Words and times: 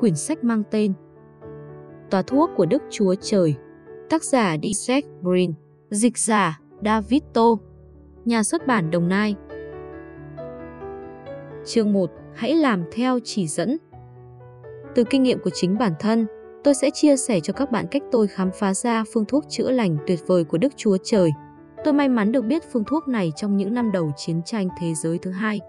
quyển 0.00 0.14
sách 0.14 0.44
mang 0.44 0.62
tên 0.70 0.92
Tòa 2.10 2.22
thuốc 2.22 2.50
của 2.56 2.66
Đức 2.66 2.82
Chúa 2.90 3.14
Trời, 3.20 3.54
tác 4.10 4.24
giả 4.24 4.56
Isaac 4.62 5.04
Green, 5.22 5.52
dịch 5.90 6.18
giả 6.18 6.60
David 6.84 7.22
Tô, 7.32 7.60
nhà 8.24 8.42
xuất 8.42 8.66
bản 8.66 8.90
Đồng 8.90 9.08
Nai. 9.08 9.34
Chương 11.64 11.92
1. 11.92 12.10
Hãy 12.34 12.54
làm 12.54 12.84
theo 12.92 13.18
chỉ 13.24 13.46
dẫn. 13.46 13.76
Từ 14.94 15.04
kinh 15.04 15.22
nghiệm 15.22 15.38
của 15.38 15.50
chính 15.50 15.78
bản 15.78 15.92
thân, 16.00 16.26
tôi 16.64 16.74
sẽ 16.74 16.90
chia 16.90 17.16
sẻ 17.16 17.40
cho 17.40 17.52
các 17.52 17.70
bạn 17.70 17.86
cách 17.90 18.02
tôi 18.12 18.26
khám 18.26 18.50
phá 18.54 18.74
ra 18.74 19.04
phương 19.12 19.24
thuốc 19.24 19.44
chữa 19.48 19.70
lành 19.70 19.96
tuyệt 20.06 20.20
vời 20.26 20.44
của 20.44 20.58
Đức 20.58 20.72
Chúa 20.76 20.96
Trời. 21.04 21.30
Tôi 21.84 21.94
may 21.94 22.08
mắn 22.08 22.32
được 22.32 22.42
biết 22.42 22.62
phương 22.72 22.84
thuốc 22.84 23.08
này 23.08 23.32
trong 23.36 23.56
những 23.56 23.74
năm 23.74 23.92
đầu 23.92 24.10
chiến 24.16 24.42
tranh 24.44 24.68
thế 24.80 24.94
giới 24.94 25.18
thứ 25.18 25.30
hai. 25.30 25.60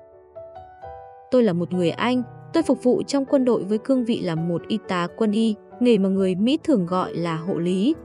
Tôi 1.32 1.44
là 1.44 1.54
một 1.54 1.74
người 1.74 1.90
Anh, 1.90 2.24
tôi 2.54 2.64
phục 2.64 2.84
vụ 2.84 3.04
trong 3.04 3.26
quân 3.26 3.46
đội 3.46 3.64
với 3.64 3.78
cương 3.78 4.06
vị 4.06 4.22
là 4.22 4.36
một 4.36 4.62
y 4.68 4.80
tá 4.88 5.08
quân 5.18 5.32
y, 5.32 5.56
nghề 5.80 5.98
mà 5.98 6.10
người 6.10 6.36
Mỹ 6.36 6.60
thường 6.64 6.86
gọi 6.86 7.14
là 7.16 7.36
hộ 7.36 7.58
lý. 7.58 7.96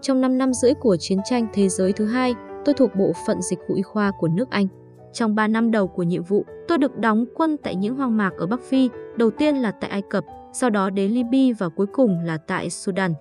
Trong 0.00 0.20
5 0.20 0.38
năm 0.38 0.52
rưỡi 0.52 0.74
của 0.74 0.96
chiến 1.00 1.18
tranh 1.24 1.46
thế 1.52 1.68
giới 1.68 1.92
thứ 1.92 2.06
hai, 2.06 2.34
tôi 2.64 2.74
thuộc 2.74 2.94
bộ 2.94 3.12
phận 3.26 3.42
dịch 3.42 3.58
vụ 3.68 3.74
y 3.74 3.82
khoa 3.82 4.12
của 4.18 4.28
nước 4.28 4.50
Anh. 4.50 4.66
Trong 5.12 5.34
3 5.34 5.48
năm 5.48 5.70
đầu 5.70 5.88
của 5.88 6.02
nhiệm 6.02 6.22
vụ, 6.22 6.44
tôi 6.68 6.78
được 6.78 6.98
đóng 6.98 7.24
quân 7.34 7.56
tại 7.62 7.76
những 7.76 7.96
hoang 7.96 8.16
mạc 8.16 8.30
ở 8.38 8.46
Bắc 8.46 8.60
Phi, 8.60 8.88
đầu 9.16 9.30
tiên 9.30 9.56
là 9.56 9.70
tại 9.70 9.90
Ai 9.90 10.02
Cập, 10.02 10.24
sau 10.52 10.70
đó 10.70 10.90
đến 10.90 11.10
Libya 11.10 11.56
và 11.58 11.68
cuối 11.68 11.86
cùng 11.86 12.18
là 12.24 12.36
tại 12.36 12.70
Sudan. 12.70 13.14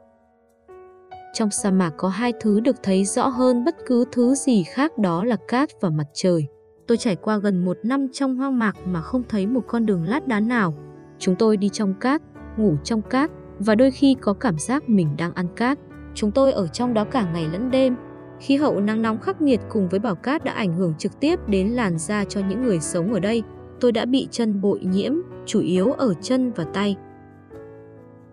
Trong 1.33 1.49
sa 1.49 1.71
mạc 1.71 1.93
có 1.97 2.07
hai 2.07 2.33
thứ 2.39 2.59
được 2.59 2.83
thấy 2.83 3.05
rõ 3.05 3.27
hơn 3.27 3.65
bất 3.65 3.75
cứ 3.85 4.05
thứ 4.11 4.35
gì 4.35 4.63
khác 4.63 4.97
đó 4.97 5.23
là 5.23 5.37
cát 5.47 5.69
và 5.81 5.89
mặt 5.89 6.07
trời. 6.13 6.47
Tôi 6.89 6.97
trải 6.97 7.15
qua 7.15 7.37
gần 7.37 7.65
một 7.65 7.77
năm 7.83 8.07
trong 8.13 8.35
hoang 8.35 8.59
mạc 8.59 8.75
mà 8.87 9.01
không 9.01 9.23
thấy 9.29 9.47
một 9.47 9.61
con 9.67 9.85
đường 9.85 10.03
lát 10.03 10.27
đá 10.27 10.39
nào. 10.39 10.73
Chúng 11.19 11.35
tôi 11.35 11.57
đi 11.57 11.69
trong 11.69 11.93
cát, 11.93 12.21
ngủ 12.57 12.75
trong 12.83 13.01
cát 13.01 13.31
và 13.59 13.75
đôi 13.75 13.91
khi 13.91 14.15
có 14.21 14.33
cảm 14.33 14.59
giác 14.59 14.89
mình 14.89 15.07
đang 15.17 15.33
ăn 15.33 15.47
cát. 15.55 15.79
Chúng 16.13 16.31
tôi 16.31 16.51
ở 16.51 16.67
trong 16.67 16.93
đó 16.93 17.03
cả 17.03 17.31
ngày 17.33 17.47
lẫn 17.51 17.71
đêm. 17.71 17.95
Khí 18.39 18.55
hậu 18.55 18.79
nắng 18.79 19.01
nóng 19.01 19.19
khắc 19.19 19.41
nghiệt 19.41 19.59
cùng 19.69 19.89
với 19.89 19.99
bảo 19.99 20.15
cát 20.15 20.43
đã 20.43 20.51
ảnh 20.51 20.73
hưởng 20.73 20.93
trực 20.97 21.19
tiếp 21.19 21.39
đến 21.47 21.67
làn 21.67 21.97
da 21.97 22.25
cho 22.25 22.41
những 22.49 22.63
người 22.63 22.79
sống 22.79 23.13
ở 23.13 23.19
đây. 23.19 23.43
Tôi 23.79 23.91
đã 23.91 24.05
bị 24.05 24.27
chân 24.31 24.61
bội 24.61 24.79
nhiễm, 24.79 25.13
chủ 25.45 25.59
yếu 25.61 25.91
ở 25.91 26.13
chân 26.21 26.51
và 26.51 26.63
tay. 26.63 26.95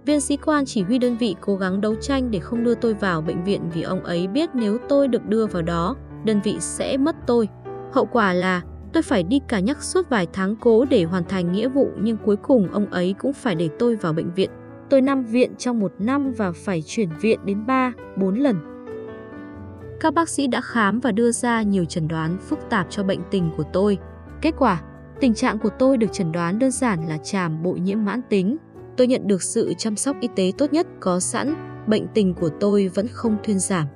Viên 0.07 0.21
sĩ 0.21 0.37
quan 0.37 0.65
chỉ 0.67 0.83
huy 0.83 0.99
đơn 0.99 1.17
vị 1.17 1.37
cố 1.41 1.57
gắng 1.57 1.81
đấu 1.81 1.95
tranh 1.95 2.31
để 2.31 2.39
không 2.39 2.65
đưa 2.65 2.75
tôi 2.75 2.95
vào 2.95 3.21
bệnh 3.21 3.45
viện 3.45 3.61
vì 3.75 3.83
ông 3.83 4.05
ấy 4.05 4.29
biết 4.29 4.51
nếu 4.55 4.79
tôi 4.89 5.09
được 5.09 5.27
đưa 5.27 5.47
vào 5.47 5.63
đó, 5.63 5.97
đơn 6.25 6.41
vị 6.45 6.57
sẽ 6.61 6.97
mất 6.97 7.17
tôi. 7.27 7.49
Hậu 7.97 8.07
quả 8.07 8.33
là 8.33 8.63
tôi 8.93 9.03
phải 9.03 9.23
đi 9.23 9.41
cả 9.49 9.61
nhắc 9.61 9.83
suốt 9.83 10.09
vài 10.09 10.27
tháng 10.33 10.57
cố 10.57 10.85
để 10.85 11.05
hoàn 11.05 11.25
thành 11.25 11.53
nghĩa 11.53 11.69
vụ 11.69 11.89
nhưng 12.01 12.17
cuối 12.25 12.37
cùng 12.37 12.73
ông 12.73 12.87
ấy 12.91 13.15
cũng 13.19 13.33
phải 13.33 13.55
để 13.55 13.69
tôi 13.79 13.97
vào 13.97 14.13
bệnh 14.13 14.35
viện. 14.35 14.51
Tôi 14.91 15.01
nằm 15.01 15.25
viện 15.25 15.55
trong 15.59 15.81
một 15.81 15.93
năm 15.99 16.33
và 16.33 16.53
phải 16.53 16.83
chuyển 16.87 17.09
viện 17.21 17.41
đến 17.45 17.67
3, 17.67 17.93
4 18.17 18.35
lần. 18.35 18.57
Các 20.01 20.15
bác 20.15 20.29
sĩ 20.29 20.47
đã 20.47 20.61
khám 20.61 21.01
và 21.01 21.13
đưa 21.13 21.33
ra 21.33 21.63
nhiều 21.63 21.85
chẩn 21.85 22.09
đoán 22.09 22.39
phức 22.39 22.59
tạp 22.71 22.87
cho 22.91 23.03
bệnh 23.03 23.21
tình 23.31 23.51
của 23.57 23.65
tôi. 23.73 23.99
Kết 24.43 24.55
quả, 24.59 24.83
tình 25.21 25.35
trạng 25.35 25.59
của 25.59 25.71
tôi 25.79 25.97
được 25.97 26.13
chẩn 26.13 26.33
đoán 26.33 26.59
đơn 26.59 26.71
giản 26.71 27.09
là 27.09 27.19
tràm 27.19 27.63
bội 27.63 27.81
nhiễm 27.81 28.05
mãn 28.05 28.21
tính. 28.29 28.57
Tôi 28.97 29.07
nhận 29.07 29.27
được 29.27 29.43
sự 29.43 29.75
chăm 29.79 29.97
sóc 29.97 30.17
y 30.21 30.29
tế 30.37 30.53
tốt 30.59 30.73
nhất 30.73 30.87
có 31.01 31.21
sẵn, 31.21 31.55
bệnh 31.87 32.07
tình 32.15 32.35
của 32.35 32.49
tôi 32.61 32.89
vẫn 32.89 33.07
không 33.09 33.37
thuyên 33.45 33.59
giảm. 33.59 33.87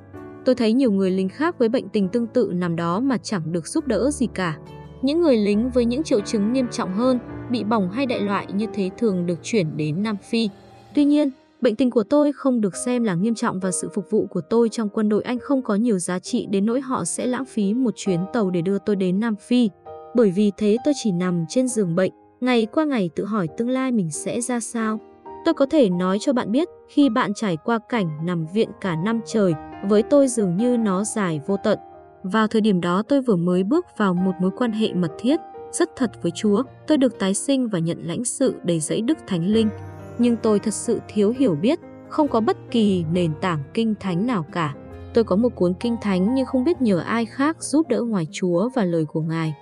Tôi 0.50 0.54
thấy 0.54 0.72
nhiều 0.72 0.92
người 0.92 1.10
lính 1.10 1.28
khác 1.28 1.58
với 1.58 1.68
bệnh 1.68 1.88
tình 1.88 2.08
tương 2.08 2.26
tự 2.26 2.52
nằm 2.54 2.76
đó 2.76 3.00
mà 3.00 3.16
chẳng 3.18 3.52
được 3.52 3.66
giúp 3.66 3.86
đỡ 3.86 4.10
gì 4.10 4.26
cả. 4.34 4.58
Những 5.02 5.20
người 5.20 5.36
lính 5.36 5.70
với 5.70 5.84
những 5.84 6.02
triệu 6.02 6.20
chứng 6.20 6.52
nghiêm 6.52 6.66
trọng 6.70 6.94
hơn, 6.94 7.18
bị 7.50 7.64
bỏng 7.64 7.90
hay 7.90 8.06
đại 8.06 8.20
loại 8.20 8.46
như 8.54 8.66
thế 8.74 8.90
thường 8.98 9.26
được 9.26 9.38
chuyển 9.42 9.76
đến 9.76 10.02
Nam 10.02 10.16
Phi. 10.30 10.48
Tuy 10.94 11.04
nhiên, 11.04 11.30
bệnh 11.60 11.76
tình 11.76 11.90
của 11.90 12.02
tôi 12.02 12.32
không 12.32 12.60
được 12.60 12.76
xem 12.76 13.04
là 13.04 13.14
nghiêm 13.14 13.34
trọng 13.34 13.60
và 13.60 13.70
sự 13.70 13.88
phục 13.94 14.10
vụ 14.10 14.26
của 14.26 14.40
tôi 14.40 14.68
trong 14.68 14.88
quân 14.88 15.08
đội 15.08 15.22
Anh 15.22 15.38
không 15.38 15.62
có 15.62 15.74
nhiều 15.74 15.98
giá 15.98 16.18
trị 16.18 16.46
đến 16.50 16.66
nỗi 16.66 16.80
họ 16.80 17.04
sẽ 17.04 17.26
lãng 17.26 17.44
phí 17.44 17.74
một 17.74 17.94
chuyến 17.96 18.20
tàu 18.32 18.50
để 18.50 18.62
đưa 18.62 18.78
tôi 18.78 18.96
đến 18.96 19.20
Nam 19.20 19.36
Phi. 19.36 19.70
Bởi 20.14 20.30
vì 20.30 20.52
thế 20.56 20.76
tôi 20.84 20.94
chỉ 21.02 21.12
nằm 21.12 21.44
trên 21.48 21.68
giường 21.68 21.94
bệnh, 21.94 22.12
ngày 22.40 22.66
qua 22.72 22.84
ngày 22.84 23.10
tự 23.16 23.24
hỏi 23.24 23.48
tương 23.56 23.70
lai 23.70 23.92
mình 23.92 24.10
sẽ 24.10 24.40
ra 24.40 24.60
sao. 24.60 25.00
Tôi 25.44 25.54
có 25.54 25.66
thể 25.66 25.90
nói 25.90 26.18
cho 26.20 26.32
bạn 26.32 26.52
biết 26.52 26.68
khi 26.88 27.08
bạn 27.08 27.34
trải 27.34 27.56
qua 27.64 27.78
cảnh 27.88 28.26
nằm 28.26 28.46
viện 28.54 28.68
cả 28.80 28.96
năm 28.96 29.20
trời, 29.26 29.54
với 29.88 30.02
tôi 30.02 30.28
dường 30.28 30.56
như 30.56 30.76
nó 30.76 31.04
dài 31.04 31.40
vô 31.46 31.56
tận. 31.64 31.78
Vào 32.22 32.46
thời 32.46 32.60
điểm 32.60 32.80
đó 32.80 33.02
tôi 33.08 33.22
vừa 33.22 33.36
mới 33.36 33.64
bước 33.64 33.86
vào 33.96 34.14
một 34.14 34.32
mối 34.40 34.50
quan 34.56 34.72
hệ 34.72 34.92
mật 34.92 35.12
thiết, 35.18 35.40
rất 35.72 35.90
thật 35.96 36.10
với 36.22 36.32
Chúa. 36.34 36.62
Tôi 36.86 36.98
được 36.98 37.18
tái 37.18 37.34
sinh 37.34 37.68
và 37.68 37.78
nhận 37.78 37.98
lãnh 38.02 38.24
sự 38.24 38.54
đầy 38.62 38.80
dẫy 38.80 39.00
Đức 39.00 39.18
Thánh 39.26 39.46
Linh. 39.46 39.68
Nhưng 40.18 40.36
tôi 40.36 40.58
thật 40.58 40.74
sự 40.74 41.00
thiếu 41.08 41.34
hiểu 41.38 41.54
biết, 41.54 41.78
không 42.08 42.28
có 42.28 42.40
bất 42.40 42.56
kỳ 42.70 43.04
nền 43.12 43.32
tảng 43.40 43.62
kinh 43.74 43.94
thánh 44.00 44.26
nào 44.26 44.46
cả. 44.52 44.74
Tôi 45.14 45.24
có 45.24 45.36
một 45.36 45.54
cuốn 45.54 45.74
kinh 45.80 45.96
thánh 46.02 46.34
nhưng 46.34 46.46
không 46.46 46.64
biết 46.64 46.82
nhờ 46.82 46.98
ai 46.98 47.26
khác 47.26 47.62
giúp 47.62 47.88
đỡ 47.88 48.02
ngoài 48.02 48.26
Chúa 48.32 48.68
và 48.74 48.84
lời 48.84 49.04
của 49.04 49.20
Ngài. 49.20 49.54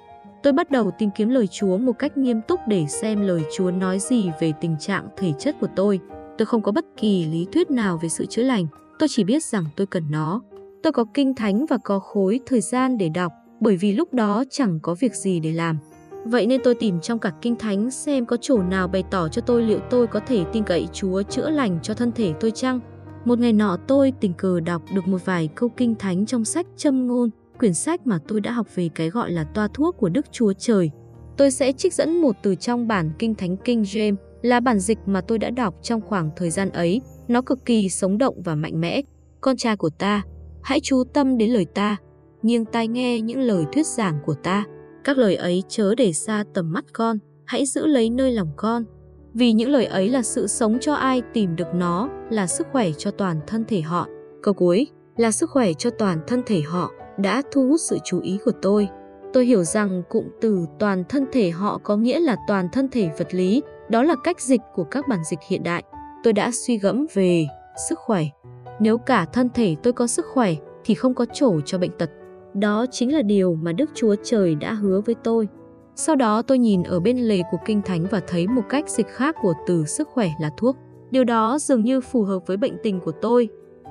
Tôi 0.43 0.53
bắt 0.53 0.71
đầu 0.71 0.91
tìm 0.99 1.10
kiếm 1.16 1.28
lời 1.28 1.47
Chúa 1.47 1.78
một 1.78 1.93
cách 1.99 2.19
nghiêm 2.19 2.41
túc 2.49 2.60
để 2.69 2.87
xem 2.88 3.21
lời 3.21 3.43
Chúa 3.56 3.71
nói 3.71 3.99
gì 3.99 4.31
về 4.41 4.53
tình 4.60 4.76
trạng 4.81 5.09
thể 5.16 5.32
chất 5.38 5.56
của 5.60 5.69
tôi. 5.76 6.00
Tôi 6.38 6.47
không 6.47 6.62
có 6.62 6.72
bất 6.72 6.84
kỳ 6.97 7.26
lý 7.26 7.47
thuyết 7.53 7.71
nào 7.71 7.99
về 8.03 8.09
sự 8.09 8.26
chữa 8.26 8.43
lành, 8.43 8.66
tôi 8.99 9.09
chỉ 9.09 9.25
biết 9.25 9.44
rằng 9.44 9.65
tôi 9.76 9.87
cần 9.87 10.04
nó. 10.10 10.43
Tôi 10.82 10.93
có 10.93 11.04
kinh 11.15 11.34
thánh 11.34 11.66
và 11.66 11.78
có 11.84 11.99
khối 11.99 12.41
thời 12.47 12.60
gian 12.60 12.99
để 12.99 13.09
đọc, 13.09 13.32
bởi 13.60 13.76
vì 13.76 13.93
lúc 13.93 14.15
đó 14.15 14.44
chẳng 14.50 14.78
có 14.82 14.94
việc 14.94 15.15
gì 15.15 15.41
để 15.41 15.53
làm. 15.53 15.78
Vậy 16.25 16.47
nên 16.47 16.60
tôi 16.65 16.75
tìm 16.75 17.00
trong 17.00 17.19
cả 17.19 17.32
kinh 17.43 17.56
thánh 17.56 17.91
xem 17.91 18.26
có 18.26 18.37
chỗ 18.41 18.59
nào 18.62 18.88
bày 18.88 19.05
tỏ 19.10 19.28
cho 19.28 19.43
tôi 19.43 19.62
liệu 19.62 19.78
tôi 19.91 20.06
có 20.06 20.20
thể 20.20 20.44
tin 20.53 20.65
cậy 20.65 20.88
Chúa 20.93 21.22
chữa 21.22 21.50
lành 21.50 21.78
cho 21.82 21.94
thân 21.94 22.12
thể 22.12 22.32
tôi 22.41 22.50
chăng. 22.50 22.81
Một 23.25 23.38
ngày 23.38 23.53
nọ 23.53 23.76
tôi 23.87 24.12
tình 24.20 24.32
cờ 24.32 24.60
đọc 24.60 24.82
được 24.94 25.09
một 25.09 25.25
vài 25.25 25.49
câu 25.55 25.69
kinh 25.69 25.94
thánh 25.94 26.26
trong 26.26 26.44
sách 26.44 26.66
châm 26.76 27.06
ngôn, 27.06 27.31
quyển 27.59 27.75
sách 27.75 28.07
mà 28.07 28.19
tôi 28.29 28.41
đã 28.41 28.53
học 28.53 28.67
về 28.75 28.89
cái 28.95 29.11
gọi 29.11 29.31
là 29.31 29.45
toa 29.45 29.69
thuốc 29.75 29.97
của 29.99 30.09
Đức 30.09 30.27
Chúa 30.33 30.53
Trời. 30.53 30.91
Tôi 31.37 31.51
sẽ 31.51 31.73
trích 31.73 31.95
dẫn 31.95 32.21
một 32.21 32.37
từ 32.43 32.55
trong 32.55 32.89
bản 32.89 33.11
kinh 33.19 33.35
thánh 33.35 33.57
King 33.57 33.83
James 33.83 34.17
là 34.43 34.61
bản 34.61 34.79
dịch 34.79 34.99
mà 35.07 35.21
tôi 35.21 35.39
đã 35.39 35.51
đọc 35.51 35.75
trong 35.83 36.01
khoảng 36.01 36.31
thời 36.37 36.51
gian 36.51 36.71
ấy. 36.71 37.01
Nó 37.29 37.43
cực 37.43 37.65
kỳ 37.65 37.89
sống 37.89 38.19
động 38.19 38.43
và 38.43 38.55
mạnh 38.55 38.81
mẽ. 38.81 39.03
Con 39.41 39.57
trai 39.57 39.77
của 39.77 39.91
ta, 39.91 40.23
hãy 40.63 40.81
chú 40.83 41.05
tâm 41.13 41.39
đến 41.39 41.51
lời 41.51 41.67
ta, 41.75 41.97
nghiêng 42.43 42.65
tai 42.65 42.89
nghe 42.89 43.21
những 43.21 43.41
lời 43.41 43.65
thuyết 43.73 43.87
giảng 43.87 44.19
của 44.27 44.35
ta. 44.35 44.65
Các 45.05 45.19
lời 45.19 45.37
ấy 45.37 45.63
chớ 45.69 45.95
để 45.95 46.13
xa 46.13 46.45
tầm 46.55 46.73
mắt 46.73 46.85
con, 46.93 47.19
hãy 47.45 47.67
giữ 47.67 47.87
lấy 47.87 48.11
nơi 48.11 48.33
lòng 48.33 48.51
con. 48.57 48.85
Vì 49.35 49.53
những 49.53 49.71
lời 49.71 49.85
ấy 49.85 50.09
là 50.09 50.23
sự 50.23 50.47
sống 50.47 50.79
cho 50.81 50.95
ai 50.95 51.23
tìm 51.33 51.57
được 51.57 51.75
nó, 51.75 52.09
là 52.31 52.47
sức 52.47 52.67
khỏe 52.73 52.91
cho 52.99 53.11
toàn 53.11 53.41
thân 53.47 53.65
thể 53.69 53.81
họ. 53.81 54.07
Câu 54.43 54.55
cuối 54.55 54.87
là 55.17 55.31
sức 55.31 55.51
khỏe 55.51 55.73
cho 55.73 55.91
toàn 55.91 56.21
thân 56.27 56.43
thể 56.47 56.61
họ 56.61 56.91
đã 57.19 57.43
thu 57.53 57.69
hút 57.69 57.81
sự 57.81 57.99
chú 58.05 58.21
ý 58.21 58.39
của 58.45 58.53
tôi. 58.62 58.89
Tôi 59.33 59.47
hiểu 59.47 59.65
rằng 59.65 60.03
cụm 60.09 60.25
từ 60.41 60.67
toàn 60.79 61.05
thân 61.09 61.27
thể 61.33 61.51
họ 61.51 61.81
có 61.83 61.97
nghĩa 61.97 62.21
là 62.21 62.37
toàn 62.49 62.69
thân 62.73 62.89
thể 62.89 63.11
vật 63.19 63.34
lý, 63.34 63.62
đó 63.89 64.03
là 64.03 64.15
cách 64.25 64.41
dịch 64.41 64.61
của 64.75 64.84
các 64.84 65.09
bản 65.09 65.19
dịch 65.25 65.39
hiện 65.49 65.62
đại. 65.62 65.83
Tôi 66.25 66.33
đã 66.33 66.51
suy 66.51 66.79
gẫm 66.79 67.06
về 67.15 67.47
sức 67.89 67.99
khỏe. 67.99 68.25
Nếu 68.81 68.99
cả 68.99 69.25
thân 69.25 69.49
thể 69.55 69.77
tôi 69.83 69.93
có 69.93 70.06
sức 70.06 70.27
khỏe 70.27 70.55
thì 70.84 70.95
không 70.95 71.15
có 71.15 71.25
chỗ 71.33 71.61
cho 71.61 71.79
bệnh 71.79 71.91
tật. 71.99 72.11
Đó 72.55 72.87
chính 72.91 73.15
là 73.15 73.23
điều 73.23 73.55
mà 73.55 73.73
Đức 73.73 73.91
Chúa 73.95 74.15
Trời 74.25 74.55
đã 74.55 74.73
hứa 74.73 75.00
với 75.00 75.15
tôi. 75.25 75.49
Sau 75.95 76.17
đó 76.17 76.43
tôi 76.43 76.59
nhìn 76.59 76.83
ở 76.83 77.00
bên 77.00 77.19
lề 77.19 77.43
của 77.50 77.59
Kinh 77.65 77.83
Thánh 77.83 78.06
và 78.11 78.21
thấy 78.27 78.47
một 78.47 78.62
cách 78.69 78.89
dịch 78.89 79.09
khác 79.09 79.37
của 79.43 79.53
từ 79.67 79.85
sức 79.85 80.09
khỏe 80.09 80.29
là 80.41 80.50
thuốc. 80.56 80.77
Điều 81.11 81.25
đó 81.25 81.59
dường 81.59 81.85
như 81.85 82.00
phù 82.00 82.23
hợp 82.23 82.47
với 82.47 82.56
bệnh 82.56 82.77
tình 82.83 83.00
của 83.00 83.12
tôi. 83.12 83.49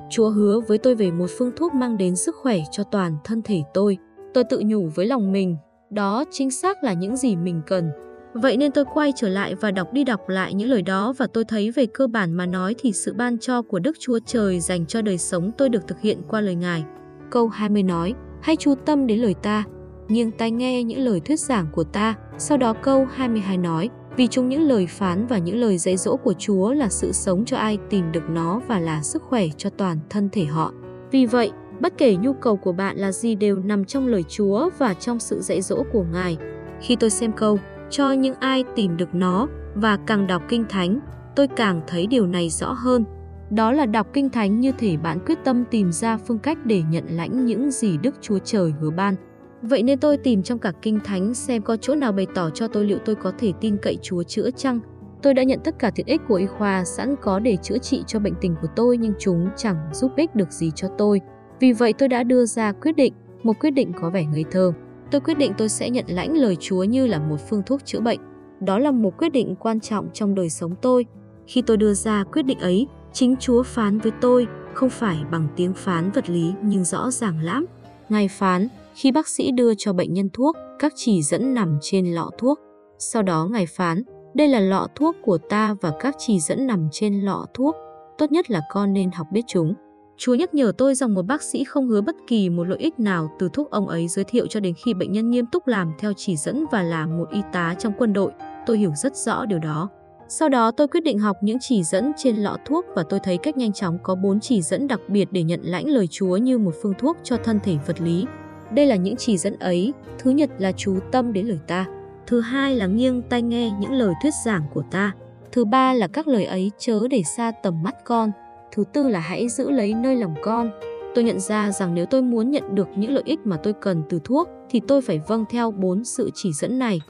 Chúa 0.09 0.29
hứa 0.29 0.59
với 0.67 0.77
tôi 0.77 0.95
về 0.95 1.11
một 1.11 1.27
phương 1.37 1.51
thuốc 1.55 1.73
mang 1.73 1.97
đến 1.97 2.15
sức 2.15 2.35
khỏe 2.35 2.59
cho 2.71 2.83
toàn 2.83 3.17
thân 3.23 3.41
thể 3.41 3.63
tôi. 3.73 3.97
Tôi 4.33 4.43
tự 4.43 4.61
nhủ 4.65 4.89
với 4.95 5.05
lòng 5.05 5.31
mình, 5.31 5.57
đó 5.89 6.23
chính 6.31 6.51
xác 6.51 6.83
là 6.83 6.93
những 6.93 7.17
gì 7.17 7.35
mình 7.35 7.61
cần. 7.67 7.89
Vậy 8.33 8.57
nên 8.57 8.71
tôi 8.71 8.85
quay 8.93 9.13
trở 9.15 9.29
lại 9.29 9.55
và 9.55 9.71
đọc 9.71 9.93
đi 9.93 10.03
đọc 10.03 10.29
lại 10.29 10.53
những 10.53 10.69
lời 10.69 10.81
đó 10.81 11.13
và 11.17 11.27
tôi 11.27 11.45
thấy 11.45 11.71
về 11.71 11.85
cơ 11.85 12.07
bản 12.07 12.33
mà 12.33 12.45
nói 12.45 12.75
thì 12.79 12.91
sự 12.91 13.13
ban 13.13 13.37
cho 13.37 13.61
của 13.61 13.79
Đức 13.79 13.97
Chúa 13.99 14.19
Trời 14.25 14.59
dành 14.59 14.85
cho 14.85 15.01
đời 15.01 15.17
sống 15.17 15.51
tôi 15.57 15.69
được 15.69 15.87
thực 15.87 16.01
hiện 16.01 16.21
qua 16.27 16.41
lời 16.41 16.55
Ngài. 16.55 16.83
Câu 17.31 17.47
20 17.47 17.83
nói, 17.83 18.13
hãy 18.41 18.55
chú 18.55 18.75
tâm 18.75 19.07
đến 19.07 19.19
lời 19.19 19.33
ta, 19.33 19.63
nghiêng 20.07 20.31
tai 20.31 20.51
nghe 20.51 20.83
những 20.83 20.99
lời 20.99 21.19
thuyết 21.19 21.39
giảng 21.39 21.67
của 21.71 21.83
ta. 21.83 22.15
Sau 22.37 22.57
đó 22.57 22.73
câu 22.73 23.07
22 23.13 23.57
nói, 23.57 23.89
vì 24.17 24.27
chúng 24.27 24.49
những 24.49 24.61
lời 24.61 24.87
phán 24.87 25.27
và 25.27 25.37
những 25.37 25.57
lời 25.57 25.77
dạy 25.77 25.97
dỗ 25.97 26.15
của 26.15 26.33
Chúa 26.33 26.73
là 26.73 26.89
sự 26.89 27.11
sống 27.11 27.45
cho 27.45 27.57
ai 27.57 27.77
tìm 27.89 28.11
được 28.11 28.29
nó 28.29 28.61
và 28.67 28.79
là 28.79 29.03
sức 29.03 29.23
khỏe 29.23 29.45
cho 29.57 29.69
toàn 29.69 29.99
thân 30.09 30.29
thể 30.31 30.45
họ. 30.45 30.73
Vì 31.11 31.25
vậy, 31.25 31.51
bất 31.79 31.97
kể 31.97 32.15
nhu 32.15 32.33
cầu 32.33 32.57
của 32.57 32.71
bạn 32.71 32.97
là 32.97 33.11
gì 33.11 33.35
đều 33.35 33.55
nằm 33.55 33.85
trong 33.85 34.07
lời 34.07 34.23
Chúa 34.23 34.69
và 34.77 34.93
trong 34.93 35.19
sự 35.19 35.41
dạy 35.41 35.61
dỗ 35.61 35.83
của 35.91 36.05
Ngài. 36.13 36.37
Khi 36.81 36.95
tôi 36.95 37.09
xem 37.09 37.31
câu, 37.31 37.59
cho 37.89 38.11
những 38.11 38.35
ai 38.39 38.63
tìm 38.75 38.97
được 38.97 39.15
nó 39.15 39.47
và 39.75 39.97
càng 39.97 40.27
đọc 40.27 40.41
kinh 40.49 40.65
thánh, 40.69 40.99
tôi 41.35 41.47
càng 41.47 41.81
thấy 41.87 42.07
điều 42.07 42.27
này 42.27 42.49
rõ 42.49 42.71
hơn. 42.71 43.03
Đó 43.49 43.71
là 43.71 43.85
đọc 43.85 44.07
kinh 44.13 44.29
thánh 44.29 44.59
như 44.59 44.71
thể 44.77 44.97
bạn 44.97 45.19
quyết 45.25 45.37
tâm 45.43 45.63
tìm 45.71 45.91
ra 45.91 46.17
phương 46.17 46.39
cách 46.39 46.57
để 46.65 46.83
nhận 46.89 47.03
lãnh 47.09 47.45
những 47.45 47.71
gì 47.71 47.97
Đức 47.97 48.15
Chúa 48.21 48.39
Trời 48.39 48.73
hứa 48.81 48.89
ban. 48.89 49.15
Vậy 49.61 49.83
nên 49.83 49.99
tôi 49.99 50.17
tìm 50.17 50.43
trong 50.43 50.59
cả 50.59 50.71
kinh 50.81 50.99
thánh 50.99 51.33
xem 51.33 51.61
có 51.61 51.77
chỗ 51.77 51.95
nào 51.95 52.11
bày 52.11 52.27
tỏ 52.35 52.49
cho 52.49 52.67
tôi 52.67 52.85
liệu 52.85 52.97
tôi 53.05 53.15
có 53.15 53.31
thể 53.39 53.53
tin 53.61 53.77
cậy 53.81 53.97
Chúa 54.01 54.23
chữa 54.23 54.51
chăng. 54.51 54.79
Tôi 55.21 55.33
đã 55.33 55.43
nhận 55.43 55.59
tất 55.63 55.79
cả 55.79 55.89
tiện 55.89 56.05
ích 56.05 56.21
của 56.27 56.35
y 56.35 56.45
khoa 56.45 56.85
sẵn 56.85 57.15
có 57.21 57.39
để 57.39 57.57
chữa 57.63 57.77
trị 57.77 58.03
cho 58.07 58.19
bệnh 58.19 58.33
tình 58.41 58.55
của 58.61 58.67
tôi 58.75 58.97
nhưng 58.97 59.13
chúng 59.19 59.49
chẳng 59.57 59.77
giúp 59.93 60.11
ích 60.15 60.35
được 60.35 60.51
gì 60.51 60.71
cho 60.75 60.87
tôi. 60.97 61.21
Vì 61.59 61.73
vậy 61.73 61.93
tôi 61.93 62.09
đã 62.09 62.23
đưa 62.23 62.45
ra 62.45 62.71
quyết 62.71 62.95
định, 62.95 63.13
một 63.43 63.53
quyết 63.59 63.71
định 63.71 63.91
có 64.01 64.09
vẻ 64.09 64.25
ngây 64.25 64.45
thơ. 64.51 64.73
Tôi 65.11 65.21
quyết 65.21 65.37
định 65.37 65.53
tôi 65.57 65.69
sẽ 65.69 65.89
nhận 65.89 66.05
lãnh 66.07 66.37
lời 66.37 66.57
Chúa 66.59 66.83
như 66.83 67.07
là 67.07 67.19
một 67.19 67.37
phương 67.49 67.63
thuốc 67.65 67.85
chữa 67.85 67.99
bệnh. 67.99 68.19
Đó 68.59 68.79
là 68.79 68.91
một 68.91 69.17
quyết 69.17 69.29
định 69.29 69.55
quan 69.59 69.79
trọng 69.79 70.09
trong 70.13 70.35
đời 70.35 70.49
sống 70.49 70.75
tôi. 70.81 71.05
Khi 71.47 71.61
tôi 71.61 71.77
đưa 71.77 71.93
ra 71.93 72.23
quyết 72.23 72.43
định 72.43 72.59
ấy, 72.59 72.87
chính 73.13 73.35
Chúa 73.39 73.63
phán 73.63 73.97
với 73.97 74.11
tôi, 74.21 74.47
không 74.73 74.89
phải 74.89 75.17
bằng 75.31 75.47
tiếng 75.55 75.73
phán 75.73 76.11
vật 76.11 76.29
lý 76.29 76.53
nhưng 76.63 76.83
rõ 76.83 77.11
ràng 77.11 77.39
lắm. 77.39 77.65
Ngài 78.09 78.27
phán, 78.27 78.67
khi 78.97 79.11
bác 79.11 79.27
sĩ 79.27 79.51
đưa 79.51 79.73
cho 79.77 79.93
bệnh 79.93 80.13
nhân 80.13 80.29
thuốc, 80.33 80.55
các 80.79 80.93
chỉ 80.95 81.21
dẫn 81.21 81.53
nằm 81.53 81.77
trên 81.81 82.05
lọ 82.13 82.29
thuốc. 82.37 82.59
Sau 82.97 83.23
đó 83.23 83.47
Ngài 83.51 83.65
phán, 83.65 84.03
đây 84.33 84.47
là 84.47 84.59
lọ 84.59 84.87
thuốc 84.95 85.15
của 85.21 85.37
ta 85.37 85.75
và 85.81 85.91
các 85.99 86.15
chỉ 86.17 86.39
dẫn 86.39 86.67
nằm 86.67 86.87
trên 86.91 87.21
lọ 87.21 87.45
thuốc. 87.53 87.75
Tốt 88.17 88.31
nhất 88.31 88.51
là 88.51 88.61
con 88.71 88.93
nên 88.93 89.11
học 89.11 89.27
biết 89.31 89.41
chúng. 89.47 89.73
Chúa 90.17 90.35
nhắc 90.35 90.53
nhở 90.53 90.71
tôi 90.77 90.95
rằng 90.95 91.13
một 91.13 91.25
bác 91.25 91.41
sĩ 91.41 91.63
không 91.63 91.87
hứa 91.87 92.01
bất 92.01 92.15
kỳ 92.27 92.49
một 92.49 92.63
lợi 92.63 92.77
ích 92.79 92.99
nào 92.99 93.29
từ 93.39 93.49
thuốc 93.53 93.71
ông 93.71 93.87
ấy 93.87 94.07
giới 94.07 94.25
thiệu 94.25 94.47
cho 94.47 94.59
đến 94.59 94.73
khi 94.85 94.93
bệnh 94.93 95.11
nhân 95.11 95.29
nghiêm 95.29 95.45
túc 95.51 95.67
làm 95.67 95.93
theo 95.99 96.13
chỉ 96.17 96.35
dẫn 96.35 96.65
và 96.71 96.83
là 96.83 97.05
một 97.05 97.29
y 97.31 97.41
tá 97.53 97.75
trong 97.79 97.93
quân 97.97 98.13
đội. 98.13 98.31
Tôi 98.65 98.77
hiểu 98.77 98.91
rất 98.95 99.15
rõ 99.15 99.45
điều 99.45 99.59
đó. 99.59 99.89
Sau 100.27 100.49
đó 100.49 100.71
tôi 100.71 100.87
quyết 100.87 101.03
định 101.03 101.19
học 101.19 101.37
những 101.41 101.57
chỉ 101.61 101.83
dẫn 101.83 102.11
trên 102.17 102.35
lọ 102.35 102.57
thuốc 102.65 102.85
và 102.95 103.03
tôi 103.03 103.19
thấy 103.23 103.37
cách 103.37 103.57
nhanh 103.57 103.73
chóng 103.73 103.97
có 104.03 104.15
bốn 104.15 104.39
chỉ 104.39 104.61
dẫn 104.61 104.87
đặc 104.87 104.99
biệt 105.07 105.27
để 105.31 105.43
nhận 105.43 105.59
lãnh 105.63 105.87
lời 105.87 106.07
Chúa 106.07 106.37
như 106.37 106.57
một 106.57 106.73
phương 106.81 106.93
thuốc 106.97 107.17
cho 107.23 107.37
thân 107.43 107.59
thể 107.63 107.77
vật 107.87 108.01
lý. 108.01 108.25
Đây 108.71 108.85
là 108.85 108.95
những 108.95 109.15
chỉ 109.15 109.37
dẫn 109.37 109.59
ấy. 109.59 109.93
Thứ 110.19 110.31
nhất 110.31 110.49
là 110.57 110.71
chú 110.71 110.99
tâm 111.11 111.33
đến 111.33 111.47
lời 111.47 111.59
ta. 111.67 111.85
Thứ 112.27 112.41
hai 112.41 112.75
là 112.75 112.87
nghiêng 112.87 113.21
tai 113.21 113.41
nghe 113.41 113.71
những 113.79 113.91
lời 113.91 114.13
thuyết 114.21 114.33
giảng 114.45 114.63
của 114.73 114.83
ta. 114.91 115.11
Thứ 115.51 115.65
ba 115.65 115.93
là 115.93 116.07
các 116.07 116.27
lời 116.27 116.45
ấy 116.45 116.71
chớ 116.77 116.99
để 117.09 117.23
xa 117.23 117.51
tầm 117.63 117.83
mắt 117.83 117.95
con. 118.05 118.31
Thứ 118.71 118.83
tư 118.93 119.07
là 119.07 119.19
hãy 119.19 119.49
giữ 119.49 119.71
lấy 119.71 119.93
nơi 119.93 120.15
lòng 120.15 120.35
con. 120.41 120.71
Tôi 121.15 121.23
nhận 121.23 121.39
ra 121.39 121.71
rằng 121.71 121.95
nếu 121.95 122.05
tôi 122.05 122.21
muốn 122.21 122.51
nhận 122.51 122.75
được 122.75 122.87
những 122.95 123.11
lợi 123.11 123.23
ích 123.25 123.39
mà 123.43 123.57
tôi 123.57 123.73
cần 123.73 124.03
từ 124.09 124.19
thuốc 124.23 124.49
thì 124.69 124.81
tôi 124.87 125.01
phải 125.01 125.19
vâng 125.27 125.45
theo 125.49 125.71
bốn 125.71 126.03
sự 126.03 126.31
chỉ 126.33 126.53
dẫn 126.53 126.79
này. 126.79 127.01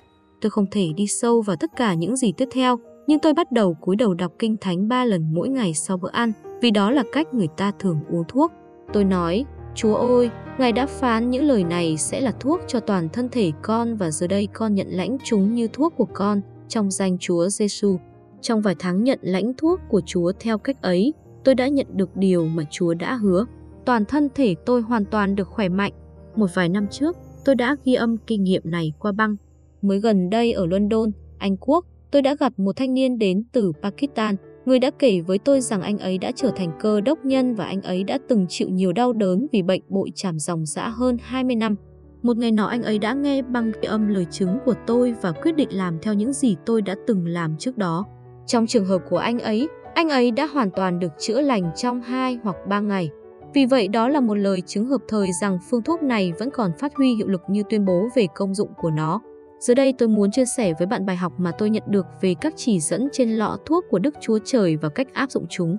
Tôi 0.41 0.49
không 0.49 0.65
thể 0.71 0.87
đi 0.95 1.07
sâu 1.07 1.41
vào 1.41 1.55
tất 1.59 1.69
cả 1.75 1.93
những 1.93 2.15
gì 2.15 2.31
tiếp 2.37 2.49
theo, 2.51 2.79
nhưng 3.07 3.19
tôi 3.19 3.33
bắt 3.33 3.51
đầu 3.51 3.73
cúi 3.81 3.95
đầu 3.95 4.13
đọc 4.13 4.31
kinh 4.39 4.57
thánh 4.61 4.87
ba 4.87 5.05
lần 5.05 5.33
mỗi 5.33 5.49
ngày 5.49 5.73
sau 5.73 5.97
bữa 5.97 6.09
ăn, 6.11 6.31
vì 6.61 6.71
đó 6.71 6.91
là 6.91 7.03
cách 7.11 7.33
người 7.33 7.47
ta 7.57 7.71
thường 7.79 7.99
uống 8.09 8.23
thuốc. 8.27 8.51
Tôi 8.93 9.03
nói, 9.03 9.45
Chúa 9.75 9.95
ơi, 9.95 10.29
Ngài 10.57 10.71
đã 10.71 10.85
phán 10.85 11.29
những 11.29 11.43
lời 11.43 11.63
này 11.63 11.97
sẽ 11.97 12.21
là 12.21 12.31
thuốc 12.31 12.61
cho 12.67 12.79
toàn 12.79 13.09
thân 13.09 13.29
thể 13.29 13.51
con 13.61 13.95
và 13.95 14.11
giờ 14.11 14.27
đây 14.27 14.47
con 14.53 14.75
nhận 14.75 14.87
lãnh 14.89 15.17
chúng 15.23 15.55
như 15.55 15.67
thuốc 15.67 15.93
của 15.97 16.07
con 16.13 16.41
trong 16.67 16.91
danh 16.91 17.17
Chúa 17.17 17.49
Giêsu. 17.49 17.97
Trong 18.41 18.61
vài 18.61 18.75
tháng 18.79 19.03
nhận 19.03 19.19
lãnh 19.21 19.53
thuốc 19.53 19.79
của 19.89 20.01
Chúa 20.05 20.31
theo 20.39 20.57
cách 20.57 20.81
ấy, 20.81 21.13
tôi 21.43 21.55
đã 21.55 21.67
nhận 21.67 21.87
được 21.93 22.15
điều 22.15 22.45
mà 22.45 22.63
Chúa 22.71 22.93
đã 22.93 23.15
hứa. 23.15 23.45
Toàn 23.85 24.05
thân 24.05 24.29
thể 24.35 24.55
tôi 24.65 24.81
hoàn 24.81 25.05
toàn 25.05 25.35
được 25.35 25.47
khỏe 25.47 25.69
mạnh. 25.69 25.93
Một 26.35 26.47
vài 26.53 26.69
năm 26.69 26.87
trước, 26.87 27.17
tôi 27.45 27.55
đã 27.55 27.75
ghi 27.85 27.93
âm 27.93 28.17
kinh 28.17 28.43
nghiệm 28.43 28.61
này 28.65 28.93
qua 28.99 29.11
băng. 29.11 29.35
Mới 29.81 29.99
gần 29.99 30.29
đây 30.29 30.53
ở 30.53 30.65
London, 30.65 31.11
Anh 31.37 31.57
Quốc, 31.57 31.85
tôi 32.11 32.21
đã 32.21 32.35
gặp 32.39 32.53
một 32.59 32.75
thanh 32.75 32.93
niên 32.93 33.19
đến 33.19 33.43
từ 33.51 33.71
Pakistan. 33.83 34.35
Người 34.67 34.79
đã 34.79 34.91
kể 34.99 35.21
với 35.21 35.37
tôi 35.37 35.61
rằng 35.61 35.81
anh 35.81 35.97
ấy 35.97 36.17
đã 36.17 36.31
trở 36.35 36.51
thành 36.55 36.71
cơ 36.79 37.01
đốc 37.01 37.25
nhân 37.25 37.55
và 37.55 37.65
anh 37.65 37.81
ấy 37.81 38.03
đã 38.03 38.19
từng 38.27 38.45
chịu 38.49 38.69
nhiều 38.69 38.93
đau 38.93 39.13
đớn 39.13 39.47
vì 39.51 39.61
bệnh 39.61 39.81
bội 39.89 40.11
chảm 40.15 40.39
dòng 40.39 40.65
dã 40.65 40.87
hơn 40.87 41.17
20 41.21 41.55
năm. 41.55 41.75
Một 42.21 42.37
ngày 42.37 42.51
nọ 42.51 42.65
anh 42.65 42.83
ấy 42.83 42.99
đã 42.99 43.13
nghe 43.13 43.41
băng 43.41 43.71
ghi 43.71 43.87
âm 43.87 44.07
lời 44.07 44.25
chứng 44.31 44.57
của 44.65 44.73
tôi 44.87 45.13
và 45.21 45.31
quyết 45.31 45.55
định 45.55 45.69
làm 45.71 45.99
theo 46.01 46.13
những 46.13 46.33
gì 46.33 46.55
tôi 46.65 46.81
đã 46.81 46.95
từng 47.07 47.27
làm 47.27 47.57
trước 47.57 47.77
đó. 47.77 48.05
Trong 48.47 48.67
trường 48.67 48.85
hợp 48.85 49.01
của 49.09 49.17
anh 49.17 49.39
ấy, 49.39 49.67
anh 49.95 50.09
ấy 50.09 50.31
đã 50.31 50.45
hoàn 50.45 50.71
toàn 50.71 50.99
được 50.99 51.11
chữa 51.19 51.41
lành 51.41 51.71
trong 51.75 52.01
2 52.01 52.39
hoặc 52.43 52.55
3 52.69 52.79
ngày. 52.79 53.09
Vì 53.53 53.65
vậy 53.65 53.87
đó 53.87 54.07
là 54.07 54.19
một 54.19 54.35
lời 54.35 54.61
chứng 54.61 54.85
hợp 54.85 55.01
thời 55.07 55.27
rằng 55.41 55.59
phương 55.69 55.81
thuốc 55.81 56.03
này 56.03 56.33
vẫn 56.39 56.49
còn 56.51 56.71
phát 56.79 56.95
huy 56.95 57.15
hiệu 57.15 57.27
lực 57.27 57.41
như 57.47 57.63
tuyên 57.69 57.85
bố 57.85 58.07
về 58.15 58.27
công 58.35 58.55
dụng 58.55 58.69
của 58.77 58.89
nó 58.89 59.21
dưới 59.59 59.75
đây 59.75 59.93
tôi 59.97 60.09
muốn 60.09 60.31
chia 60.31 60.45
sẻ 60.45 60.73
với 60.77 60.87
bạn 60.87 61.05
bài 61.05 61.15
học 61.15 61.33
mà 61.37 61.51
tôi 61.51 61.69
nhận 61.69 61.83
được 61.87 62.05
về 62.21 62.35
các 62.41 62.53
chỉ 62.55 62.79
dẫn 62.79 63.07
trên 63.11 63.29
lọ 63.29 63.57
thuốc 63.65 63.85
của 63.89 63.99
Đức 63.99 64.13
Chúa 64.21 64.39
Trời 64.45 64.77
và 64.77 64.89
cách 64.89 65.13
áp 65.13 65.31
dụng 65.31 65.45
chúng. 65.49 65.77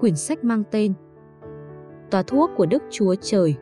Quyển 0.00 0.16
sách 0.16 0.44
mang 0.44 0.62
tên 0.70 0.94
Tòa 2.10 2.22
thuốc 2.22 2.50
của 2.56 2.66
Đức 2.66 2.82
Chúa 2.90 3.14
Trời, 3.20 3.54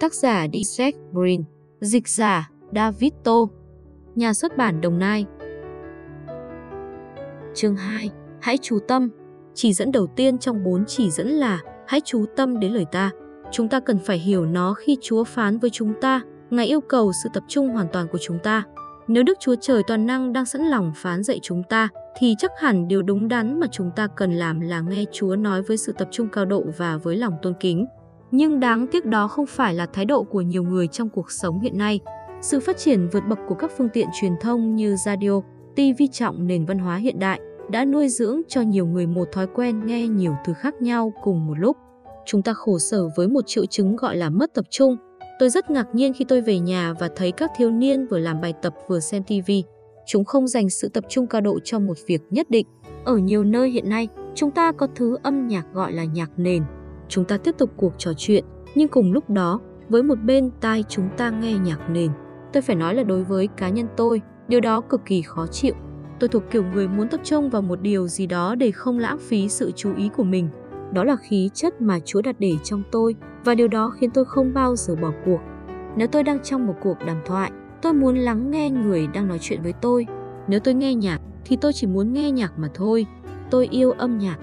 Tác 0.00 0.14
giả 0.14 0.46
Dietrich 0.52 0.96
Green 1.12 1.44
Dịch 1.80 2.08
giả 2.08 2.50
David 2.74 3.12
Tô 3.24 3.50
Nhà 4.14 4.34
xuất 4.34 4.56
bản 4.56 4.80
Đồng 4.80 4.98
Nai 4.98 5.26
Chương 7.54 7.76
2 7.76 8.10
Hãy 8.40 8.58
chú 8.62 8.78
tâm 8.88 9.08
Chỉ 9.54 9.72
dẫn 9.72 9.92
đầu 9.92 10.06
tiên 10.06 10.38
trong 10.38 10.64
bốn 10.64 10.84
chỉ 10.86 11.10
dẫn 11.10 11.28
là 11.28 11.60
Hãy 11.86 12.00
chú 12.04 12.24
tâm 12.36 12.60
đến 12.60 12.72
lời 12.72 12.84
ta. 12.92 13.10
Chúng 13.50 13.68
ta 13.68 13.80
cần 13.80 13.98
phải 13.98 14.18
hiểu 14.18 14.46
nó 14.46 14.74
khi 14.74 14.96
Chúa 15.02 15.24
phán 15.24 15.58
với 15.58 15.70
chúng 15.70 15.92
ta. 16.00 16.20
Ngài 16.50 16.66
yêu 16.66 16.80
cầu 16.80 17.12
sự 17.22 17.28
tập 17.32 17.42
trung 17.48 17.68
hoàn 17.68 17.86
toàn 17.92 18.06
của 18.12 18.18
chúng 18.22 18.38
ta. 18.42 18.62
Nếu 19.08 19.22
Đức 19.22 19.38
Chúa 19.40 19.54
Trời 19.60 19.82
toàn 19.86 20.06
năng 20.06 20.32
đang 20.32 20.46
sẵn 20.46 20.62
lòng 20.62 20.92
phán 20.96 21.22
dạy 21.22 21.38
chúng 21.42 21.62
ta, 21.62 21.88
thì 22.18 22.34
chắc 22.38 22.50
hẳn 22.60 22.88
điều 22.88 23.02
đúng 23.02 23.28
đắn 23.28 23.60
mà 23.60 23.66
chúng 23.72 23.90
ta 23.96 24.06
cần 24.06 24.32
làm 24.32 24.60
là 24.60 24.80
nghe 24.80 25.04
Chúa 25.12 25.36
nói 25.36 25.62
với 25.62 25.76
sự 25.76 25.92
tập 25.92 26.08
trung 26.10 26.28
cao 26.28 26.44
độ 26.44 26.64
và 26.76 26.96
với 26.96 27.16
lòng 27.16 27.34
tôn 27.42 27.54
kính. 27.60 27.86
Nhưng 28.30 28.60
đáng 28.60 28.86
tiếc 28.86 29.06
đó 29.06 29.28
không 29.28 29.46
phải 29.46 29.74
là 29.74 29.86
thái 29.86 30.04
độ 30.04 30.22
của 30.22 30.40
nhiều 30.40 30.62
người 30.62 30.86
trong 30.86 31.08
cuộc 31.08 31.30
sống 31.30 31.60
hiện 31.60 31.78
nay. 31.78 32.00
Sự 32.40 32.60
phát 32.60 32.78
triển 32.78 33.08
vượt 33.08 33.22
bậc 33.28 33.38
của 33.48 33.54
các 33.54 33.70
phương 33.76 33.88
tiện 33.88 34.06
truyền 34.20 34.32
thông 34.40 34.76
như 34.76 34.96
radio, 34.96 35.40
TV 35.76 36.02
trọng 36.12 36.46
nền 36.46 36.66
văn 36.66 36.78
hóa 36.78 36.96
hiện 36.96 37.18
đại 37.18 37.40
đã 37.70 37.84
nuôi 37.84 38.08
dưỡng 38.08 38.40
cho 38.48 38.60
nhiều 38.60 38.86
người 38.86 39.06
một 39.06 39.28
thói 39.32 39.46
quen 39.46 39.86
nghe 39.86 40.08
nhiều 40.08 40.32
thứ 40.44 40.52
khác 40.52 40.82
nhau 40.82 41.12
cùng 41.22 41.46
một 41.46 41.58
lúc. 41.58 41.76
Chúng 42.26 42.42
ta 42.42 42.52
khổ 42.52 42.78
sở 42.78 43.08
với 43.16 43.28
một 43.28 43.46
triệu 43.46 43.66
chứng 43.66 43.96
gọi 43.96 44.16
là 44.16 44.30
mất 44.30 44.54
tập 44.54 44.64
trung. 44.70 44.96
Tôi 45.38 45.50
rất 45.50 45.70
ngạc 45.70 45.86
nhiên 45.94 46.12
khi 46.12 46.24
tôi 46.28 46.40
về 46.40 46.58
nhà 46.58 46.94
và 47.00 47.08
thấy 47.16 47.32
các 47.32 47.50
thiếu 47.56 47.70
niên 47.70 48.06
vừa 48.06 48.18
làm 48.18 48.40
bài 48.40 48.54
tập 48.62 48.74
vừa 48.88 49.00
xem 49.00 49.22
TV. 49.24 49.50
Chúng 50.06 50.24
không 50.24 50.48
dành 50.48 50.70
sự 50.70 50.88
tập 50.88 51.04
trung 51.08 51.26
cao 51.26 51.40
độ 51.40 51.58
cho 51.64 51.78
một 51.78 51.98
việc 52.06 52.22
nhất 52.30 52.50
định. 52.50 52.66
Ở 53.04 53.16
nhiều 53.16 53.44
nơi 53.44 53.70
hiện 53.70 53.88
nay, 53.88 54.08
chúng 54.34 54.50
ta 54.50 54.72
có 54.72 54.86
thứ 54.94 55.16
âm 55.22 55.46
nhạc 55.46 55.66
gọi 55.72 55.92
là 55.92 56.04
nhạc 56.04 56.30
nền. 56.36 56.62
Chúng 57.08 57.24
ta 57.24 57.38
tiếp 57.38 57.54
tục 57.58 57.70
cuộc 57.76 57.92
trò 57.98 58.12
chuyện, 58.16 58.44
nhưng 58.74 58.88
cùng 58.88 59.12
lúc 59.12 59.30
đó, 59.30 59.60
với 59.88 60.02
một 60.02 60.18
bên 60.24 60.50
tai 60.60 60.84
chúng 60.88 61.08
ta 61.16 61.30
nghe 61.30 61.54
nhạc 61.54 61.90
nền. 61.90 62.10
Tôi 62.52 62.62
phải 62.62 62.76
nói 62.76 62.94
là 62.94 63.02
đối 63.02 63.24
với 63.24 63.46
cá 63.46 63.68
nhân 63.68 63.86
tôi, 63.96 64.20
điều 64.48 64.60
đó 64.60 64.80
cực 64.80 65.00
kỳ 65.06 65.22
khó 65.22 65.46
chịu. 65.46 65.74
Tôi 66.20 66.28
thuộc 66.28 66.42
kiểu 66.50 66.64
người 66.74 66.88
muốn 66.88 67.08
tập 67.08 67.20
trung 67.24 67.50
vào 67.50 67.62
một 67.62 67.80
điều 67.82 68.08
gì 68.08 68.26
đó 68.26 68.54
để 68.54 68.70
không 68.70 68.98
lãng 68.98 69.18
phí 69.18 69.48
sự 69.48 69.72
chú 69.76 69.96
ý 69.96 70.08
của 70.16 70.24
mình. 70.24 70.48
Đó 70.92 71.04
là 71.04 71.16
khí 71.16 71.50
chất 71.54 71.80
mà 71.80 71.98
Chúa 72.04 72.22
đặt 72.22 72.36
để 72.38 72.52
trong 72.64 72.82
tôi 72.92 73.14
và 73.44 73.54
điều 73.54 73.68
đó 73.68 73.92
khiến 73.96 74.10
tôi 74.10 74.24
không 74.24 74.54
bao 74.54 74.76
giờ 74.76 74.94
bỏ 74.96 75.12
cuộc. 75.24 75.38
Nếu 75.96 76.08
tôi 76.08 76.22
đang 76.22 76.42
trong 76.42 76.66
một 76.66 76.74
cuộc 76.82 76.96
đàm 77.06 77.16
thoại, 77.26 77.50
tôi 77.82 77.92
muốn 77.92 78.16
lắng 78.16 78.50
nghe 78.50 78.70
người 78.70 79.06
đang 79.06 79.28
nói 79.28 79.38
chuyện 79.40 79.62
với 79.62 79.72
tôi. 79.72 80.06
Nếu 80.48 80.60
tôi 80.60 80.74
nghe 80.74 80.94
nhạc 80.94 81.18
thì 81.44 81.56
tôi 81.56 81.72
chỉ 81.72 81.86
muốn 81.86 82.12
nghe 82.12 82.30
nhạc 82.30 82.52
mà 82.58 82.68
thôi. 82.74 83.06
Tôi 83.50 83.68
yêu 83.70 83.90
âm 83.90 84.18
nhạc. 84.18 84.36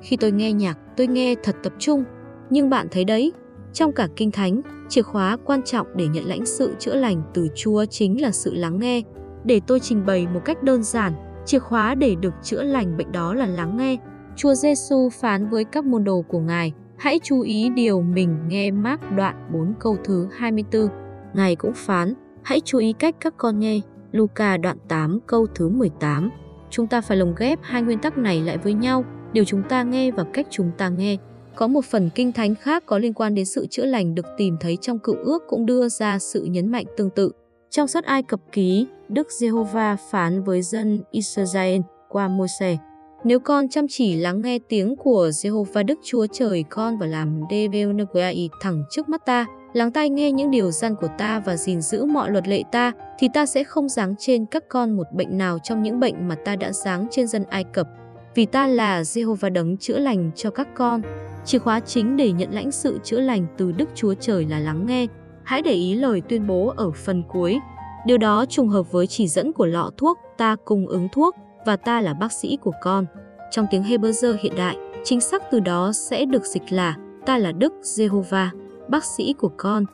Khi 0.00 0.16
tôi 0.16 0.32
nghe 0.32 0.52
nhạc, 0.52 0.78
tôi 0.96 1.06
nghe 1.06 1.34
thật 1.42 1.56
tập 1.62 1.72
trung. 1.78 2.04
Nhưng 2.50 2.70
bạn 2.70 2.86
thấy 2.90 3.04
đấy, 3.04 3.32
trong 3.72 3.92
cả 3.92 4.08
Kinh 4.16 4.30
Thánh, 4.30 4.60
chìa 4.88 5.02
khóa 5.02 5.36
quan 5.44 5.62
trọng 5.62 5.86
để 5.94 6.06
nhận 6.06 6.24
lãnh 6.24 6.46
sự 6.46 6.74
chữa 6.78 6.94
lành 6.94 7.22
từ 7.34 7.48
Chúa 7.54 7.84
chính 7.84 8.22
là 8.22 8.30
sự 8.30 8.54
lắng 8.54 8.78
nghe 8.78 9.02
để 9.44 9.60
tôi 9.66 9.80
trình 9.80 10.06
bày 10.06 10.26
một 10.34 10.40
cách 10.44 10.62
đơn 10.62 10.82
giản, 10.82 11.12
chìa 11.46 11.58
khóa 11.58 11.94
để 11.94 12.14
được 12.14 12.34
chữa 12.42 12.62
lành 12.62 12.96
bệnh 12.96 13.12
đó 13.12 13.34
là 13.34 13.46
lắng 13.46 13.76
nghe. 13.76 13.96
Chúa 14.36 14.54
Giêsu 14.54 15.08
phán 15.08 15.48
với 15.48 15.64
các 15.64 15.84
môn 15.84 16.04
đồ 16.04 16.22
của 16.28 16.40
Ngài, 16.40 16.72
hãy 16.96 17.20
chú 17.22 17.40
ý 17.40 17.68
điều 17.68 18.00
mình 18.00 18.36
nghe 18.48 18.70
Mark 18.70 19.00
đoạn 19.16 19.50
4 19.52 19.74
câu 19.80 19.96
thứ 20.04 20.28
24. 20.36 20.88
Ngài 21.34 21.56
cũng 21.56 21.72
phán, 21.74 22.14
hãy 22.42 22.60
chú 22.64 22.78
ý 22.78 22.92
cách 22.92 23.16
các 23.20 23.34
con 23.36 23.58
nghe, 23.58 23.80
Luca 24.12 24.56
đoạn 24.56 24.76
8 24.88 25.18
câu 25.26 25.46
thứ 25.54 25.68
18. 25.68 26.30
Chúng 26.70 26.86
ta 26.86 27.00
phải 27.00 27.16
lồng 27.16 27.34
ghép 27.38 27.58
hai 27.62 27.82
nguyên 27.82 27.98
tắc 27.98 28.18
này 28.18 28.40
lại 28.40 28.58
với 28.58 28.74
nhau, 28.74 29.04
điều 29.32 29.44
chúng 29.44 29.62
ta 29.68 29.82
nghe 29.82 30.10
và 30.10 30.24
cách 30.32 30.46
chúng 30.50 30.70
ta 30.78 30.88
nghe. 30.88 31.16
Có 31.56 31.66
một 31.66 31.84
phần 31.84 32.10
kinh 32.14 32.32
thánh 32.32 32.54
khác 32.54 32.82
có 32.86 32.98
liên 32.98 33.14
quan 33.14 33.34
đến 33.34 33.44
sự 33.44 33.66
chữa 33.66 33.84
lành 33.84 34.14
được 34.14 34.26
tìm 34.36 34.56
thấy 34.60 34.76
trong 34.76 34.98
cựu 34.98 35.16
ước 35.16 35.42
cũng 35.48 35.66
đưa 35.66 35.88
ra 35.88 36.18
sự 36.18 36.44
nhấn 36.44 36.68
mạnh 36.72 36.86
tương 36.96 37.10
tự. 37.10 37.32
Trong 37.70 37.88
sách 37.88 38.04
Ai 38.04 38.22
Cập 38.22 38.40
ký, 38.52 38.86
Đức 39.08 39.32
Giê-hô-va 39.32 39.96
phán 40.10 40.42
với 40.42 40.62
dân 40.62 41.02
Israel 41.10 41.80
qua 42.08 42.28
Môi-se: 42.28 42.76
Nếu 43.24 43.40
con 43.40 43.68
chăm 43.68 43.86
chỉ 43.88 44.16
lắng 44.16 44.40
nghe 44.42 44.58
tiếng 44.68 44.96
của 44.96 45.30
Giê-hô-va 45.30 45.82
Đức 45.82 45.98
Chúa 46.04 46.26
Trời 46.32 46.64
con 46.70 46.98
và 46.98 47.06
làm 47.06 47.40
DVNGI 47.50 48.50
thẳng 48.60 48.84
trước 48.90 49.08
mắt 49.08 49.26
ta, 49.26 49.46
lắng 49.72 49.92
tai 49.92 50.10
nghe 50.10 50.32
những 50.32 50.50
điều 50.50 50.70
gian 50.70 50.94
của 51.00 51.08
ta 51.18 51.40
và 51.40 51.56
gìn 51.56 51.80
giữ 51.80 52.04
mọi 52.04 52.30
luật 52.30 52.48
lệ 52.48 52.62
ta, 52.72 52.92
thì 53.18 53.28
ta 53.34 53.46
sẽ 53.46 53.64
không 53.64 53.88
giáng 53.88 54.14
trên 54.18 54.46
các 54.46 54.68
con 54.68 54.96
một 54.96 55.06
bệnh 55.12 55.38
nào 55.38 55.58
trong 55.64 55.82
những 55.82 56.00
bệnh 56.00 56.28
mà 56.28 56.34
ta 56.34 56.56
đã 56.56 56.72
giáng 56.72 57.06
trên 57.10 57.26
dân 57.26 57.44
Ai 57.44 57.64
Cập. 57.64 57.88
Vì 58.34 58.46
ta 58.46 58.66
là 58.66 59.04
Giê-hô-va 59.04 59.48
đấng 59.48 59.76
chữa 59.76 59.98
lành 59.98 60.30
cho 60.36 60.50
các 60.50 60.68
con. 60.74 61.02
Chìa 61.44 61.58
khóa 61.58 61.80
chính 61.80 62.16
để 62.16 62.32
nhận 62.32 62.52
lãnh 62.52 62.70
sự 62.70 62.98
chữa 63.04 63.20
lành 63.20 63.46
từ 63.56 63.72
Đức 63.72 63.88
Chúa 63.94 64.14
Trời 64.14 64.46
là 64.46 64.58
lắng 64.58 64.86
nghe, 64.86 65.06
Hãy 65.48 65.62
để 65.62 65.72
ý 65.72 65.94
lời 65.94 66.22
tuyên 66.28 66.46
bố 66.46 66.74
ở 66.76 66.90
phần 66.90 67.22
cuối. 67.28 67.58
Điều 68.06 68.18
đó 68.18 68.44
trùng 68.48 68.68
hợp 68.68 68.92
với 68.92 69.06
chỉ 69.06 69.28
dẫn 69.28 69.52
của 69.52 69.66
lọ 69.66 69.90
thuốc 69.96 70.18
ta 70.38 70.56
cung 70.64 70.86
ứng 70.86 71.08
thuốc 71.12 71.34
và 71.66 71.76
ta 71.76 72.00
là 72.00 72.14
bác 72.14 72.32
sĩ 72.32 72.56
của 72.56 72.72
con. 72.82 73.06
Trong 73.50 73.66
tiếng 73.70 73.82
Hebrew 73.82 74.36
hiện 74.40 74.52
đại, 74.56 74.76
chính 75.04 75.20
xác 75.20 75.42
từ 75.50 75.60
đó 75.60 75.92
sẽ 75.92 76.24
được 76.24 76.44
dịch 76.44 76.72
là 76.72 76.96
ta 77.26 77.38
là 77.38 77.52
Đức 77.52 77.72
Jehovah, 77.82 78.48
bác 78.88 79.04
sĩ 79.04 79.32
của 79.32 79.50
con. 79.56 79.84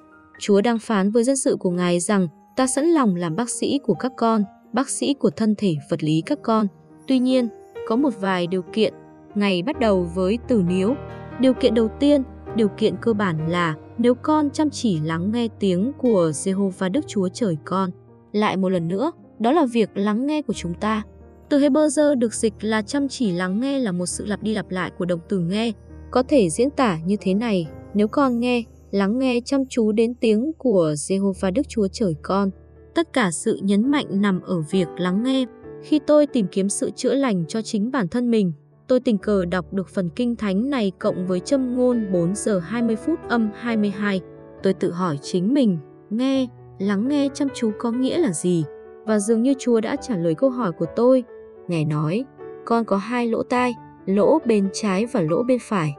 Chúa 0.40 0.60
đang 0.60 0.78
phán 0.78 1.10
với 1.10 1.24
dân 1.24 1.36
sự 1.36 1.56
của 1.60 1.70
Ngài 1.70 2.00
rằng 2.00 2.28
ta 2.56 2.66
sẵn 2.66 2.84
lòng 2.84 3.16
làm 3.16 3.36
bác 3.36 3.50
sĩ 3.50 3.78
của 3.82 3.94
các 3.94 4.12
con, 4.16 4.44
bác 4.72 4.88
sĩ 4.88 5.14
của 5.14 5.30
thân 5.30 5.54
thể 5.58 5.74
vật 5.90 6.04
lý 6.04 6.22
các 6.26 6.38
con. 6.42 6.66
Tuy 7.06 7.18
nhiên, 7.18 7.48
có 7.86 7.96
một 7.96 8.20
vài 8.20 8.46
điều 8.46 8.62
kiện. 8.62 8.94
Ngày 9.34 9.62
bắt 9.62 9.80
đầu 9.80 10.08
với 10.14 10.38
từ 10.48 10.64
nếu. 10.68 10.94
Điều 11.40 11.54
kiện 11.54 11.74
đầu 11.74 11.88
tiên, 12.00 12.22
điều 12.56 12.68
kiện 12.68 12.94
cơ 13.00 13.12
bản 13.12 13.48
là 13.48 13.74
nếu 13.98 14.14
con 14.14 14.50
chăm 14.50 14.70
chỉ 14.70 15.00
lắng 15.00 15.30
nghe 15.32 15.48
tiếng 15.60 15.92
của 15.98 16.30
Jehovah 16.30 16.92
Đức 16.92 17.04
Chúa 17.06 17.28
Trời 17.28 17.56
con. 17.64 17.90
Lại 18.32 18.56
một 18.56 18.68
lần 18.68 18.88
nữa, 18.88 19.12
đó 19.38 19.52
là 19.52 19.66
việc 19.66 19.90
lắng 19.94 20.26
nghe 20.26 20.42
của 20.42 20.52
chúng 20.52 20.74
ta. 20.74 21.02
Từ 21.48 21.58
Hebrew 21.58 22.14
được 22.14 22.34
dịch 22.34 22.54
là 22.60 22.82
chăm 22.82 23.08
chỉ 23.08 23.32
lắng 23.32 23.60
nghe 23.60 23.78
là 23.78 23.92
một 23.92 24.06
sự 24.06 24.24
lặp 24.24 24.42
đi 24.42 24.54
lặp 24.54 24.70
lại 24.70 24.90
của 24.98 25.04
động 25.04 25.20
từ 25.28 25.38
nghe. 25.38 25.72
Có 26.10 26.22
thể 26.22 26.50
diễn 26.50 26.70
tả 26.70 26.98
như 27.06 27.16
thế 27.20 27.34
này, 27.34 27.68
nếu 27.94 28.08
con 28.08 28.40
nghe, 28.40 28.62
lắng 28.90 29.18
nghe 29.18 29.40
chăm 29.44 29.66
chú 29.66 29.92
đến 29.92 30.14
tiếng 30.14 30.52
của 30.58 30.94
Jehovah 30.96 31.52
Đức 31.52 31.68
Chúa 31.68 31.88
Trời 31.92 32.14
con. 32.22 32.50
Tất 32.94 33.12
cả 33.12 33.30
sự 33.30 33.58
nhấn 33.62 33.90
mạnh 33.90 34.06
nằm 34.10 34.40
ở 34.40 34.60
việc 34.70 34.88
lắng 34.98 35.22
nghe. 35.22 35.44
Khi 35.82 36.00
tôi 36.06 36.26
tìm 36.26 36.46
kiếm 36.52 36.68
sự 36.68 36.90
chữa 36.90 37.14
lành 37.14 37.44
cho 37.48 37.62
chính 37.62 37.90
bản 37.90 38.08
thân 38.08 38.30
mình, 38.30 38.52
tôi 38.88 39.00
tình 39.00 39.18
cờ 39.18 39.44
đọc 39.44 39.72
được 39.72 39.88
phần 39.88 40.08
kinh 40.16 40.36
thánh 40.36 40.70
này 40.70 40.92
cộng 40.98 41.26
với 41.26 41.40
châm 41.40 41.76
ngôn 41.76 42.12
4 42.12 42.34
giờ 42.34 42.58
20 42.58 42.96
phút 42.96 43.18
âm 43.28 43.50
22. 43.54 44.20
Tôi 44.62 44.74
tự 44.74 44.92
hỏi 44.92 45.18
chính 45.22 45.54
mình, 45.54 45.78
nghe, 46.10 46.46
lắng 46.78 47.08
nghe 47.08 47.28
chăm 47.34 47.48
chú 47.54 47.70
có 47.78 47.90
nghĩa 47.90 48.18
là 48.18 48.32
gì? 48.32 48.64
Và 49.04 49.18
dường 49.18 49.42
như 49.42 49.54
Chúa 49.58 49.80
đã 49.80 49.96
trả 49.96 50.16
lời 50.16 50.34
câu 50.34 50.50
hỏi 50.50 50.72
của 50.72 50.86
tôi. 50.96 51.24
Ngài 51.68 51.84
nói, 51.84 52.24
con 52.64 52.84
có 52.84 52.96
hai 52.96 53.26
lỗ 53.26 53.42
tai, 53.42 53.74
lỗ 54.06 54.38
bên 54.46 54.68
trái 54.72 55.06
và 55.06 55.20
lỗ 55.20 55.42
bên 55.42 55.58
phải. 55.62 55.94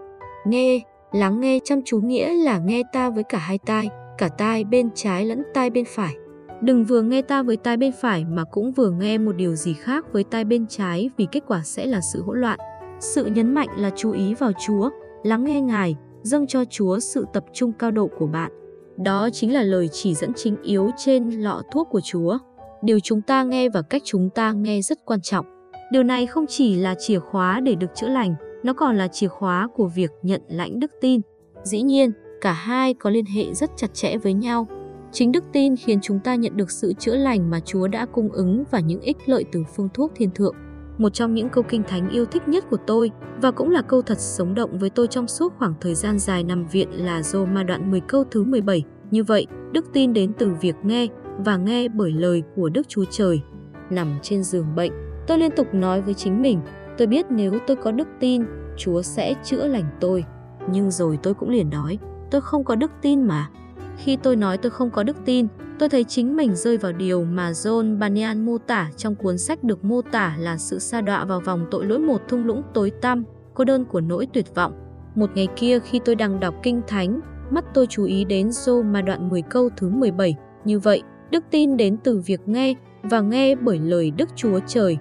Nghe, 0.46 0.80
lắng 1.12 1.40
nghe 1.40 1.60
chăm 1.64 1.82
chú 1.86 2.00
nghĩa 2.00 2.34
là 2.34 2.60
nghe 2.60 2.82
ta 2.94 3.10
với 3.10 3.24
cả 3.24 3.38
hai 3.38 3.58
tai, 3.66 3.90
cả 4.18 4.28
tai 4.28 4.64
bên 4.64 4.90
trái 4.96 5.26
lẫn 5.26 5.44
tai 5.54 5.70
bên 5.70 5.86
phải. 5.88 6.16
Đừng 6.62 6.84
vừa 6.84 7.02
nghe 7.02 7.22
ta 7.22 7.44
với 7.44 7.58
tai 7.58 7.78
bên 7.78 7.92
phải 8.02 8.26
mà 8.26 8.44
cũng 8.44 8.72
vừa 8.72 8.90
nghe 8.90 9.18
một 9.18 9.32
điều 9.36 9.56
gì 9.56 9.74
khác 9.74 10.06
với 10.14 10.24
tai 10.24 10.46
bên 10.46 10.68
trái 10.68 11.10
vì 11.18 11.28
kết 11.32 11.44
quả 11.48 11.62
sẽ 11.64 11.86
là 11.86 12.02
sự 12.14 12.22
hỗn 12.22 12.42
loạn. 12.42 12.60
Sự 13.00 13.26
nhấn 13.26 13.54
mạnh 13.54 13.70
là 13.78 13.90
chú 13.96 14.12
ý 14.12 14.34
vào 14.34 14.52
Chúa, 14.66 14.90
lắng 15.24 15.44
nghe 15.44 15.62
Ngài, 15.62 15.96
dâng 16.22 16.48
cho 16.48 16.66
Chúa 16.66 17.00
sự 17.00 17.26
tập 17.34 17.46
trung 17.54 17.72
cao 17.80 17.92
độ 17.92 18.10
của 18.20 18.28
bạn. 18.28 18.52
Đó 18.98 19.30
chính 19.34 19.54
là 19.54 19.62
lời 19.64 19.90
chỉ 19.92 20.16
dẫn 20.16 20.34
chính 20.36 20.56
yếu 20.64 20.90
trên 20.98 21.30
lọ 21.30 21.62
thuốc 21.72 21.88
của 21.92 22.02
Chúa. 22.02 22.38
Điều 22.82 23.00
chúng 23.00 23.22
ta 23.22 23.44
nghe 23.44 23.70
và 23.70 23.82
cách 23.82 24.02
chúng 24.06 24.30
ta 24.30 24.52
nghe 24.52 24.82
rất 24.82 25.06
quan 25.06 25.22
trọng. 25.22 25.46
Điều 25.92 26.04
này 26.04 26.26
không 26.26 26.46
chỉ 26.48 26.76
là 26.76 26.96
chìa 27.00 27.20
khóa 27.20 27.60
để 27.60 27.76
được 27.76 27.96
chữa 27.96 28.08
lành, 28.08 28.36
nó 28.64 28.74
còn 28.74 28.98
là 28.98 29.08
chìa 29.08 29.28
khóa 29.28 29.68
của 29.76 29.88
việc 29.88 30.12
nhận 30.22 30.42
lãnh 30.48 30.80
đức 30.80 30.92
tin. 31.02 31.22
Dĩ 31.64 31.82
nhiên, 31.82 32.12
cả 32.42 32.52
hai 32.52 32.94
có 32.94 33.10
liên 33.10 33.26
hệ 33.26 33.54
rất 33.54 33.72
chặt 33.76 33.94
chẽ 33.94 34.18
với 34.18 34.34
nhau. 34.34 34.68
Chính 35.12 35.32
đức 35.32 35.44
tin 35.54 35.76
khiến 35.76 36.00
chúng 36.02 36.20
ta 36.20 36.36
nhận 36.36 36.58
được 36.58 36.72
sự 36.72 36.94
chữa 36.94 37.16
lành 37.16 37.50
mà 37.50 37.60
Chúa 37.60 37.88
đã 37.88 38.06
cung 38.06 38.30
ứng 38.30 38.64
và 38.72 38.80
những 38.80 39.02
ích 39.02 39.18
lợi 39.26 39.46
từ 39.52 39.64
phương 39.76 39.90
thuốc 39.94 40.12
thiên 40.16 40.30
thượng. 40.32 40.56
Một 40.98 41.10
trong 41.10 41.34
những 41.34 41.50
câu 41.50 41.64
kinh 41.64 41.84
thánh 41.84 42.10
yêu 42.10 42.26
thích 42.26 42.48
nhất 42.48 42.66
của 42.70 42.78
tôi 42.88 43.12
và 43.42 43.52
cũng 43.52 43.72
là 43.72 43.82
câu 43.82 44.02
thật 44.02 44.20
sống 44.20 44.56
động 44.56 44.80
với 44.80 44.90
tôi 44.90 45.08
trong 45.08 45.28
suốt 45.28 45.54
khoảng 45.58 45.74
thời 45.82 45.96
gian 45.96 46.20
dài 46.20 46.44
nằm 46.44 46.68
viện 46.68 47.06
là 47.06 47.22
Roma 47.24 47.64
đoạn 47.64 47.92
10 47.92 48.02
câu 48.02 48.24
thứ 48.32 48.44
17. 48.44 48.84
Như 49.12 49.24
vậy, 49.24 49.48
đức 49.72 49.86
tin 49.94 50.14
đến 50.14 50.34
từ 50.34 50.52
việc 50.62 50.76
nghe 50.84 51.08
và 51.38 51.58
nghe 51.58 51.88
bởi 51.88 52.12
lời 52.12 52.44
của 52.56 52.70
Đức 52.70 52.88
Chúa 52.88 53.06
Trời. 53.10 53.42
Nằm 53.90 54.16
trên 54.22 54.44
giường 54.44 54.76
bệnh, 54.76 54.92
tôi 55.28 55.38
liên 55.38 55.52
tục 55.52 55.74
nói 55.74 56.02
với 56.02 56.14
chính 56.14 56.42
mình, 56.42 56.60
tôi 56.98 57.08
biết 57.08 57.26
nếu 57.30 57.54
tôi 57.68 57.78
có 57.78 57.92
đức 57.92 58.08
tin, 58.20 58.44
Chúa 58.78 59.02
sẽ 59.02 59.34
chữa 59.44 59.68
lành 59.68 59.86
tôi. 60.00 60.24
Nhưng 60.72 60.92
rồi 60.92 61.20
tôi 61.24 61.34
cũng 61.34 61.50
liền 61.50 61.70
nói, 61.70 62.00
tôi 62.32 62.42
không 62.42 62.64
có 62.64 62.76
đức 62.76 62.92
tin 63.02 63.24
mà. 63.24 63.50
Khi 63.98 64.16
tôi 64.16 64.36
nói 64.36 64.58
tôi 64.58 64.70
không 64.70 64.90
có 64.90 65.04
đức 65.04 65.18
tin, 65.26 65.48
tôi 65.80 65.90
thấy 65.90 66.04
chính 66.04 66.36
mình 66.36 66.56
rơi 66.56 66.78
vào 66.78 66.92
điều 66.92 67.26
mà 67.26 67.52
John 67.52 67.98
Banyan 67.98 68.46
mô 68.46 68.58
tả 68.58 68.92
trong 68.98 69.16
cuốn 69.16 69.38
sách 69.38 69.64
được 69.64 69.86
mô 69.86 70.02
tả 70.02 70.36
là 70.40 70.58
sự 70.58 70.80
sa 70.80 71.02
đọa 71.02 71.26
vào 71.26 71.40
vòng 71.40 71.66
tội 71.72 71.86
lỗi 71.86 72.00
một 72.00 72.22
thung 72.28 72.46
lũng 72.46 72.62
tối 72.74 72.92
tăm, 73.02 73.24
cô 73.54 73.64
đơn 73.64 73.86
của 73.86 74.02
nỗi 74.02 74.28
tuyệt 74.34 74.56
vọng. 74.56 74.74
Một 75.16 75.30
ngày 75.36 75.48
kia 75.56 75.80
khi 75.80 76.00
tôi 76.06 76.16
đang 76.16 76.40
đọc 76.40 76.56
kinh 76.64 76.82
thánh, 76.88 77.20
mắt 77.52 77.66
tôi 77.74 77.88
chú 77.88 78.04
ý 78.04 78.26
đến 78.26 78.50
Joe 78.50 78.84
mà 78.84 79.02
đoạn 79.02 79.30
10 79.30 79.42
câu 79.42 79.70
thứ 79.78 79.90
17. 79.90 80.36
Như 80.66 80.80
vậy, 80.80 81.02
đức 81.32 81.44
tin 81.52 81.78
đến 81.78 81.98
từ 82.04 82.20
việc 82.26 82.42
nghe 82.46 82.74
và 83.04 83.22
nghe 83.22 83.56
bởi 83.56 83.80
lời 83.80 84.12
Đức 84.12 84.30
Chúa 84.36 84.60
Trời. 84.68 84.98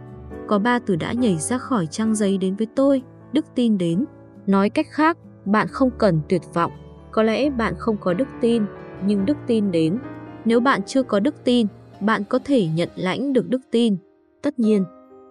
Có 0.46 0.58
ba 0.58 0.78
từ 0.78 0.96
đã 0.96 1.12
nhảy 1.12 1.36
ra 1.38 1.58
khỏi 1.58 1.86
trang 1.86 2.14
giấy 2.14 2.38
đến 2.38 2.56
với 2.56 2.66
tôi, 2.76 3.02
đức 3.32 3.44
tin 3.54 3.78
đến. 3.78 4.04
Nói 4.46 4.70
cách 4.70 4.86
khác, 4.90 5.18
bạn 5.44 5.66
không 5.68 5.90
cần 5.98 6.20
tuyệt 6.28 6.42
vọng. 6.54 6.72
Có 7.10 7.22
lẽ 7.22 7.50
bạn 7.50 7.74
không 7.78 7.96
có 7.96 8.14
đức 8.14 8.28
tin, 8.40 8.62
nhưng 9.06 9.26
đức 9.26 9.36
tin 9.46 9.70
đến. 9.70 9.98
Nếu 10.44 10.60
bạn 10.60 10.80
chưa 10.86 11.02
có 11.02 11.20
đức 11.20 11.34
tin, 11.44 11.66
bạn 12.00 12.22
có 12.28 12.38
thể 12.44 12.66
nhận 12.66 12.88
lãnh 12.96 13.32
được 13.32 13.48
đức 13.48 13.60
tin. 13.70 13.96
Tất 14.42 14.58
nhiên, 14.58 14.84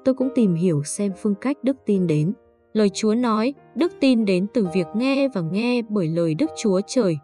tôi 0.05 0.15
cũng 0.15 0.29
tìm 0.35 0.55
hiểu 0.55 0.83
xem 0.83 1.11
phương 1.21 1.35
cách 1.35 1.57
đức 1.63 1.77
tin 1.85 2.07
đến. 2.07 2.33
Lời 2.73 2.89
Chúa 2.93 3.13
nói, 3.15 3.53
đức 3.75 3.91
tin 3.99 4.25
đến 4.25 4.47
từ 4.53 4.67
việc 4.73 4.87
nghe 4.95 5.27
và 5.27 5.41
nghe 5.41 5.81
bởi 5.89 6.07
lời 6.07 6.35
Đức 6.35 6.51
Chúa 6.57 6.81
Trời. 6.87 7.17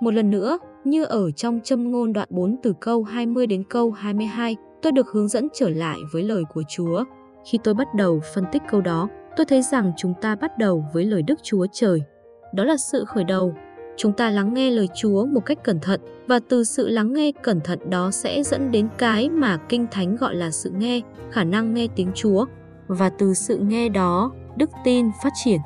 Một 0.00 0.14
lần 0.14 0.30
nữa, 0.30 0.58
như 0.84 1.04
ở 1.04 1.30
trong 1.30 1.60
châm 1.64 1.90
ngôn 1.90 2.12
đoạn 2.12 2.28
4 2.30 2.56
từ 2.62 2.74
câu 2.80 3.02
20 3.02 3.46
đến 3.46 3.64
câu 3.64 3.90
22, 3.90 4.56
tôi 4.82 4.92
được 4.92 5.08
hướng 5.08 5.28
dẫn 5.28 5.48
trở 5.52 5.68
lại 5.68 5.98
với 6.12 6.22
lời 6.22 6.42
của 6.54 6.62
Chúa. 6.68 7.04
Khi 7.50 7.58
tôi 7.64 7.74
bắt 7.74 7.86
đầu 7.94 8.20
phân 8.34 8.44
tích 8.52 8.62
câu 8.70 8.80
đó, 8.80 9.08
tôi 9.36 9.46
thấy 9.46 9.62
rằng 9.62 9.92
chúng 9.96 10.14
ta 10.20 10.34
bắt 10.34 10.58
đầu 10.58 10.84
với 10.94 11.04
lời 11.04 11.22
Đức 11.22 11.38
Chúa 11.42 11.66
Trời. 11.72 12.02
Đó 12.54 12.64
là 12.64 12.76
sự 12.76 13.04
khởi 13.04 13.24
đầu. 13.24 13.54
Chúng 13.96 14.12
ta 14.12 14.30
lắng 14.30 14.54
nghe 14.54 14.70
lời 14.70 14.88
Chúa 14.94 15.26
một 15.26 15.40
cách 15.46 15.64
cẩn 15.64 15.80
thận 15.80 16.00
và 16.26 16.40
từ 16.48 16.64
sự 16.64 16.88
lắng 16.88 17.12
nghe 17.12 17.32
cẩn 17.42 17.60
thận 17.60 17.78
đó 17.90 18.10
sẽ 18.10 18.42
dẫn 18.42 18.72
đến 18.72 18.88
cái 18.98 19.30
mà 19.30 19.56
Kinh 19.68 19.86
Thánh 19.90 20.16
gọi 20.16 20.34
là 20.34 20.50
sự 20.50 20.70
nghe, 20.70 21.00
khả 21.30 21.44
năng 21.44 21.74
nghe 21.74 21.86
tiếng 21.96 22.10
Chúa. 22.14 22.44
Và 22.86 23.10
từ 23.10 23.34
sự 23.34 23.58
nghe 23.58 23.88
đó, 23.88 24.32
đức 24.56 24.70
tin 24.84 25.10
phát 25.22 25.32
triển. 25.44 25.60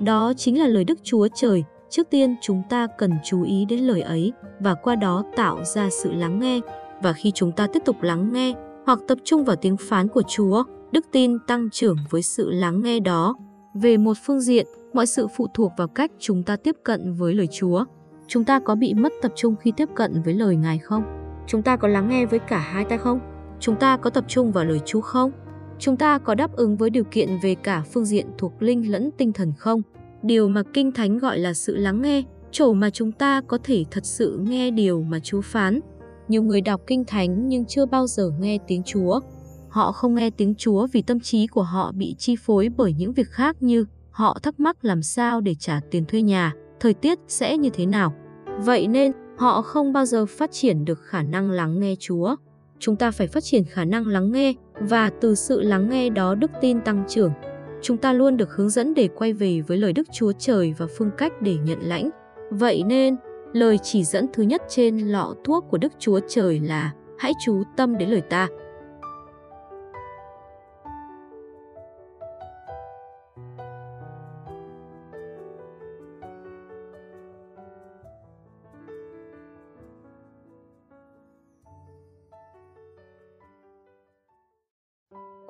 Đó 0.00 0.32
chính 0.36 0.58
là 0.58 0.66
lời 0.66 0.84
Đức 0.84 0.98
Chúa 1.02 1.28
Trời. 1.34 1.64
Trước 1.90 2.10
tiên 2.10 2.36
chúng 2.42 2.62
ta 2.68 2.86
cần 2.98 3.12
chú 3.24 3.42
ý 3.42 3.64
đến 3.64 3.80
lời 3.80 4.00
ấy 4.00 4.32
và 4.60 4.74
qua 4.74 4.96
đó 4.96 5.24
tạo 5.36 5.64
ra 5.64 5.88
sự 5.90 6.12
lắng 6.12 6.38
nghe. 6.38 6.60
Và 7.02 7.12
khi 7.12 7.30
chúng 7.34 7.52
ta 7.52 7.66
tiếp 7.66 7.82
tục 7.84 7.96
lắng 8.02 8.32
nghe 8.32 8.54
hoặc 8.86 8.98
tập 9.08 9.18
trung 9.24 9.44
vào 9.44 9.56
tiếng 9.56 9.76
phán 9.76 10.08
của 10.08 10.22
Chúa, 10.22 10.64
đức 10.92 11.06
tin 11.12 11.38
tăng 11.46 11.70
trưởng 11.70 11.96
với 12.10 12.22
sự 12.22 12.50
lắng 12.50 12.82
nghe 12.82 13.00
đó. 13.00 13.34
Về 13.74 13.96
một 13.96 14.14
phương 14.26 14.40
diện, 14.40 14.66
mọi 14.92 15.06
sự 15.06 15.26
phụ 15.36 15.46
thuộc 15.54 15.72
vào 15.76 15.88
cách 15.88 16.10
chúng 16.18 16.42
ta 16.42 16.56
tiếp 16.56 16.76
cận 16.82 17.12
với 17.12 17.34
lời 17.34 17.48
Chúa. 17.52 17.84
Chúng 18.26 18.44
ta 18.44 18.60
có 18.60 18.74
bị 18.74 18.94
mất 18.94 19.12
tập 19.22 19.32
trung 19.36 19.54
khi 19.60 19.72
tiếp 19.76 19.88
cận 19.94 20.22
với 20.22 20.34
lời 20.34 20.56
Ngài 20.56 20.78
không? 20.78 21.02
Chúng 21.46 21.62
ta 21.62 21.76
có 21.76 21.88
lắng 21.88 22.08
nghe 22.08 22.26
với 22.26 22.38
cả 22.38 22.58
hai 22.58 22.84
tay 22.84 22.98
không? 22.98 23.20
Chúng 23.60 23.76
ta 23.76 23.96
có 23.96 24.10
tập 24.10 24.24
trung 24.28 24.52
vào 24.52 24.64
lời 24.64 24.80
Chúa 24.84 25.00
không? 25.00 25.30
Chúng 25.78 25.96
ta 25.96 26.18
có 26.18 26.34
đáp 26.34 26.56
ứng 26.56 26.76
với 26.76 26.90
điều 26.90 27.04
kiện 27.04 27.28
về 27.42 27.54
cả 27.54 27.82
phương 27.92 28.04
diện 28.04 28.26
thuộc 28.38 28.62
linh 28.62 28.92
lẫn 28.92 29.10
tinh 29.18 29.32
thần 29.32 29.52
không? 29.58 29.82
Điều 30.22 30.48
mà 30.48 30.62
Kinh 30.72 30.92
Thánh 30.92 31.18
gọi 31.18 31.38
là 31.38 31.54
sự 31.54 31.76
lắng 31.76 32.02
nghe, 32.02 32.22
chỗ 32.50 32.72
mà 32.72 32.90
chúng 32.90 33.12
ta 33.12 33.40
có 33.40 33.58
thể 33.64 33.84
thật 33.90 34.06
sự 34.06 34.38
nghe 34.42 34.70
điều 34.70 35.02
mà 35.02 35.18
Chúa 35.20 35.40
phán. 35.40 35.80
Nhiều 36.28 36.42
người 36.42 36.60
đọc 36.60 36.80
Kinh 36.86 37.04
Thánh 37.04 37.48
nhưng 37.48 37.64
chưa 37.64 37.86
bao 37.86 38.06
giờ 38.06 38.30
nghe 38.40 38.58
tiếng 38.66 38.82
Chúa. 38.82 39.20
Họ 39.68 39.92
không 39.92 40.14
nghe 40.14 40.30
tiếng 40.30 40.54
Chúa 40.54 40.86
vì 40.92 41.02
tâm 41.02 41.20
trí 41.20 41.46
của 41.46 41.62
họ 41.62 41.92
bị 41.92 42.14
chi 42.18 42.36
phối 42.36 42.68
bởi 42.76 42.94
những 42.98 43.12
việc 43.12 43.28
khác 43.28 43.56
như 43.60 43.84
họ 44.12 44.38
thắc 44.42 44.60
mắc 44.60 44.84
làm 44.84 45.02
sao 45.02 45.40
để 45.40 45.54
trả 45.58 45.80
tiền 45.90 46.04
thuê 46.04 46.22
nhà, 46.22 46.52
thời 46.80 46.94
tiết 46.94 47.18
sẽ 47.28 47.58
như 47.58 47.70
thế 47.70 47.86
nào. 47.86 48.14
Vậy 48.58 48.86
nên, 48.86 49.12
họ 49.36 49.62
không 49.62 49.92
bao 49.92 50.04
giờ 50.04 50.26
phát 50.26 50.52
triển 50.52 50.84
được 50.84 51.02
khả 51.02 51.22
năng 51.22 51.50
lắng 51.50 51.80
nghe 51.80 51.94
Chúa. 52.00 52.36
Chúng 52.78 52.96
ta 52.96 53.10
phải 53.10 53.26
phát 53.26 53.44
triển 53.44 53.64
khả 53.64 53.84
năng 53.84 54.06
lắng 54.06 54.32
nghe 54.32 54.54
và 54.80 55.10
từ 55.20 55.34
sự 55.34 55.60
lắng 55.60 55.88
nghe 55.90 56.10
đó 56.10 56.34
đức 56.34 56.50
tin 56.60 56.80
tăng 56.80 57.04
trưởng. 57.08 57.32
Chúng 57.82 57.96
ta 57.96 58.12
luôn 58.12 58.36
được 58.36 58.52
hướng 58.56 58.70
dẫn 58.70 58.94
để 58.94 59.08
quay 59.16 59.32
về 59.32 59.60
với 59.60 59.78
lời 59.78 59.92
Đức 59.92 60.08
Chúa 60.12 60.32
Trời 60.38 60.74
và 60.78 60.86
phương 60.98 61.10
cách 61.18 61.32
để 61.42 61.56
nhận 61.64 61.78
lãnh. 61.82 62.10
Vậy 62.50 62.82
nên, 62.86 63.16
lời 63.52 63.78
chỉ 63.82 64.04
dẫn 64.04 64.26
thứ 64.32 64.42
nhất 64.42 64.62
trên 64.68 64.98
lọ 64.98 65.34
thuốc 65.44 65.64
của 65.70 65.78
Đức 65.78 65.92
Chúa 65.98 66.20
Trời 66.28 66.60
là 66.60 66.92
hãy 67.18 67.32
chú 67.44 67.62
tâm 67.76 67.98
đến 67.98 68.10
lời 68.10 68.20
ta. 68.20 68.48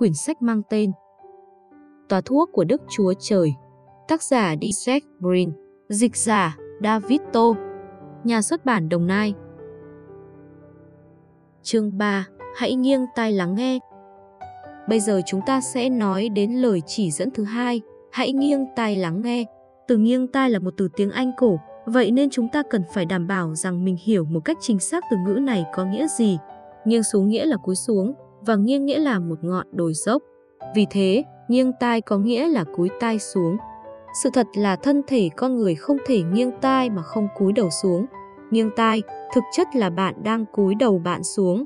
Quyển 0.02 0.14
sách 0.14 0.42
mang 0.42 0.62
tên 0.70 0.92
Tòa 2.08 2.20
thuốc 2.20 2.50
của 2.52 2.64
Đức 2.64 2.82
Chúa 2.88 3.12
Trời, 3.18 3.54
tác 4.08 4.22
giả 4.22 4.54
Dietrich 4.60 5.04
Brin, 5.20 5.52
dịch 5.88 6.16
giả 6.16 6.56
David 6.82 7.20
Tô, 7.32 7.56
nhà 8.24 8.42
xuất 8.42 8.64
bản 8.64 8.88
Đồng 8.88 9.06
Nai. 9.06 9.34
Chương 11.62 11.98
3. 11.98 12.26
Hãy 12.56 12.74
nghiêng 12.74 13.06
tai 13.14 13.32
lắng 13.32 13.54
nghe. 13.54 13.78
Bây 14.88 15.00
giờ 15.00 15.20
chúng 15.26 15.40
ta 15.46 15.60
sẽ 15.60 15.88
nói 15.88 16.28
đến 16.28 16.52
lời 16.52 16.82
chỉ 16.86 17.10
dẫn 17.10 17.30
thứ 17.30 17.44
hai, 17.44 17.80
hãy 18.12 18.32
nghiêng 18.32 18.66
tai 18.76 18.96
lắng 18.96 19.22
nghe. 19.24 19.44
Từ 19.88 19.96
nghiêng 19.96 20.26
tai 20.26 20.50
là 20.50 20.58
một 20.58 20.74
từ 20.76 20.88
tiếng 20.96 21.10
Anh 21.10 21.32
cổ, 21.36 21.58
vậy 21.86 22.10
nên 22.10 22.30
chúng 22.30 22.48
ta 22.52 22.62
cần 22.70 22.82
phải 22.94 23.04
đảm 23.04 23.26
bảo 23.26 23.54
rằng 23.54 23.84
mình 23.84 23.96
hiểu 24.04 24.24
một 24.24 24.40
cách 24.44 24.58
chính 24.60 24.78
xác 24.78 25.04
từ 25.10 25.16
ngữ 25.16 25.34
này 25.34 25.64
có 25.74 25.84
nghĩa 25.84 26.06
gì. 26.06 26.38
Nghiêng 26.84 27.02
xuống 27.02 27.28
nghĩa 27.28 27.44
là 27.44 27.56
cúi 27.56 27.74
xuống 27.74 28.14
và 28.46 28.56
nghiêng 28.56 28.86
nghĩa 28.86 28.98
là 28.98 29.18
một 29.18 29.38
ngọn 29.42 29.66
đồi 29.72 29.92
dốc. 29.94 30.22
Vì 30.74 30.86
thế, 30.90 31.24
nghiêng 31.48 31.72
tai 31.80 32.00
có 32.00 32.18
nghĩa 32.18 32.48
là 32.48 32.64
cúi 32.76 32.88
tai 33.00 33.18
xuống. 33.18 33.56
Sự 34.22 34.30
thật 34.34 34.46
là 34.54 34.76
thân 34.76 35.02
thể 35.06 35.30
con 35.36 35.56
người 35.56 35.74
không 35.74 35.96
thể 36.06 36.22
nghiêng 36.22 36.50
tai 36.60 36.90
mà 36.90 37.02
không 37.02 37.28
cúi 37.38 37.52
đầu 37.52 37.70
xuống. 37.70 38.06
Nghiêng 38.50 38.70
tai, 38.76 39.02
thực 39.34 39.44
chất 39.52 39.68
là 39.74 39.90
bạn 39.90 40.14
đang 40.22 40.44
cúi 40.52 40.74
đầu 40.74 40.98
bạn 40.98 41.22
xuống. 41.22 41.64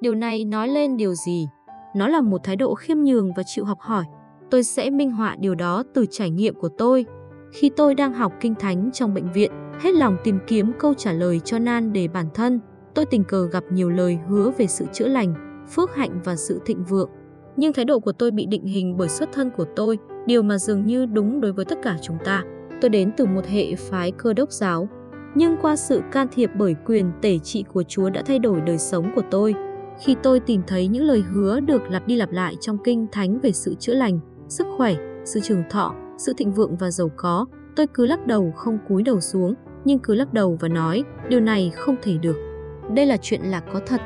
Điều 0.00 0.14
này 0.14 0.44
nói 0.44 0.68
lên 0.68 0.96
điều 0.96 1.14
gì? 1.14 1.48
Nó 1.94 2.08
là 2.08 2.20
một 2.20 2.40
thái 2.44 2.56
độ 2.56 2.74
khiêm 2.74 2.98
nhường 2.98 3.32
và 3.36 3.42
chịu 3.46 3.64
học 3.64 3.78
hỏi. 3.80 4.04
Tôi 4.50 4.64
sẽ 4.64 4.90
minh 4.90 5.10
họa 5.10 5.36
điều 5.40 5.54
đó 5.54 5.82
từ 5.94 6.06
trải 6.10 6.30
nghiệm 6.30 6.54
của 6.54 6.68
tôi. 6.68 7.06
Khi 7.52 7.70
tôi 7.76 7.94
đang 7.94 8.12
học 8.12 8.32
kinh 8.40 8.54
thánh 8.54 8.90
trong 8.92 9.14
bệnh 9.14 9.32
viện, 9.32 9.52
hết 9.80 9.94
lòng 9.94 10.16
tìm 10.24 10.38
kiếm 10.46 10.72
câu 10.78 10.94
trả 10.94 11.12
lời 11.12 11.40
cho 11.44 11.58
nan 11.58 11.92
đề 11.92 12.08
bản 12.08 12.26
thân, 12.34 12.60
tôi 12.94 13.04
tình 13.06 13.24
cờ 13.24 13.46
gặp 13.46 13.64
nhiều 13.70 13.90
lời 13.90 14.18
hứa 14.28 14.50
về 14.58 14.66
sự 14.66 14.84
chữa 14.92 15.08
lành, 15.08 15.49
phước 15.70 15.94
hạnh 15.94 16.20
và 16.24 16.36
sự 16.36 16.60
thịnh 16.66 16.84
vượng. 16.84 17.10
Nhưng 17.56 17.72
thái 17.72 17.84
độ 17.84 18.00
của 18.00 18.12
tôi 18.12 18.30
bị 18.30 18.46
định 18.46 18.64
hình 18.64 18.96
bởi 18.96 19.08
xuất 19.08 19.28
thân 19.32 19.50
của 19.56 19.64
tôi, 19.76 19.98
điều 20.26 20.42
mà 20.42 20.58
dường 20.58 20.86
như 20.86 21.06
đúng 21.06 21.40
đối 21.40 21.52
với 21.52 21.64
tất 21.64 21.78
cả 21.82 21.96
chúng 22.02 22.16
ta. 22.24 22.44
Tôi 22.80 22.88
đến 22.88 23.10
từ 23.16 23.26
một 23.26 23.46
hệ 23.46 23.74
phái 23.74 24.10
cơ 24.10 24.32
đốc 24.32 24.52
giáo, 24.52 24.88
nhưng 25.34 25.56
qua 25.62 25.76
sự 25.76 26.00
can 26.12 26.26
thiệp 26.32 26.50
bởi 26.58 26.76
quyền 26.86 27.12
tể 27.22 27.38
trị 27.38 27.64
của 27.72 27.82
Chúa 27.82 28.10
đã 28.10 28.22
thay 28.22 28.38
đổi 28.38 28.60
đời 28.60 28.78
sống 28.78 29.12
của 29.14 29.22
tôi. 29.30 29.54
Khi 30.00 30.16
tôi 30.22 30.40
tìm 30.40 30.62
thấy 30.66 30.88
những 30.88 31.04
lời 31.04 31.24
hứa 31.32 31.60
được 31.60 31.90
lặp 31.90 32.06
đi 32.06 32.16
lặp 32.16 32.32
lại 32.32 32.54
trong 32.60 32.78
kinh 32.84 33.06
thánh 33.12 33.40
về 33.40 33.52
sự 33.52 33.74
chữa 33.74 33.94
lành, 33.94 34.20
sức 34.48 34.66
khỏe, 34.76 34.94
sự 35.24 35.40
trường 35.40 35.62
thọ, 35.70 35.94
sự 36.18 36.32
thịnh 36.36 36.52
vượng 36.52 36.76
và 36.76 36.90
giàu 36.90 37.10
có, 37.16 37.46
tôi 37.76 37.86
cứ 37.94 38.06
lắc 38.06 38.26
đầu 38.26 38.52
không 38.56 38.78
cúi 38.88 39.02
đầu 39.02 39.20
xuống, 39.20 39.54
nhưng 39.84 39.98
cứ 39.98 40.14
lắc 40.14 40.32
đầu 40.32 40.58
và 40.60 40.68
nói, 40.68 41.04
điều 41.28 41.40
này 41.40 41.72
không 41.74 41.96
thể 42.02 42.18
được. 42.18 42.36
Đây 42.94 43.06
là 43.06 43.16
chuyện 43.22 43.40
là 43.42 43.60
có 43.60 43.80
thật, 43.86 44.00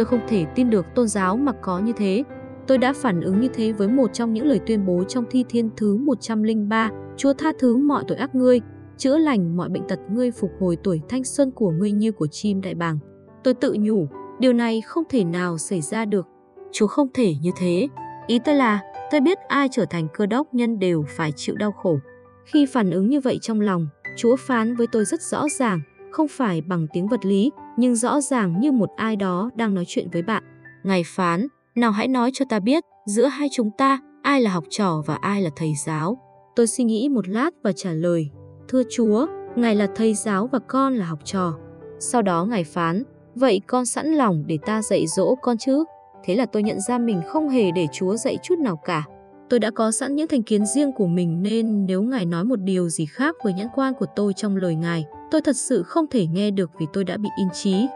tôi 0.00 0.04
không 0.06 0.20
thể 0.28 0.46
tin 0.54 0.70
được 0.70 0.86
tôn 0.94 1.08
giáo 1.08 1.36
mà 1.36 1.52
có 1.52 1.78
như 1.78 1.92
thế. 1.96 2.24
Tôi 2.66 2.78
đã 2.78 2.92
phản 2.92 3.20
ứng 3.20 3.40
như 3.40 3.48
thế 3.54 3.72
với 3.72 3.88
một 3.88 4.12
trong 4.12 4.32
những 4.32 4.46
lời 4.46 4.60
tuyên 4.66 4.86
bố 4.86 5.04
trong 5.04 5.24
thi 5.30 5.44
thiên 5.48 5.70
thứ 5.76 5.96
103, 5.96 6.90
Chúa 7.16 7.32
tha 7.32 7.52
thứ 7.58 7.76
mọi 7.76 8.04
tội 8.08 8.18
ác 8.18 8.34
ngươi, 8.34 8.60
chữa 8.96 9.18
lành 9.18 9.56
mọi 9.56 9.68
bệnh 9.68 9.88
tật 9.88 9.98
ngươi 10.10 10.30
phục 10.30 10.50
hồi 10.60 10.76
tuổi 10.84 11.00
thanh 11.08 11.24
xuân 11.24 11.50
của 11.50 11.70
ngươi 11.70 11.92
như 11.92 12.12
của 12.12 12.26
chim 12.26 12.60
đại 12.60 12.74
bàng. 12.74 12.98
Tôi 13.44 13.54
tự 13.54 13.76
nhủ, 13.80 14.08
điều 14.38 14.52
này 14.52 14.80
không 14.80 15.04
thể 15.08 15.24
nào 15.24 15.58
xảy 15.58 15.80
ra 15.80 16.04
được. 16.04 16.26
Chúa 16.72 16.86
không 16.86 17.08
thể 17.14 17.34
như 17.42 17.50
thế. 17.56 17.88
Ý 18.26 18.38
tôi 18.44 18.54
là, 18.54 18.80
tôi 19.10 19.20
biết 19.20 19.38
ai 19.48 19.68
trở 19.72 19.84
thành 19.90 20.08
cơ 20.14 20.26
đốc 20.26 20.54
nhân 20.54 20.78
đều 20.78 21.04
phải 21.08 21.32
chịu 21.36 21.54
đau 21.56 21.72
khổ. 21.72 21.98
Khi 22.44 22.66
phản 22.66 22.90
ứng 22.90 23.08
như 23.08 23.20
vậy 23.20 23.38
trong 23.42 23.60
lòng, 23.60 23.88
Chúa 24.16 24.36
phán 24.36 24.76
với 24.76 24.86
tôi 24.92 25.04
rất 25.04 25.22
rõ 25.22 25.46
ràng, 25.58 25.80
không 26.10 26.28
phải 26.28 26.60
bằng 26.60 26.86
tiếng 26.92 27.08
vật 27.08 27.26
lý, 27.26 27.50
nhưng 27.80 27.94
rõ 27.94 28.20
ràng 28.20 28.60
như 28.60 28.72
một 28.72 28.90
ai 28.96 29.16
đó 29.16 29.50
đang 29.54 29.74
nói 29.74 29.84
chuyện 29.86 30.08
với 30.12 30.22
bạn. 30.22 30.42
Ngài 30.84 31.02
phán, 31.06 31.46
nào 31.74 31.90
hãy 31.90 32.08
nói 32.08 32.30
cho 32.34 32.44
ta 32.48 32.60
biết, 32.60 32.84
giữa 33.06 33.26
hai 33.26 33.48
chúng 33.52 33.70
ta, 33.78 33.98
ai 34.22 34.40
là 34.40 34.50
học 34.50 34.64
trò 34.70 35.02
và 35.06 35.14
ai 35.14 35.42
là 35.42 35.50
thầy 35.56 35.72
giáo. 35.86 36.18
Tôi 36.56 36.66
suy 36.66 36.84
nghĩ 36.84 37.08
một 37.08 37.28
lát 37.28 37.50
và 37.62 37.72
trả 37.72 37.92
lời, 37.92 38.30
Thưa 38.68 38.82
Chúa, 38.90 39.26
Ngài 39.56 39.74
là 39.74 39.86
thầy 39.94 40.14
giáo 40.14 40.46
và 40.46 40.58
con 40.58 40.94
là 40.94 41.06
học 41.06 41.18
trò. 41.24 41.52
Sau 41.98 42.22
đó 42.22 42.44
Ngài 42.44 42.64
phán, 42.64 43.02
vậy 43.34 43.60
con 43.66 43.86
sẵn 43.86 44.06
lòng 44.06 44.44
để 44.46 44.58
ta 44.66 44.82
dạy 44.82 45.06
dỗ 45.06 45.34
con 45.42 45.58
chứ? 45.58 45.84
Thế 46.24 46.34
là 46.34 46.46
tôi 46.46 46.62
nhận 46.62 46.80
ra 46.80 46.98
mình 46.98 47.22
không 47.26 47.48
hề 47.48 47.70
để 47.70 47.86
Chúa 47.92 48.16
dạy 48.16 48.38
chút 48.42 48.58
nào 48.58 48.76
cả. 48.84 49.04
Tôi 49.50 49.60
đã 49.60 49.70
có 49.70 49.90
sẵn 49.90 50.16
những 50.16 50.28
thành 50.28 50.42
kiến 50.42 50.66
riêng 50.66 50.92
của 50.92 51.06
mình 51.06 51.42
nên 51.42 51.86
nếu 51.86 52.02
Ngài 52.02 52.26
nói 52.26 52.44
một 52.44 52.60
điều 52.60 52.88
gì 52.88 53.06
khác 53.06 53.36
với 53.44 53.52
nhãn 53.52 53.66
quan 53.74 53.94
của 53.94 54.06
tôi 54.16 54.32
trong 54.32 54.56
lời 54.56 54.74
Ngài, 54.74 55.04
tôi 55.30 55.40
thật 55.40 55.56
sự 55.56 55.82
không 55.82 56.06
thể 56.10 56.26
nghe 56.26 56.50
được 56.50 56.70
vì 56.78 56.86
tôi 56.92 57.04
đã 57.04 57.16
bị 57.16 57.28
in 57.38 57.48
trí. 57.52 57.86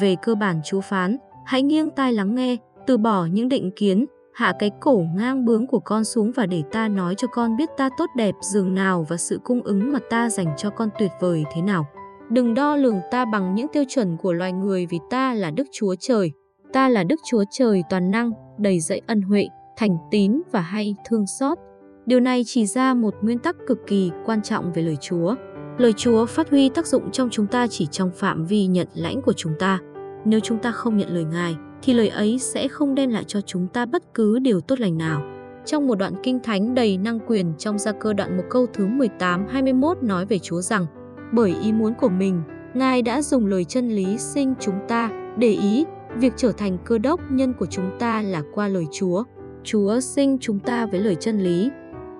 Về 0.00 0.16
cơ 0.22 0.34
bản 0.34 0.60
Chúa 0.64 0.80
phán, 0.80 1.16
hãy 1.46 1.62
nghiêng 1.62 1.90
tai 1.90 2.12
lắng 2.12 2.34
nghe, 2.34 2.56
từ 2.86 2.98
bỏ 2.98 3.24
những 3.24 3.48
định 3.48 3.70
kiến, 3.76 4.06
hạ 4.34 4.52
cái 4.58 4.70
cổ 4.80 5.04
ngang 5.16 5.44
bướng 5.44 5.66
của 5.66 5.80
con 5.80 6.04
xuống 6.04 6.32
và 6.32 6.46
để 6.46 6.62
ta 6.72 6.88
nói 6.88 7.14
cho 7.14 7.28
con 7.28 7.56
biết 7.56 7.70
ta 7.76 7.90
tốt 7.98 8.06
đẹp 8.16 8.34
dường 8.40 8.74
nào 8.74 9.06
và 9.08 9.16
sự 9.16 9.40
cung 9.44 9.62
ứng 9.62 9.92
mà 9.92 9.98
ta 10.10 10.30
dành 10.30 10.54
cho 10.56 10.70
con 10.70 10.88
tuyệt 10.98 11.10
vời 11.20 11.44
thế 11.54 11.62
nào. 11.62 11.86
Đừng 12.30 12.54
đo 12.54 12.76
lường 12.76 13.00
ta 13.10 13.24
bằng 13.24 13.54
những 13.54 13.66
tiêu 13.72 13.84
chuẩn 13.88 14.16
của 14.16 14.32
loài 14.32 14.52
người 14.52 14.86
vì 14.86 14.98
ta 15.10 15.34
là 15.34 15.50
Đức 15.50 15.66
Chúa 15.72 15.94
Trời. 16.00 16.32
Ta 16.72 16.88
là 16.88 17.04
Đức 17.04 17.20
Chúa 17.30 17.44
Trời 17.50 17.82
toàn 17.90 18.10
năng, 18.10 18.32
đầy 18.58 18.80
dẫy 18.80 19.00
ân 19.06 19.22
huệ, 19.22 19.48
thành 19.80 19.96
tín 20.10 20.40
và 20.52 20.60
hay 20.60 20.94
thương 21.08 21.26
xót. 21.26 21.58
Điều 22.06 22.20
này 22.20 22.42
chỉ 22.46 22.66
ra 22.66 22.94
một 22.94 23.14
nguyên 23.22 23.38
tắc 23.38 23.56
cực 23.66 23.78
kỳ 23.86 24.10
quan 24.24 24.42
trọng 24.42 24.72
về 24.72 24.82
lời 24.82 24.96
Chúa. 25.00 25.34
Lời 25.78 25.92
Chúa 25.92 26.26
phát 26.26 26.50
huy 26.50 26.68
tác 26.68 26.86
dụng 26.86 27.10
trong 27.10 27.28
chúng 27.30 27.46
ta 27.46 27.66
chỉ 27.66 27.86
trong 27.86 28.10
phạm 28.16 28.44
vi 28.46 28.66
nhận 28.66 28.88
lãnh 28.94 29.22
của 29.22 29.32
chúng 29.32 29.52
ta. 29.58 29.78
Nếu 30.24 30.40
chúng 30.40 30.58
ta 30.58 30.72
không 30.72 30.96
nhận 30.96 31.14
lời 31.14 31.24
Ngài, 31.24 31.56
thì 31.82 31.92
lời 31.92 32.08
ấy 32.08 32.38
sẽ 32.38 32.68
không 32.68 32.94
đem 32.94 33.10
lại 33.10 33.24
cho 33.24 33.40
chúng 33.40 33.68
ta 33.68 33.86
bất 33.86 34.14
cứ 34.14 34.38
điều 34.38 34.60
tốt 34.60 34.80
lành 34.80 34.98
nào. 34.98 35.22
Trong 35.66 35.86
một 35.86 35.94
đoạn 35.94 36.12
kinh 36.22 36.40
thánh 36.42 36.74
đầy 36.74 36.96
năng 36.96 37.20
quyền 37.26 37.52
trong 37.58 37.78
gia 37.78 37.92
cơ 37.92 38.12
đoạn 38.12 38.36
một 38.36 38.44
câu 38.50 38.66
thứ 38.72 38.86
18-21 39.18 39.94
nói 40.06 40.26
về 40.26 40.38
Chúa 40.38 40.60
rằng 40.60 40.86
Bởi 41.32 41.54
ý 41.62 41.72
muốn 41.72 41.94
của 41.94 42.08
mình, 42.08 42.42
Ngài 42.74 43.02
đã 43.02 43.22
dùng 43.22 43.46
lời 43.46 43.64
chân 43.64 43.88
lý 43.88 44.18
sinh 44.18 44.54
chúng 44.60 44.78
ta, 44.88 45.10
để 45.38 45.50
ý, 45.50 45.84
việc 46.16 46.32
trở 46.36 46.52
thành 46.52 46.78
cơ 46.84 46.98
đốc 46.98 47.20
nhân 47.30 47.52
của 47.52 47.66
chúng 47.66 47.90
ta 47.98 48.22
là 48.22 48.42
qua 48.54 48.68
lời 48.68 48.86
Chúa. 48.92 49.24
Chúa 49.64 50.00
sinh 50.00 50.38
chúng 50.40 50.58
ta 50.58 50.86
với 50.86 51.00
lời 51.00 51.14
chân 51.14 51.40
lý, 51.40 51.70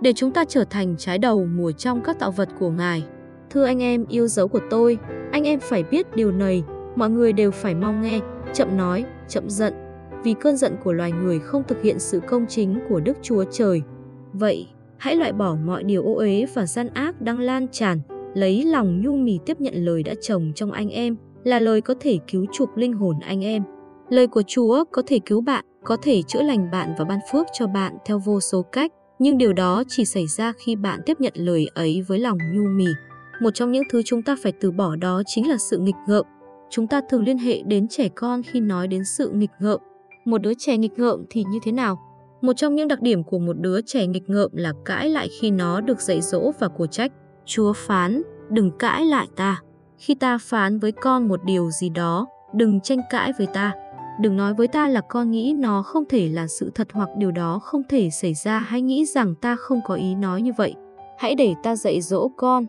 để 0.00 0.12
chúng 0.12 0.30
ta 0.30 0.44
trở 0.44 0.64
thành 0.64 0.94
trái 0.98 1.18
đầu 1.18 1.46
mùa 1.46 1.72
trong 1.72 2.00
các 2.04 2.18
tạo 2.18 2.30
vật 2.30 2.48
của 2.58 2.70
Ngài. 2.70 3.04
Thưa 3.50 3.64
anh 3.64 3.82
em 3.82 4.06
yêu 4.08 4.26
dấu 4.26 4.48
của 4.48 4.60
tôi, 4.70 4.98
anh 5.32 5.44
em 5.44 5.60
phải 5.60 5.82
biết 5.82 6.16
điều 6.16 6.32
này, 6.32 6.64
mọi 6.96 7.10
người 7.10 7.32
đều 7.32 7.50
phải 7.50 7.74
mong 7.74 8.02
nghe, 8.02 8.20
chậm 8.52 8.76
nói, 8.76 9.04
chậm 9.28 9.50
giận, 9.50 9.74
vì 10.24 10.34
cơn 10.40 10.56
giận 10.56 10.76
của 10.84 10.92
loài 10.92 11.12
người 11.12 11.38
không 11.38 11.62
thực 11.68 11.82
hiện 11.82 11.98
sự 11.98 12.20
công 12.20 12.46
chính 12.46 12.78
của 12.88 13.00
Đức 13.00 13.18
Chúa 13.22 13.44
Trời. 13.50 13.82
Vậy, 14.32 14.68
hãy 14.98 15.16
loại 15.16 15.32
bỏ 15.32 15.56
mọi 15.64 15.82
điều 15.82 16.02
ô 16.02 16.14
uế 16.14 16.46
và 16.54 16.66
gian 16.66 16.88
ác 16.94 17.20
đang 17.20 17.38
lan 17.38 17.66
tràn, 17.72 18.00
lấy 18.34 18.64
lòng 18.64 19.00
nhu 19.00 19.16
mì 19.16 19.38
tiếp 19.46 19.60
nhận 19.60 19.74
lời 19.74 20.02
đã 20.02 20.14
trồng 20.20 20.52
trong 20.54 20.72
anh 20.72 20.88
em, 20.88 21.16
là 21.44 21.58
lời 21.58 21.80
có 21.80 21.94
thể 22.00 22.18
cứu 22.30 22.46
chuộc 22.52 22.78
linh 22.78 22.92
hồn 22.92 23.16
anh 23.20 23.44
em. 23.44 23.62
Lời 24.08 24.26
của 24.26 24.42
Chúa 24.46 24.84
có 24.92 25.02
thể 25.06 25.18
cứu 25.26 25.40
bạn, 25.40 25.64
có 25.84 25.96
thể 26.02 26.22
chữa 26.22 26.42
lành 26.42 26.70
bạn 26.70 26.94
và 26.98 27.04
ban 27.04 27.18
phước 27.32 27.46
cho 27.52 27.66
bạn 27.66 27.96
theo 28.04 28.18
vô 28.18 28.40
số 28.40 28.62
cách, 28.62 28.92
nhưng 29.18 29.38
điều 29.38 29.52
đó 29.52 29.82
chỉ 29.88 30.04
xảy 30.04 30.26
ra 30.26 30.52
khi 30.58 30.76
bạn 30.76 31.00
tiếp 31.06 31.20
nhận 31.20 31.32
lời 31.36 31.66
ấy 31.74 32.02
với 32.08 32.18
lòng 32.18 32.38
nhu 32.52 32.62
mì. 32.62 32.86
Một 33.40 33.50
trong 33.54 33.72
những 33.72 33.84
thứ 33.90 34.02
chúng 34.04 34.22
ta 34.22 34.36
phải 34.42 34.52
từ 34.60 34.70
bỏ 34.70 34.96
đó 34.96 35.22
chính 35.26 35.48
là 35.48 35.56
sự 35.58 35.78
nghịch 35.78 35.96
ngợm, 36.06 36.26
Chúng 36.70 36.86
ta 36.86 37.00
thường 37.00 37.24
liên 37.24 37.38
hệ 37.38 37.62
đến 37.62 37.88
trẻ 37.88 38.08
con 38.08 38.42
khi 38.42 38.60
nói 38.60 38.88
đến 38.88 39.04
sự 39.04 39.30
nghịch 39.30 39.50
ngợm. 39.60 39.80
Một 40.24 40.38
đứa 40.38 40.52
trẻ 40.58 40.76
nghịch 40.76 40.98
ngợm 40.98 41.24
thì 41.30 41.44
như 41.44 41.58
thế 41.62 41.72
nào? 41.72 41.98
Một 42.40 42.52
trong 42.56 42.74
những 42.74 42.88
đặc 42.88 43.00
điểm 43.02 43.24
của 43.24 43.38
một 43.38 43.58
đứa 43.58 43.80
trẻ 43.80 44.06
nghịch 44.06 44.30
ngợm 44.30 44.50
là 44.54 44.72
cãi 44.84 45.08
lại 45.08 45.28
khi 45.40 45.50
nó 45.50 45.80
được 45.80 46.00
dạy 46.00 46.20
dỗ 46.20 46.52
và 46.58 46.68
của 46.68 46.86
trách. 46.86 47.12
Chúa 47.44 47.72
phán, 47.72 48.22
đừng 48.50 48.70
cãi 48.78 49.04
lại 49.04 49.26
ta. 49.36 49.60
Khi 49.98 50.14
ta 50.14 50.38
phán 50.38 50.78
với 50.78 50.92
con 50.92 51.28
một 51.28 51.44
điều 51.44 51.70
gì 51.70 51.88
đó, 51.88 52.26
đừng 52.54 52.80
tranh 52.80 53.00
cãi 53.10 53.32
với 53.38 53.46
ta. 53.46 53.72
Đừng 54.18 54.36
nói 54.36 54.54
với 54.54 54.68
ta 54.68 54.88
là 54.88 55.00
con 55.00 55.30
nghĩ 55.30 55.54
nó 55.58 55.82
không 55.82 56.04
thể 56.08 56.28
là 56.28 56.46
sự 56.46 56.70
thật 56.74 56.88
hoặc 56.92 57.08
điều 57.16 57.30
đó 57.30 57.58
không 57.58 57.82
thể 57.88 58.10
xảy 58.10 58.34
ra 58.34 58.58
hay 58.58 58.82
nghĩ 58.82 59.04
rằng 59.04 59.34
ta 59.34 59.56
không 59.56 59.80
có 59.86 59.94
ý 59.94 60.14
nói 60.14 60.42
như 60.42 60.52
vậy. 60.56 60.74
Hãy 61.18 61.34
để 61.34 61.54
ta 61.62 61.76
dạy 61.76 62.00
dỗ 62.00 62.28
con. 62.36 62.66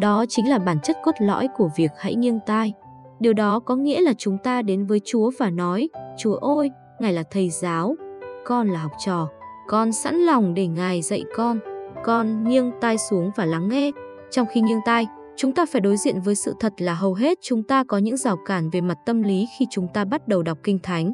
Đó 0.00 0.24
chính 0.28 0.50
là 0.50 0.58
bản 0.58 0.78
chất 0.82 0.96
cốt 1.04 1.14
lõi 1.18 1.48
của 1.56 1.70
việc 1.76 1.90
hãy 1.98 2.14
nghiêng 2.14 2.40
tai. 2.46 2.72
Điều 3.20 3.32
đó 3.32 3.58
có 3.58 3.76
nghĩa 3.76 4.00
là 4.00 4.12
chúng 4.18 4.38
ta 4.38 4.62
đến 4.62 4.86
với 4.86 5.00
Chúa 5.04 5.30
và 5.38 5.50
nói, 5.50 5.88
Chúa 6.18 6.34
ơi, 6.34 6.70
Ngài 7.00 7.12
là 7.12 7.22
thầy 7.30 7.50
giáo, 7.50 7.96
con 8.44 8.68
là 8.68 8.82
học 8.82 8.92
trò, 9.06 9.28
con 9.68 9.92
sẵn 9.92 10.14
lòng 10.16 10.54
để 10.54 10.66
Ngài 10.66 11.02
dạy 11.02 11.24
con. 11.36 11.58
Con 12.04 12.44
nghiêng 12.48 12.72
tai 12.80 12.98
xuống 12.98 13.30
và 13.36 13.44
lắng 13.44 13.68
nghe. 13.68 13.90
Trong 14.30 14.46
khi 14.50 14.60
nghiêng 14.60 14.80
tai, 14.84 15.06
chúng 15.36 15.52
ta 15.52 15.66
phải 15.66 15.80
đối 15.80 15.96
diện 15.96 16.20
với 16.20 16.34
sự 16.34 16.54
thật 16.60 16.72
là 16.78 16.94
hầu 16.94 17.14
hết 17.14 17.38
chúng 17.42 17.62
ta 17.62 17.84
có 17.84 17.98
những 17.98 18.16
rào 18.16 18.36
cản 18.46 18.70
về 18.70 18.80
mặt 18.80 18.98
tâm 19.06 19.22
lý 19.22 19.46
khi 19.58 19.66
chúng 19.70 19.88
ta 19.94 20.04
bắt 20.04 20.28
đầu 20.28 20.42
đọc 20.42 20.58
Kinh 20.62 20.78
Thánh. 20.82 21.12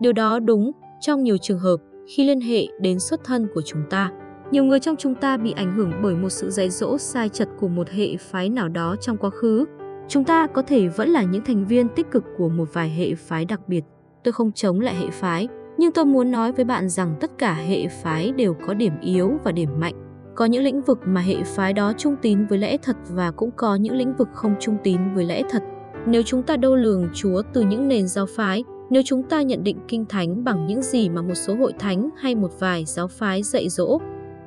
Điều 0.00 0.12
đó 0.12 0.38
đúng 0.38 0.72
trong 1.00 1.22
nhiều 1.22 1.36
trường 1.36 1.58
hợp 1.58 1.76
khi 2.16 2.24
liên 2.24 2.40
hệ 2.40 2.66
đến 2.80 3.00
xuất 3.00 3.24
thân 3.24 3.48
của 3.54 3.62
chúng 3.62 3.82
ta. 3.90 4.12
Nhiều 4.50 4.64
người 4.64 4.80
trong 4.80 4.96
chúng 4.96 5.14
ta 5.14 5.36
bị 5.36 5.52
ảnh 5.52 5.76
hưởng 5.76 5.92
bởi 6.02 6.14
một 6.14 6.28
sự 6.28 6.50
dạy 6.50 6.70
dỗ 6.70 6.98
sai 6.98 7.28
chật 7.28 7.48
của 7.60 7.68
một 7.68 7.88
hệ 7.88 8.16
phái 8.16 8.48
nào 8.48 8.68
đó 8.68 8.96
trong 9.00 9.16
quá 9.16 9.30
khứ 9.30 9.66
Chúng 10.10 10.24
ta 10.24 10.46
có 10.46 10.62
thể 10.62 10.88
vẫn 10.88 11.08
là 11.08 11.22
những 11.22 11.44
thành 11.44 11.66
viên 11.66 11.88
tích 11.88 12.10
cực 12.10 12.24
của 12.38 12.48
một 12.48 12.68
vài 12.72 12.90
hệ 12.90 13.14
phái 13.14 13.44
đặc 13.44 13.60
biệt. 13.68 13.84
Tôi 14.24 14.32
không 14.32 14.52
chống 14.52 14.80
lại 14.80 14.94
hệ 14.94 15.10
phái, 15.10 15.48
nhưng 15.78 15.92
tôi 15.92 16.04
muốn 16.04 16.30
nói 16.30 16.52
với 16.52 16.64
bạn 16.64 16.88
rằng 16.88 17.14
tất 17.20 17.30
cả 17.38 17.54
hệ 17.54 17.88
phái 17.88 18.32
đều 18.32 18.54
có 18.66 18.74
điểm 18.74 18.92
yếu 19.00 19.32
và 19.44 19.52
điểm 19.52 19.80
mạnh. 19.80 20.09
Có 20.40 20.46
những 20.46 20.62
lĩnh 20.62 20.82
vực 20.82 21.00
mà 21.04 21.20
hệ 21.20 21.42
phái 21.44 21.72
đó 21.72 21.92
trung 21.98 22.16
tín 22.22 22.46
với 22.46 22.58
lẽ 22.58 22.76
thật 22.82 22.96
và 23.08 23.30
cũng 23.30 23.50
có 23.56 23.74
những 23.74 23.94
lĩnh 23.94 24.16
vực 24.16 24.28
không 24.34 24.54
trung 24.60 24.76
tín 24.82 25.14
với 25.14 25.24
lẽ 25.24 25.42
thật. 25.50 25.62
Nếu 26.06 26.22
chúng 26.22 26.42
ta 26.42 26.56
đo 26.56 26.74
lường 26.74 27.08
Chúa 27.14 27.42
từ 27.52 27.60
những 27.60 27.88
nền 27.88 28.08
giáo 28.08 28.26
phái, 28.36 28.64
Nếu 28.90 29.02
chúng 29.04 29.22
ta 29.22 29.42
nhận 29.42 29.64
định 29.64 29.78
kinh 29.88 30.04
thánh 30.04 30.44
bằng 30.44 30.66
những 30.66 30.82
gì 30.82 31.08
mà 31.08 31.22
một 31.22 31.34
số 31.34 31.54
hội 31.54 31.72
thánh 31.78 32.08
hay 32.16 32.34
một 32.34 32.50
vài 32.58 32.84
giáo 32.84 33.08
phái 33.08 33.42
dạy 33.42 33.68
dỗ, 33.68 33.98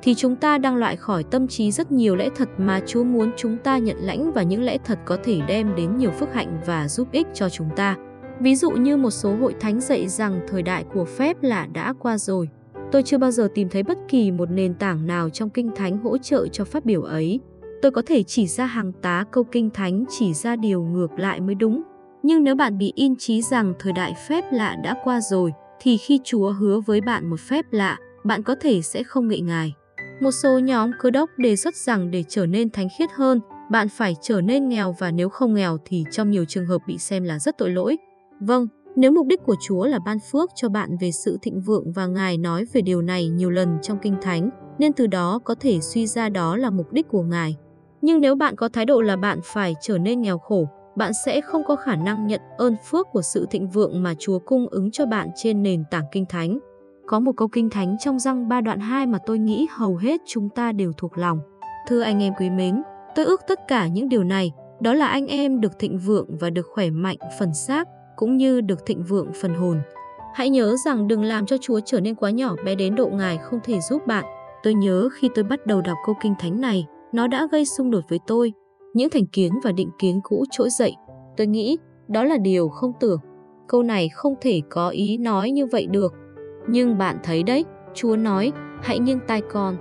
thì 0.02 0.14
chúng 0.14 0.36
ta 0.36 0.58
đang 0.58 0.76
loại 0.76 0.96
khỏi 0.96 1.24
tâm 1.24 1.48
trí 1.48 1.70
rất 1.70 1.92
nhiều 1.92 2.16
lẽ 2.16 2.28
thật 2.36 2.48
mà 2.58 2.80
Chúa 2.86 3.04
muốn 3.04 3.30
chúng 3.36 3.56
ta 3.56 3.78
nhận 3.78 3.96
lãnh 4.00 4.32
và 4.32 4.42
những 4.42 4.62
lẽ 4.62 4.78
thật 4.84 4.98
có 5.04 5.18
thể 5.24 5.40
đem 5.48 5.74
đến 5.76 5.96
nhiều 5.96 6.10
phước 6.10 6.34
hạnh 6.34 6.60
và 6.66 6.88
giúp 6.88 7.08
ích 7.12 7.26
cho 7.34 7.48
chúng 7.48 7.68
ta. 7.76 7.96
Ví 8.40 8.56
dụ 8.56 8.70
như 8.70 8.96
một 8.96 9.10
số 9.10 9.36
hội 9.36 9.54
thánh 9.60 9.80
dạy 9.80 10.08
rằng 10.08 10.40
thời 10.48 10.62
đại 10.62 10.84
của 10.94 11.04
phép 11.04 11.42
là 11.42 11.66
đã 11.66 11.94
qua 11.98 12.18
rồi. 12.18 12.48
Tôi 12.94 13.02
chưa 13.02 13.18
bao 13.18 13.30
giờ 13.30 13.48
tìm 13.54 13.68
thấy 13.68 13.82
bất 13.82 13.98
kỳ 14.08 14.30
một 14.30 14.50
nền 14.50 14.74
tảng 14.74 15.06
nào 15.06 15.30
trong 15.30 15.50
kinh 15.50 15.70
thánh 15.76 15.98
hỗ 15.98 16.18
trợ 16.18 16.48
cho 16.48 16.64
phát 16.64 16.84
biểu 16.84 17.02
ấy. 17.02 17.40
Tôi 17.82 17.92
có 17.92 18.02
thể 18.06 18.22
chỉ 18.22 18.46
ra 18.46 18.66
hàng 18.66 18.92
tá 19.02 19.24
câu 19.30 19.44
kinh 19.44 19.70
thánh 19.70 20.04
chỉ 20.08 20.34
ra 20.34 20.56
điều 20.56 20.82
ngược 20.82 21.18
lại 21.18 21.40
mới 21.40 21.54
đúng. 21.54 21.82
Nhưng 22.22 22.44
nếu 22.44 22.54
bạn 22.54 22.78
bị 22.78 22.92
in 22.94 23.16
trí 23.16 23.42
rằng 23.42 23.74
thời 23.78 23.92
đại 23.92 24.14
phép 24.28 24.44
lạ 24.52 24.76
đã 24.84 24.94
qua 25.04 25.20
rồi, 25.20 25.52
thì 25.80 25.96
khi 25.96 26.20
Chúa 26.24 26.52
hứa 26.52 26.80
với 26.80 27.00
bạn 27.00 27.30
một 27.30 27.40
phép 27.40 27.64
lạ, 27.70 27.98
bạn 28.24 28.42
có 28.42 28.54
thể 28.60 28.82
sẽ 28.82 29.02
không 29.02 29.28
ngại 29.28 29.40
ngài. 29.40 29.72
Một 30.20 30.30
số 30.30 30.58
nhóm 30.58 30.90
cơ 31.00 31.10
đốc 31.10 31.30
đề 31.36 31.56
xuất 31.56 31.74
rằng 31.76 32.10
để 32.10 32.24
trở 32.28 32.46
nên 32.46 32.70
thánh 32.70 32.88
khiết 32.98 33.10
hơn, 33.12 33.40
bạn 33.70 33.88
phải 33.88 34.16
trở 34.22 34.40
nên 34.40 34.68
nghèo 34.68 34.96
và 34.98 35.10
nếu 35.10 35.28
không 35.28 35.54
nghèo 35.54 35.78
thì 35.84 36.04
trong 36.10 36.30
nhiều 36.30 36.44
trường 36.44 36.66
hợp 36.66 36.78
bị 36.86 36.98
xem 36.98 37.24
là 37.24 37.38
rất 37.38 37.58
tội 37.58 37.70
lỗi. 37.70 37.96
Vâng, 38.40 38.68
nếu 38.96 39.12
mục 39.12 39.26
đích 39.26 39.42
của 39.42 39.56
Chúa 39.60 39.86
là 39.86 39.98
ban 39.98 40.18
phước 40.18 40.50
cho 40.54 40.68
bạn 40.68 40.96
về 41.00 41.12
sự 41.12 41.38
thịnh 41.42 41.60
vượng 41.60 41.92
và 41.92 42.06
Ngài 42.06 42.38
nói 42.38 42.64
về 42.72 42.80
điều 42.80 43.02
này 43.02 43.28
nhiều 43.28 43.50
lần 43.50 43.78
trong 43.82 43.98
Kinh 43.98 44.16
Thánh, 44.22 44.50
nên 44.78 44.92
từ 44.92 45.06
đó 45.06 45.38
có 45.44 45.54
thể 45.60 45.80
suy 45.80 46.06
ra 46.06 46.28
đó 46.28 46.56
là 46.56 46.70
mục 46.70 46.92
đích 46.92 47.08
của 47.08 47.22
Ngài. 47.22 47.56
Nhưng 48.02 48.20
nếu 48.20 48.34
bạn 48.34 48.56
có 48.56 48.68
thái 48.68 48.84
độ 48.84 49.00
là 49.00 49.16
bạn 49.16 49.40
phải 49.44 49.74
trở 49.80 49.98
nên 49.98 50.20
nghèo 50.20 50.38
khổ, 50.38 50.68
bạn 50.96 51.12
sẽ 51.24 51.40
không 51.40 51.62
có 51.64 51.76
khả 51.76 51.96
năng 51.96 52.26
nhận 52.26 52.40
ơn 52.58 52.76
phước 52.84 53.06
của 53.12 53.22
sự 53.22 53.46
thịnh 53.50 53.68
vượng 53.68 54.02
mà 54.02 54.14
Chúa 54.18 54.38
cung 54.38 54.66
ứng 54.70 54.90
cho 54.90 55.06
bạn 55.06 55.28
trên 55.36 55.62
nền 55.62 55.84
tảng 55.90 56.04
Kinh 56.12 56.26
Thánh. 56.26 56.58
Có 57.06 57.20
một 57.20 57.32
câu 57.36 57.48
Kinh 57.48 57.70
Thánh 57.70 57.96
trong 58.00 58.18
răng 58.18 58.48
ba 58.48 58.60
đoạn 58.60 58.80
2 58.80 59.06
mà 59.06 59.18
tôi 59.26 59.38
nghĩ 59.38 59.66
hầu 59.70 59.96
hết 59.96 60.20
chúng 60.26 60.48
ta 60.48 60.72
đều 60.72 60.92
thuộc 60.96 61.18
lòng. 61.18 61.38
Thưa 61.88 62.00
anh 62.00 62.22
em 62.22 62.32
quý 62.40 62.50
mến, 62.50 62.82
tôi 63.14 63.24
ước 63.24 63.40
tất 63.48 63.60
cả 63.68 63.86
những 63.86 64.08
điều 64.08 64.24
này, 64.24 64.52
đó 64.80 64.94
là 64.94 65.06
anh 65.06 65.26
em 65.26 65.60
được 65.60 65.78
thịnh 65.78 65.98
vượng 65.98 66.38
và 66.40 66.50
được 66.50 66.66
khỏe 66.74 66.90
mạnh 66.90 67.16
phần 67.38 67.54
xác, 67.54 67.88
cũng 68.16 68.36
như 68.36 68.60
được 68.60 68.86
thịnh 68.86 69.02
vượng 69.02 69.32
phần 69.40 69.54
hồn. 69.54 69.80
Hãy 70.34 70.50
nhớ 70.50 70.76
rằng 70.84 71.08
đừng 71.08 71.24
làm 71.24 71.46
cho 71.46 71.56
Chúa 71.60 71.80
trở 71.84 72.00
nên 72.00 72.14
quá 72.14 72.30
nhỏ 72.30 72.54
bé 72.64 72.74
đến 72.74 72.94
độ 72.94 73.06
Ngài 73.06 73.38
không 73.38 73.60
thể 73.64 73.80
giúp 73.80 74.06
bạn. 74.06 74.24
Tôi 74.62 74.74
nhớ 74.74 75.08
khi 75.12 75.30
tôi 75.34 75.44
bắt 75.44 75.66
đầu 75.66 75.80
đọc 75.80 75.96
câu 76.06 76.14
kinh 76.22 76.34
thánh 76.38 76.60
này, 76.60 76.86
nó 77.12 77.26
đã 77.26 77.48
gây 77.52 77.64
xung 77.64 77.90
đột 77.90 78.04
với 78.08 78.18
tôi. 78.26 78.52
Những 78.94 79.10
thành 79.10 79.26
kiến 79.26 79.52
và 79.64 79.72
định 79.72 79.90
kiến 79.98 80.20
cũ 80.22 80.44
trỗi 80.50 80.70
dậy. 80.70 80.96
Tôi 81.36 81.46
nghĩ 81.46 81.78
đó 82.08 82.24
là 82.24 82.36
điều 82.36 82.68
không 82.68 82.92
tưởng. 83.00 83.20
Câu 83.68 83.82
này 83.82 84.08
không 84.08 84.34
thể 84.40 84.60
có 84.70 84.88
ý 84.88 85.18
nói 85.18 85.50
như 85.50 85.66
vậy 85.66 85.86
được. 85.86 86.14
Nhưng 86.68 86.98
bạn 86.98 87.18
thấy 87.22 87.42
đấy, 87.42 87.64
Chúa 87.94 88.16
nói, 88.16 88.52
hãy 88.82 88.98
nghiêng 88.98 89.20
tai 89.26 89.40
con. 89.40 89.76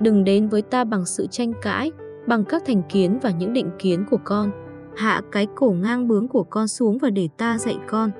Đừng 0.00 0.24
đến 0.24 0.48
với 0.48 0.62
ta 0.62 0.84
bằng 0.84 1.06
sự 1.06 1.26
tranh 1.26 1.52
cãi, 1.62 1.90
bằng 2.26 2.44
các 2.44 2.62
thành 2.66 2.82
kiến 2.88 3.18
và 3.22 3.30
những 3.30 3.52
định 3.52 3.70
kiến 3.78 4.04
của 4.10 4.18
con 4.24 4.67
hạ 4.98 5.22
cái 5.32 5.46
cổ 5.54 5.70
ngang 5.70 6.08
bướng 6.08 6.28
của 6.28 6.42
con 6.42 6.68
xuống 6.68 6.98
và 6.98 7.10
để 7.10 7.28
ta 7.36 7.58
dạy 7.58 7.76
con. 7.86 8.10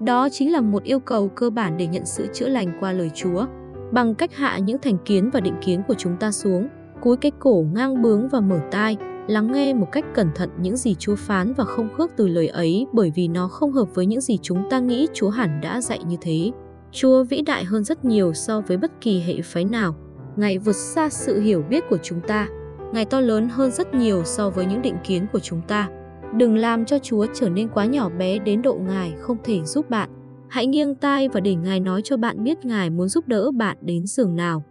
Đó 0.00 0.28
chính 0.28 0.52
là 0.52 0.60
một 0.60 0.82
yêu 0.82 1.00
cầu 1.00 1.28
cơ 1.28 1.50
bản 1.50 1.76
để 1.76 1.86
nhận 1.86 2.06
sự 2.06 2.26
chữa 2.32 2.48
lành 2.48 2.78
qua 2.80 2.92
lời 2.92 3.10
Chúa. 3.14 3.46
Bằng 3.92 4.14
cách 4.14 4.34
hạ 4.34 4.58
những 4.58 4.78
thành 4.78 4.98
kiến 5.04 5.30
và 5.30 5.40
định 5.40 5.54
kiến 5.60 5.82
của 5.88 5.94
chúng 5.94 6.16
ta 6.16 6.30
xuống, 6.30 6.68
cúi 7.00 7.16
cái 7.16 7.32
cổ 7.38 7.64
ngang 7.74 8.02
bướng 8.02 8.28
và 8.28 8.40
mở 8.40 8.60
tai, 8.70 8.96
lắng 9.26 9.52
nghe 9.52 9.74
một 9.74 9.86
cách 9.92 10.04
cẩn 10.14 10.28
thận 10.34 10.50
những 10.60 10.76
gì 10.76 10.94
Chúa 10.94 11.16
phán 11.16 11.52
và 11.52 11.64
không 11.64 11.88
khước 11.96 12.10
từ 12.16 12.28
lời 12.28 12.48
ấy 12.48 12.86
bởi 12.92 13.12
vì 13.14 13.28
nó 13.28 13.48
không 13.48 13.72
hợp 13.72 13.94
với 13.94 14.06
những 14.06 14.20
gì 14.20 14.38
chúng 14.42 14.62
ta 14.70 14.78
nghĩ 14.78 15.06
Chúa 15.14 15.30
hẳn 15.30 15.60
đã 15.62 15.80
dạy 15.80 16.00
như 16.08 16.16
thế. 16.20 16.52
Chúa 16.92 17.24
vĩ 17.24 17.42
đại 17.42 17.64
hơn 17.64 17.84
rất 17.84 18.04
nhiều 18.04 18.32
so 18.32 18.60
với 18.60 18.76
bất 18.76 18.92
kỳ 19.00 19.20
hệ 19.20 19.42
phái 19.42 19.64
nào. 19.64 19.94
Ngài 20.36 20.58
vượt 20.58 20.76
xa 20.76 21.08
sự 21.08 21.40
hiểu 21.40 21.64
biết 21.70 21.84
của 21.90 21.98
chúng 22.02 22.20
ta. 22.20 22.48
Ngài 22.92 23.04
to 23.04 23.20
lớn 23.20 23.48
hơn 23.48 23.70
rất 23.70 23.94
nhiều 23.94 24.24
so 24.24 24.50
với 24.50 24.66
những 24.66 24.82
định 24.82 24.96
kiến 25.04 25.26
của 25.32 25.38
chúng 25.38 25.60
ta. 25.68 25.88
Đừng 26.36 26.56
làm 26.56 26.84
cho 26.84 26.98
Chúa 26.98 27.26
trở 27.34 27.48
nên 27.48 27.68
quá 27.68 27.84
nhỏ 27.84 28.08
bé 28.08 28.38
đến 28.38 28.62
độ 28.62 28.74
Ngài 28.74 29.12
không 29.18 29.36
thể 29.44 29.64
giúp 29.64 29.90
bạn. 29.90 30.10
Hãy 30.48 30.66
nghiêng 30.66 30.94
tai 30.94 31.28
và 31.28 31.40
để 31.40 31.54
Ngài 31.54 31.80
nói 31.80 32.00
cho 32.04 32.16
bạn 32.16 32.44
biết 32.44 32.64
Ngài 32.64 32.90
muốn 32.90 33.08
giúp 33.08 33.28
đỡ 33.28 33.50
bạn 33.50 33.76
đến 33.80 34.06
giường 34.06 34.36
nào. 34.36 34.62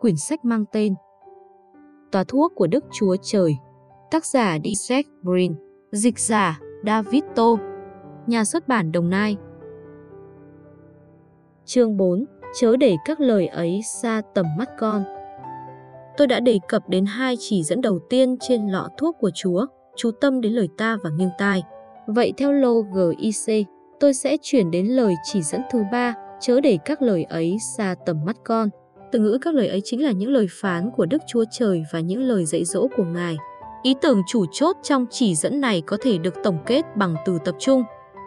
Quyển 0.00 0.16
sách 0.16 0.44
mang 0.44 0.64
tên 0.72 0.94
Tòa 2.12 2.24
thuốc 2.24 2.52
của 2.54 2.66
Đức 2.66 2.84
Chúa 2.92 3.16
Trời. 3.22 3.56
Tác 4.10 4.24
giả 4.26 4.58
Dietrich 4.64 5.06
Brin. 5.22 5.54
Dịch 5.92 6.18
giả 6.18 6.60
David 6.86 7.22
Tô 7.34 7.58
Nhà 8.26 8.44
xuất 8.44 8.68
bản 8.68 8.92
Đồng 8.92 9.10
Nai. 9.10 9.36
Chương 11.64 11.96
4 11.96 12.24
Chớ 12.54 12.76
để 12.76 12.96
các 13.04 13.20
lời 13.20 13.46
ấy 13.46 13.80
xa 13.82 14.22
tầm 14.34 14.46
mắt 14.58 14.68
con. 14.78 15.13
Tôi 16.16 16.26
đã 16.26 16.40
đề 16.40 16.58
cập 16.68 16.88
đến 16.88 17.06
hai 17.06 17.36
chỉ 17.40 17.62
dẫn 17.62 17.80
đầu 17.80 17.98
tiên 18.10 18.36
trên 18.40 18.68
lọ 18.68 18.88
thuốc 18.98 19.16
của 19.20 19.30
Chúa, 19.34 19.66
chú 19.96 20.10
tâm 20.20 20.40
đến 20.40 20.52
lời 20.52 20.68
ta 20.78 20.96
và 21.04 21.10
nghiêng 21.10 21.30
tai. 21.38 21.62
Vậy 22.06 22.32
theo 22.36 22.52
lô 22.52 22.82
GIC, 22.82 23.66
tôi 24.00 24.14
sẽ 24.14 24.36
chuyển 24.42 24.70
đến 24.70 24.86
lời 24.86 25.14
chỉ 25.24 25.42
dẫn 25.42 25.60
thứ 25.72 25.82
ba, 25.92 26.14
chớ 26.40 26.60
để 26.60 26.78
các 26.84 27.02
lời 27.02 27.24
ấy 27.24 27.56
xa 27.76 27.94
tầm 28.06 28.24
mắt 28.24 28.36
con. 28.44 28.68
Từ 29.12 29.18
ngữ 29.18 29.38
các 29.40 29.54
lời 29.54 29.68
ấy 29.68 29.80
chính 29.84 30.04
là 30.04 30.12
những 30.12 30.30
lời 30.30 30.46
phán 30.50 30.90
của 30.96 31.06
Đức 31.06 31.22
Chúa 31.26 31.44
Trời 31.50 31.82
và 31.92 32.00
những 32.00 32.22
lời 32.22 32.44
dạy 32.44 32.64
dỗ 32.64 32.88
của 32.96 33.04
Ngài. 33.04 33.36
Ý 33.82 33.94
tưởng 34.02 34.22
chủ 34.26 34.44
chốt 34.52 34.76
trong 34.82 35.06
chỉ 35.10 35.34
dẫn 35.34 35.60
này 35.60 35.82
có 35.86 35.96
thể 36.00 36.18
được 36.18 36.34
tổng 36.42 36.58
kết 36.66 36.82
bằng 36.96 37.14
từ 37.26 37.38
tập 37.44 37.54
trung. 37.58 37.82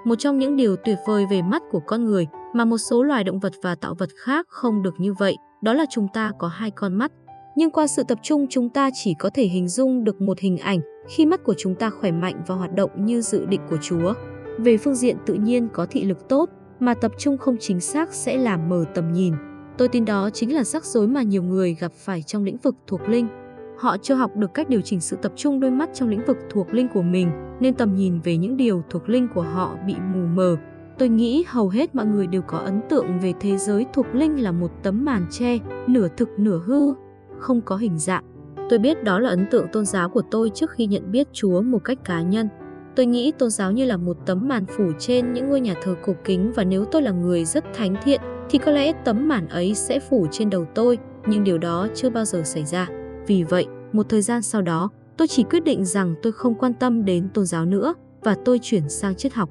Một 0.06 0.15
trong 0.19 0.39
những 0.39 0.56
điều 0.56 0.76
tuyệt 0.76 0.97
vời 1.08 1.26
về 1.32 1.41
mắt 1.41 1.62
của 1.71 1.82
con 1.86 2.06
người 2.06 2.28
mà 2.54 2.65
một 2.65 2.78
số 2.78 3.04
loài 3.04 3.23
động 3.23 3.39
vật 3.39 3.54
và 3.62 3.76
tạo 3.76 3.95
vật 4.00 4.10
khác 4.26 4.45
không 4.50 4.84
được 4.84 4.93
như 4.97 5.13
vậy, 5.13 5.36
đó 5.62 5.73
là 5.73 5.86
chúng 5.89 6.08
ta 6.13 6.32
có 6.39 6.47
hai 6.47 6.71
con 6.71 6.93
mắt, 6.93 7.12
nhưng 7.58 7.72
qua 7.72 7.88
sự 7.88 8.04
tập 8.04 8.20
trung 8.22 8.48
chúng 8.50 8.70
ta 8.70 8.89
chỉ 8.93 9.13
có 9.20 9.30
thể 9.30 9.43
hình 9.43 9.67
dung 9.67 10.04
được 10.04 10.22
một 10.22 10.39
hình 10.39 10.58
ảnh 10.58 10.80
khi 11.08 11.26
mắt 11.26 11.43
của 11.43 11.54
chúng 11.58 11.76
ta 11.76 11.89
khỏe 11.89 12.12
mạnh 12.12 12.43
và 12.48 12.56
hoạt 12.56 12.76
động 12.76 13.06
như 13.06 13.22
dự 13.22 13.46
định 13.46 13.62
của 13.70 13.78
Chúa. 13.82 14.13
Về 14.58 14.78
phương 14.78 14.96
diện 14.96 15.17
tự 15.26 15.34
nhiên 15.34 15.67
có 15.74 15.86
thị 15.89 16.04
lực 16.04 16.30
tốt, 16.30 16.50
mà 16.80 16.93
tập 16.93 17.12
trung 17.17 17.38
không 17.38 17.58
chính 17.60 17.80
xác 17.80 18.13
sẽ 18.13 18.38
làm 18.38 18.70
mờ 18.70 18.86
tầm 18.96 19.13
nhìn. 19.13 19.34
Tôi 19.78 19.88
tin 19.88 20.06
đó 20.06 20.30
chính 20.30 20.56
là 20.56 20.63
rắc 20.63 20.86
rối 20.86 21.08
mà 21.08 21.22
nhiều 21.22 21.43
người 21.43 21.76
gặp 21.80 21.91
phải 21.91 22.22
trong 22.22 22.43
lĩnh 22.43 22.58
vực 22.58 22.76
thuộc 22.88 23.10
linh. 23.10 23.28
Họ 23.78 23.98
chưa 23.98 24.15
học 24.15 24.36
được 24.36 24.54
cách 24.54 24.70
điều 24.70 24.82
chỉnh 24.82 25.02
sự 25.02 25.17
tập 25.22 25.32
trung 25.36 25.60
đôi 25.60 25.72
mắt 25.72 25.89
trong 25.93 26.10
lĩnh 26.10 26.26
vực 26.26 26.38
thuộc 26.50 26.74
linh 26.74 26.88
của 26.93 27.02
mình, 27.02 27.32
nên 27.60 27.74
tầm 27.74 27.96
nhìn 27.96 28.20
về 28.20 28.38
những 28.38 28.58
điều 28.58 28.84
thuộc 28.89 29.10
linh 29.10 29.28
của 29.36 29.41
họ 29.41 29.76
bị 29.88 29.96
mù 30.13 30.26
mờ. 30.36 30.58
Tôi 30.98 31.10
nghĩ 31.10 31.43
hầu 31.48 31.70
hết 31.70 31.96
mọi 31.96 32.06
người 32.06 32.28
đều 32.28 32.41
có 32.41 32.58
ấn 32.58 32.82
tượng 32.89 33.20
về 33.20 33.34
thế 33.39 33.58
giới 33.58 33.86
thuộc 33.93 34.06
linh 34.13 34.43
là 34.43 34.52
một 34.52 34.72
tấm 34.84 35.06
màn 35.06 35.26
che, 35.32 35.58
nửa 35.88 36.08
thực 36.17 36.30
nửa 36.39 36.62
hư, 36.65 36.93
không 37.39 37.62
có 37.62 37.76
hình 37.76 37.97
dạng. 37.97 38.23
Tôi 38.69 38.80
biết 38.80 39.04
đó 39.04 39.19
là 39.19 39.30
ấn 39.30 39.45
tượng 39.52 39.67
tôn 39.71 39.86
giáo 39.86 40.10
của 40.10 40.21
tôi 40.32 40.52
trước 40.54 40.71
khi 40.71 40.86
nhận 40.86 41.12
biết 41.12 41.28
Chúa 41.34 41.62
một 41.62 41.80
cách 41.84 41.97
cá 42.06 42.21
nhân. 42.21 42.47
Tôi 42.95 43.06
nghĩ 43.06 43.32
tôn 43.32 43.50
giáo 43.50 43.71
như 43.71 43.86
là 43.86 43.97
một 43.97 44.17
tấm 44.26 44.47
màn 44.47 44.65
phủ 44.65 44.91
trên 45.00 45.34
những 45.34 45.50
ngôi 45.50 45.62
nhà 45.62 45.76
thờ 45.84 45.95
cổ 46.06 46.13
kính 46.23 46.52
và 46.56 46.63
nếu 46.63 46.86
tôi 46.86 47.02
là 47.02 47.12
người 47.12 47.45
rất 47.45 47.63
thánh 47.73 47.95
thiện 48.04 48.21
thì 48.50 48.60
có 48.60 48.71
lẽ 48.71 48.93
tấm 49.06 49.28
màn 49.28 49.47
ấy 49.47 49.76
sẽ 49.76 50.00
phủ 50.00 50.28
trên 50.32 50.50
đầu 50.50 50.65
tôi, 50.76 50.97
nhưng 51.28 51.43
điều 51.43 51.58
đó 51.58 51.88
chưa 51.95 52.10
bao 52.10 52.26
giờ 52.26 52.41
xảy 52.43 52.65
ra. 52.65 52.88
Vì 53.28 53.43
vậy, 53.43 53.65
một 53.93 54.10
thời 54.10 54.21
gian 54.21 54.41
sau 54.41 54.62
đó, 54.62 54.89
tôi 55.17 55.28
chỉ 55.28 55.43
quyết 55.43 55.63
định 55.63 55.86
rằng 55.86 56.15
tôi 56.21 56.32
không 56.32 56.56
quan 56.56 56.73
tâm 56.73 57.06
đến 57.06 57.30
tôn 57.34 57.45
giáo 57.45 57.65
nữa 57.65 57.93
và 58.23 58.36
tôi 58.45 58.60
chuyển 58.62 58.89
sang 58.89 59.15
triết 59.15 59.34
học. 59.34 59.50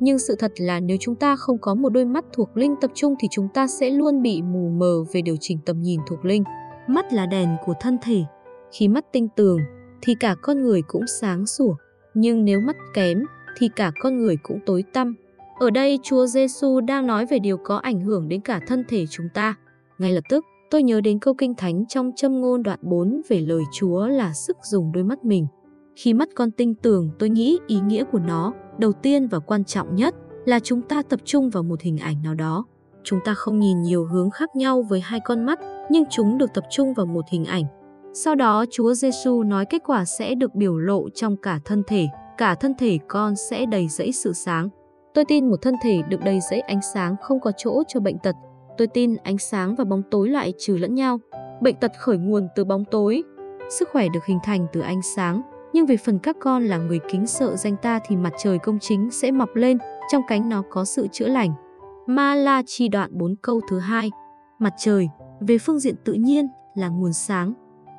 Nhưng 0.00 0.18
sự 0.18 0.34
thật 0.38 0.52
là 0.56 0.80
nếu 0.80 0.96
chúng 1.00 1.14
ta 1.14 1.36
không 1.36 1.58
có 1.58 1.74
một 1.74 1.88
đôi 1.88 2.04
mắt 2.04 2.24
thuộc 2.32 2.56
linh 2.56 2.74
tập 2.80 2.90
trung 2.94 3.14
thì 3.20 3.28
chúng 3.30 3.48
ta 3.54 3.66
sẽ 3.66 3.90
luôn 3.90 4.22
bị 4.22 4.42
mù 4.42 4.68
mờ 4.68 5.04
về 5.12 5.22
điều 5.22 5.36
chỉnh 5.40 5.58
tầm 5.66 5.82
nhìn 5.82 6.00
thuộc 6.08 6.24
linh. 6.24 6.44
Mắt 6.88 7.12
là 7.12 7.26
đèn 7.26 7.56
của 7.64 7.74
thân 7.80 7.98
thể. 8.02 8.24
Khi 8.72 8.88
mắt 8.88 9.04
tinh 9.12 9.28
tường 9.36 9.60
thì 10.02 10.14
cả 10.20 10.34
con 10.42 10.62
người 10.62 10.82
cũng 10.82 11.06
sáng 11.20 11.46
sủa, 11.46 11.74
nhưng 12.14 12.44
nếu 12.44 12.60
mắt 12.60 12.76
kém 12.94 13.24
thì 13.56 13.68
cả 13.76 13.92
con 14.00 14.18
người 14.18 14.36
cũng 14.42 14.58
tối 14.66 14.84
tăm. 14.92 15.14
Ở 15.60 15.70
đây 15.70 15.98
Chúa 16.02 16.26
Giêsu 16.26 16.80
đang 16.80 17.06
nói 17.06 17.26
về 17.26 17.38
điều 17.38 17.56
có 17.56 17.76
ảnh 17.76 18.00
hưởng 18.00 18.28
đến 18.28 18.40
cả 18.40 18.60
thân 18.66 18.84
thể 18.88 19.06
chúng 19.10 19.26
ta. 19.34 19.54
Ngay 19.98 20.12
lập 20.12 20.24
tức, 20.28 20.44
tôi 20.70 20.82
nhớ 20.82 21.00
đến 21.00 21.18
câu 21.18 21.34
kinh 21.34 21.54
thánh 21.54 21.86
trong 21.86 22.12
châm 22.16 22.40
ngôn 22.40 22.62
đoạn 22.62 22.78
4 22.82 23.22
về 23.28 23.40
lời 23.40 23.62
Chúa 23.72 24.06
là 24.06 24.32
sức 24.32 24.56
dùng 24.62 24.92
đôi 24.92 25.04
mắt 25.04 25.24
mình. 25.24 25.46
Khi 25.96 26.14
mắt 26.14 26.28
con 26.34 26.50
tinh 26.50 26.74
tường, 26.74 27.10
tôi 27.18 27.28
nghĩ 27.28 27.58
ý 27.66 27.80
nghĩa 27.80 28.04
của 28.12 28.18
nó, 28.18 28.52
đầu 28.78 28.92
tiên 28.92 29.28
và 29.28 29.38
quan 29.38 29.64
trọng 29.64 29.94
nhất 29.94 30.14
là 30.44 30.60
chúng 30.60 30.82
ta 30.82 31.02
tập 31.02 31.20
trung 31.24 31.50
vào 31.50 31.62
một 31.62 31.80
hình 31.80 31.98
ảnh 31.98 32.22
nào 32.22 32.34
đó. 32.34 32.64
Chúng 33.08 33.20
ta 33.20 33.34
không 33.34 33.58
nhìn 33.58 33.82
nhiều 33.82 34.04
hướng 34.04 34.30
khác 34.30 34.56
nhau 34.56 34.82
với 34.82 35.00
hai 35.00 35.20
con 35.20 35.46
mắt, 35.46 35.60
nhưng 35.90 36.04
chúng 36.10 36.38
được 36.38 36.54
tập 36.54 36.64
trung 36.70 36.94
vào 36.94 37.06
một 37.06 37.24
hình 37.30 37.44
ảnh. 37.44 37.64
Sau 38.14 38.34
đó 38.34 38.64
Chúa 38.70 38.94
Giêsu 38.94 39.42
nói 39.42 39.64
kết 39.70 39.82
quả 39.86 40.04
sẽ 40.04 40.34
được 40.34 40.54
biểu 40.54 40.78
lộ 40.78 41.08
trong 41.14 41.36
cả 41.36 41.60
thân 41.64 41.82
thể, 41.86 42.06
cả 42.38 42.54
thân 42.54 42.74
thể 42.78 42.98
con 43.08 43.36
sẽ 43.36 43.66
đầy 43.66 43.88
rẫy 43.88 44.12
sự 44.12 44.32
sáng. 44.32 44.68
Tôi 45.14 45.24
tin 45.24 45.50
một 45.50 45.56
thân 45.62 45.74
thể 45.82 46.02
được 46.08 46.20
đầy 46.24 46.40
rẫy 46.50 46.60
ánh 46.60 46.80
sáng 46.94 47.16
không 47.22 47.40
có 47.40 47.52
chỗ 47.56 47.82
cho 47.88 48.00
bệnh 48.00 48.18
tật. 48.18 48.36
Tôi 48.78 48.86
tin 48.86 49.16
ánh 49.16 49.38
sáng 49.38 49.74
và 49.74 49.84
bóng 49.84 50.02
tối 50.10 50.28
lại 50.28 50.52
trừ 50.58 50.76
lẫn 50.76 50.94
nhau. 50.94 51.18
Bệnh 51.60 51.76
tật 51.76 51.92
khởi 51.98 52.18
nguồn 52.18 52.48
từ 52.56 52.64
bóng 52.64 52.84
tối. 52.84 53.22
Sức 53.70 53.88
khỏe 53.92 54.06
được 54.14 54.24
hình 54.26 54.38
thành 54.44 54.66
từ 54.72 54.80
ánh 54.80 55.02
sáng, 55.02 55.42
Nhưng 55.72 55.86
về 55.86 55.96
phần 55.96 56.18
các 56.18 56.36
con 56.40 56.64
là 56.64 56.78
người 56.78 57.00
kính 57.10 57.26
sợ 57.26 57.56
danh 57.56 57.76
ta 57.76 58.00
thì 58.06 58.16
mặt 58.16 58.32
trời 58.38 58.58
công 58.58 58.78
chính 58.78 59.10
sẽ 59.10 59.30
mọc 59.30 59.48
lên, 59.54 59.78
trong 60.12 60.22
cánh 60.28 60.48
nó 60.48 60.62
có 60.70 60.84
sự 60.84 61.06
chữa 61.12 61.28
lành. 61.28 61.52
Ma 62.10 62.34
La 62.34 62.62
chi 62.66 62.88
đoạn 62.88 63.10
4 63.12 63.34
câu 63.42 63.60
thứ 63.70 63.78
hai. 63.78 64.10
Mặt 64.58 64.72
trời, 64.78 65.08
về 65.40 65.58
phương 65.58 65.78
diện 65.78 65.94
tự 66.04 66.12
nhiên, 66.12 66.48
là 66.74 66.88
nguồn 66.88 67.12
sáng. 67.12 67.52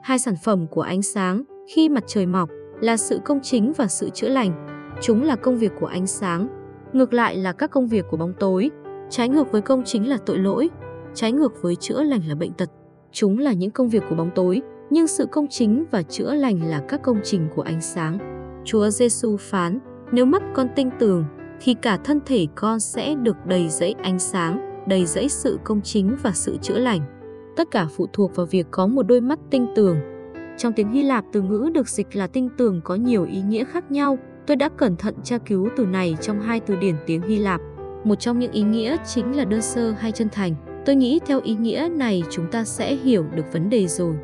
Hai 0.03 0.19
sản 0.19 0.33
phẩm 0.43 0.67
của 0.71 0.81
ánh 0.81 1.01
sáng 1.01 1.43
khi 1.73 1.89
mặt 1.89 2.03
trời 2.07 2.25
mọc 2.25 2.49
là 2.81 2.97
sự 2.97 3.19
công 3.25 3.39
chính 3.43 3.73
và 3.77 3.87
sự 3.87 4.09
chữa 4.09 4.27
lành. 4.27 4.67
Chúng 5.01 5.23
là 5.23 5.35
công 5.35 5.57
việc 5.57 5.71
của 5.79 5.85
ánh 5.85 6.07
sáng. 6.07 6.47
Ngược 6.93 7.13
lại 7.13 7.35
là 7.35 7.53
các 7.53 7.71
công 7.71 7.87
việc 7.87 8.05
của 8.11 8.17
bóng 8.17 8.33
tối. 8.39 8.71
Trái 9.09 9.29
ngược 9.29 9.51
với 9.51 9.61
công 9.61 9.83
chính 9.85 10.09
là 10.09 10.17
tội 10.25 10.37
lỗi. 10.37 10.69
Trái 11.13 11.31
ngược 11.31 11.61
với 11.61 11.75
chữa 11.75 12.03
lành 12.03 12.21
là 12.27 12.35
bệnh 12.35 12.53
tật. 12.53 12.69
Chúng 13.11 13.37
là 13.37 13.53
những 13.53 13.71
công 13.71 13.89
việc 13.89 14.03
của 14.09 14.15
bóng 14.15 14.31
tối, 14.35 14.61
nhưng 14.89 15.07
sự 15.07 15.25
công 15.25 15.47
chính 15.47 15.85
và 15.91 16.01
chữa 16.01 16.33
lành 16.33 16.69
là 16.69 16.79
các 16.87 17.01
công 17.03 17.19
trình 17.23 17.47
của 17.55 17.61
ánh 17.61 17.81
sáng. 17.81 18.17
Chúa 18.65 18.89
Giêsu 18.89 19.37
phán, 19.37 19.79
nếu 20.11 20.25
mắt 20.25 20.43
con 20.55 20.67
tinh 20.75 20.89
tường, 20.99 21.25
thì 21.61 21.73
cả 21.73 21.97
thân 21.97 22.19
thể 22.25 22.47
con 22.55 22.79
sẽ 22.79 23.15
được 23.15 23.45
đầy 23.45 23.69
dẫy 23.69 23.95
ánh 24.01 24.19
sáng, 24.19 24.83
đầy 24.87 25.05
dẫy 25.05 25.29
sự 25.29 25.59
công 25.63 25.81
chính 25.81 26.15
và 26.23 26.31
sự 26.31 26.57
chữa 26.61 26.77
lành. 26.77 27.01
Tất 27.55 27.71
cả 27.71 27.87
phụ 27.95 28.07
thuộc 28.13 28.35
vào 28.35 28.45
việc 28.45 28.67
có 28.71 28.87
một 28.87 29.03
đôi 29.03 29.21
mắt 29.21 29.39
tinh 29.49 29.67
tường. 29.75 29.97
Trong 30.57 30.73
tiếng 30.73 30.91
Hy 30.91 31.03
Lạp 31.03 31.25
từ 31.31 31.41
ngữ 31.41 31.69
được 31.73 31.89
dịch 31.89 32.15
là 32.15 32.27
tinh 32.27 32.49
tường 32.57 32.81
có 32.83 32.95
nhiều 32.95 33.25
ý 33.25 33.41
nghĩa 33.41 33.63
khác 33.63 33.91
nhau. 33.91 34.17
Tôi 34.47 34.55
đã 34.55 34.69
cẩn 34.69 34.95
thận 34.95 35.15
tra 35.23 35.37
cứu 35.37 35.69
từ 35.77 35.85
này 35.85 36.17
trong 36.21 36.41
hai 36.41 36.59
từ 36.59 36.75
điển 36.75 36.95
tiếng 37.05 37.21
Hy 37.21 37.37
Lạp. 37.37 37.61
Một 38.03 38.15
trong 38.15 38.39
những 38.39 38.51
ý 38.51 38.61
nghĩa 38.61 38.97
chính 39.05 39.37
là 39.37 39.45
đơn 39.45 39.61
sơ 39.61 39.91
hay 39.91 40.11
chân 40.11 40.27
thành. 40.31 40.55
Tôi 40.85 40.95
nghĩ 40.95 41.19
theo 41.25 41.41
ý 41.43 41.55
nghĩa 41.55 41.89
này 41.95 42.23
chúng 42.29 42.51
ta 42.51 42.63
sẽ 42.63 42.95
hiểu 42.95 43.25
được 43.35 43.53
vấn 43.53 43.69
đề 43.69 43.87
rồi. 43.87 44.15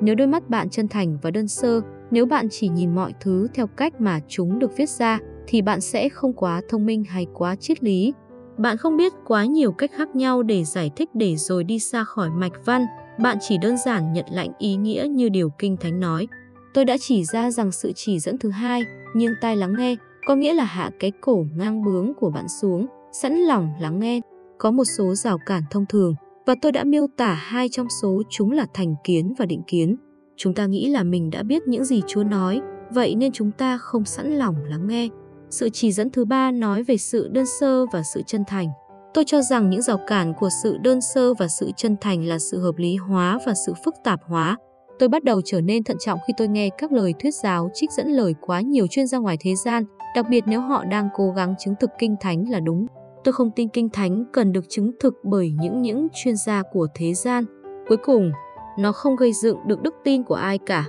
Nếu 0.00 0.14
đôi 0.14 0.26
mắt 0.26 0.48
bạn 0.48 0.70
chân 0.70 0.88
thành 0.88 1.18
và 1.22 1.30
đơn 1.30 1.48
sơ, 1.48 1.80
nếu 2.10 2.26
bạn 2.26 2.48
chỉ 2.50 2.68
nhìn 2.68 2.94
mọi 2.94 3.12
thứ 3.20 3.46
theo 3.54 3.66
cách 3.66 4.00
mà 4.00 4.20
chúng 4.28 4.58
được 4.58 4.76
viết 4.76 4.88
ra, 4.88 5.18
thì 5.50 5.62
bạn 5.62 5.80
sẽ 5.80 6.08
không 6.08 6.32
quá 6.32 6.60
thông 6.68 6.86
minh 6.86 7.04
hay 7.04 7.26
quá 7.34 7.56
triết 7.56 7.82
lý. 7.82 8.12
Bạn 8.58 8.76
không 8.76 8.96
biết 8.96 9.12
quá 9.26 9.44
nhiều 9.44 9.72
cách 9.72 9.90
khác 9.96 10.16
nhau 10.16 10.42
để 10.42 10.64
giải 10.64 10.90
thích 10.96 11.08
để 11.14 11.36
rồi 11.36 11.64
đi 11.64 11.78
xa 11.78 12.04
khỏi 12.04 12.30
mạch 12.30 12.52
văn, 12.64 12.86
bạn 13.22 13.36
chỉ 13.40 13.58
đơn 13.58 13.76
giản 13.76 14.12
nhận 14.12 14.24
lãnh 14.32 14.50
ý 14.58 14.76
nghĩa 14.76 15.06
như 15.10 15.28
điều 15.28 15.50
Kinh 15.58 15.76
Thánh 15.76 16.00
nói. 16.00 16.28
Tôi 16.74 16.84
đã 16.84 16.96
chỉ 17.00 17.24
ra 17.24 17.50
rằng 17.50 17.72
sự 17.72 17.92
chỉ 17.94 18.18
dẫn 18.18 18.38
thứ 18.38 18.50
hai, 18.50 18.82
nhưng 19.14 19.32
tai 19.40 19.56
lắng 19.56 19.74
nghe, 19.78 19.96
có 20.26 20.34
nghĩa 20.34 20.52
là 20.52 20.64
hạ 20.64 20.90
cái 21.00 21.12
cổ 21.20 21.44
ngang 21.56 21.84
bướng 21.84 22.12
của 22.14 22.30
bạn 22.30 22.48
xuống, 22.48 22.86
sẵn 23.12 23.36
lòng 23.36 23.72
lắng 23.80 24.00
nghe. 24.00 24.20
Có 24.58 24.70
một 24.70 24.84
số 24.84 25.14
rào 25.14 25.38
cản 25.46 25.62
thông 25.70 25.86
thường, 25.88 26.14
và 26.46 26.54
tôi 26.62 26.72
đã 26.72 26.84
miêu 26.84 27.06
tả 27.16 27.34
hai 27.34 27.68
trong 27.68 27.86
số 28.02 28.22
chúng 28.30 28.50
là 28.50 28.66
thành 28.74 28.94
kiến 29.04 29.34
và 29.38 29.46
định 29.46 29.62
kiến. 29.66 29.96
Chúng 30.36 30.54
ta 30.54 30.66
nghĩ 30.66 30.90
là 30.90 31.02
mình 31.02 31.30
đã 31.30 31.42
biết 31.42 31.68
những 31.68 31.84
gì 31.84 32.02
Chúa 32.06 32.24
nói, 32.24 32.60
vậy 32.90 33.14
nên 33.14 33.32
chúng 33.32 33.50
ta 33.50 33.78
không 33.78 34.04
sẵn 34.04 34.32
lòng 34.32 34.56
lắng 34.64 34.88
nghe. 34.88 35.08
Sự 35.50 35.68
chỉ 35.72 35.92
dẫn 35.92 36.10
thứ 36.10 36.24
ba 36.24 36.50
nói 36.50 36.82
về 36.82 36.96
sự 36.96 37.28
đơn 37.28 37.46
sơ 37.60 37.86
và 37.86 38.02
sự 38.02 38.22
chân 38.26 38.44
thành. 38.46 38.68
Tôi 39.14 39.24
cho 39.26 39.42
rằng 39.42 39.70
những 39.70 39.82
rào 39.82 39.98
cản 40.06 40.34
của 40.34 40.48
sự 40.62 40.78
đơn 40.78 41.00
sơ 41.00 41.34
và 41.34 41.48
sự 41.48 41.70
chân 41.76 41.96
thành 42.00 42.24
là 42.24 42.38
sự 42.38 42.60
hợp 42.60 42.76
lý 42.76 42.96
hóa 42.96 43.38
và 43.46 43.54
sự 43.66 43.74
phức 43.84 43.94
tạp 44.04 44.20
hóa. 44.22 44.56
Tôi 44.98 45.08
bắt 45.08 45.24
đầu 45.24 45.40
trở 45.44 45.60
nên 45.60 45.84
thận 45.84 45.96
trọng 46.00 46.18
khi 46.26 46.32
tôi 46.36 46.48
nghe 46.48 46.70
các 46.78 46.92
lời 46.92 47.14
thuyết 47.18 47.34
giáo 47.34 47.70
trích 47.74 47.90
dẫn 47.92 48.08
lời 48.08 48.34
quá 48.40 48.60
nhiều 48.60 48.86
chuyên 48.86 49.06
gia 49.06 49.18
ngoài 49.18 49.36
thế 49.40 49.54
gian, 49.54 49.84
đặc 50.16 50.26
biệt 50.30 50.44
nếu 50.46 50.60
họ 50.60 50.84
đang 50.84 51.08
cố 51.14 51.30
gắng 51.30 51.54
chứng 51.58 51.74
thực 51.80 51.90
kinh 51.98 52.16
thánh 52.20 52.50
là 52.50 52.60
đúng. 52.60 52.86
Tôi 53.24 53.32
không 53.32 53.50
tin 53.56 53.68
kinh 53.68 53.88
thánh 53.88 54.24
cần 54.32 54.52
được 54.52 54.64
chứng 54.68 54.90
thực 55.00 55.14
bởi 55.24 55.52
những 55.60 55.82
những 55.82 56.08
chuyên 56.14 56.36
gia 56.36 56.62
của 56.72 56.86
thế 56.94 57.14
gian. 57.14 57.44
Cuối 57.88 57.96
cùng, 57.96 58.32
nó 58.78 58.92
không 58.92 59.16
gây 59.16 59.32
dựng 59.32 59.56
được 59.66 59.82
đức 59.82 59.94
tin 60.04 60.22
của 60.22 60.34
ai 60.34 60.58
cả. 60.58 60.84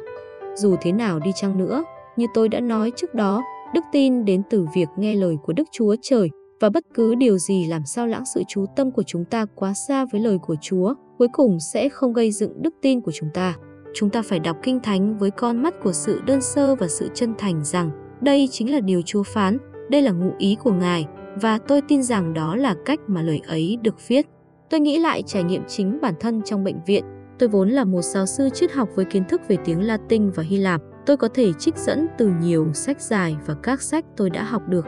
Dù 0.55 0.75
thế 0.81 0.91
nào 0.91 1.19
đi 1.19 1.31
chăng 1.35 1.57
nữa, 1.57 1.83
như 2.15 2.25
tôi 2.33 2.49
đã 2.49 2.59
nói 2.59 2.91
trước 2.95 3.13
đó, 3.13 3.41
đức 3.73 3.83
tin 3.91 4.25
đến 4.25 4.41
từ 4.49 4.65
việc 4.75 4.87
nghe 4.97 5.15
lời 5.15 5.37
của 5.43 5.53
Đức 5.53 5.63
Chúa 5.71 5.95
Trời 6.01 6.29
và 6.59 6.69
bất 6.69 6.83
cứ 6.93 7.15
điều 7.15 7.37
gì 7.37 7.67
làm 7.67 7.85
sao 7.85 8.07
lãng 8.07 8.23
sự 8.25 8.43
chú 8.47 8.65
tâm 8.75 8.91
của 8.91 9.03
chúng 9.03 9.25
ta 9.25 9.45
quá 9.55 9.73
xa 9.73 10.05
với 10.11 10.21
lời 10.21 10.37
của 10.37 10.55
Chúa, 10.61 10.93
cuối 11.17 11.27
cùng 11.33 11.59
sẽ 11.73 11.89
không 11.89 12.13
gây 12.13 12.31
dựng 12.31 12.61
đức 12.61 12.73
tin 12.81 13.01
của 13.01 13.11
chúng 13.11 13.29
ta. 13.33 13.55
Chúng 13.93 14.09
ta 14.09 14.21
phải 14.21 14.39
đọc 14.39 14.57
kinh 14.63 14.79
thánh 14.79 15.17
với 15.17 15.31
con 15.31 15.63
mắt 15.63 15.73
của 15.83 15.91
sự 15.93 16.21
đơn 16.25 16.41
sơ 16.41 16.75
và 16.75 16.87
sự 16.87 17.09
chân 17.13 17.33
thành 17.37 17.63
rằng 17.63 17.91
đây 18.21 18.47
chính 18.51 18.71
là 18.71 18.79
điều 18.79 19.01
Chúa 19.01 19.23
phán, 19.23 19.57
đây 19.89 20.01
là 20.01 20.11
ngụ 20.11 20.31
ý 20.37 20.57
của 20.63 20.71
Ngài 20.71 21.05
và 21.41 21.57
tôi 21.57 21.81
tin 21.81 22.03
rằng 22.03 22.33
đó 22.33 22.55
là 22.55 22.75
cách 22.85 22.99
mà 23.07 23.21
lời 23.21 23.41
ấy 23.47 23.77
được 23.81 24.07
viết. 24.07 24.25
Tôi 24.69 24.79
nghĩ 24.79 24.99
lại 24.99 25.23
trải 25.23 25.43
nghiệm 25.43 25.61
chính 25.67 26.01
bản 26.01 26.13
thân 26.19 26.41
trong 26.45 26.63
bệnh 26.63 26.83
viện. 26.85 27.03
Tôi 27.39 27.49
vốn 27.49 27.69
là 27.69 27.83
một 27.83 28.01
giáo 28.01 28.25
sư 28.25 28.49
triết 28.53 28.71
học 28.71 28.89
với 28.95 29.05
kiến 29.05 29.23
thức 29.29 29.41
về 29.47 29.57
tiếng 29.65 29.81
Latin 29.81 30.29
và 30.29 30.43
Hy 30.43 30.57
Lạp. 30.57 30.81
Tôi 31.11 31.17
có 31.17 31.27
thể 31.33 31.53
trích 31.53 31.77
dẫn 31.77 32.07
từ 32.17 32.31
nhiều 32.41 32.67
sách 32.73 33.01
dài 33.01 33.37
và 33.45 33.53
các 33.53 33.81
sách 33.81 34.05
tôi 34.17 34.29
đã 34.29 34.43
học 34.43 34.61
được. 34.67 34.85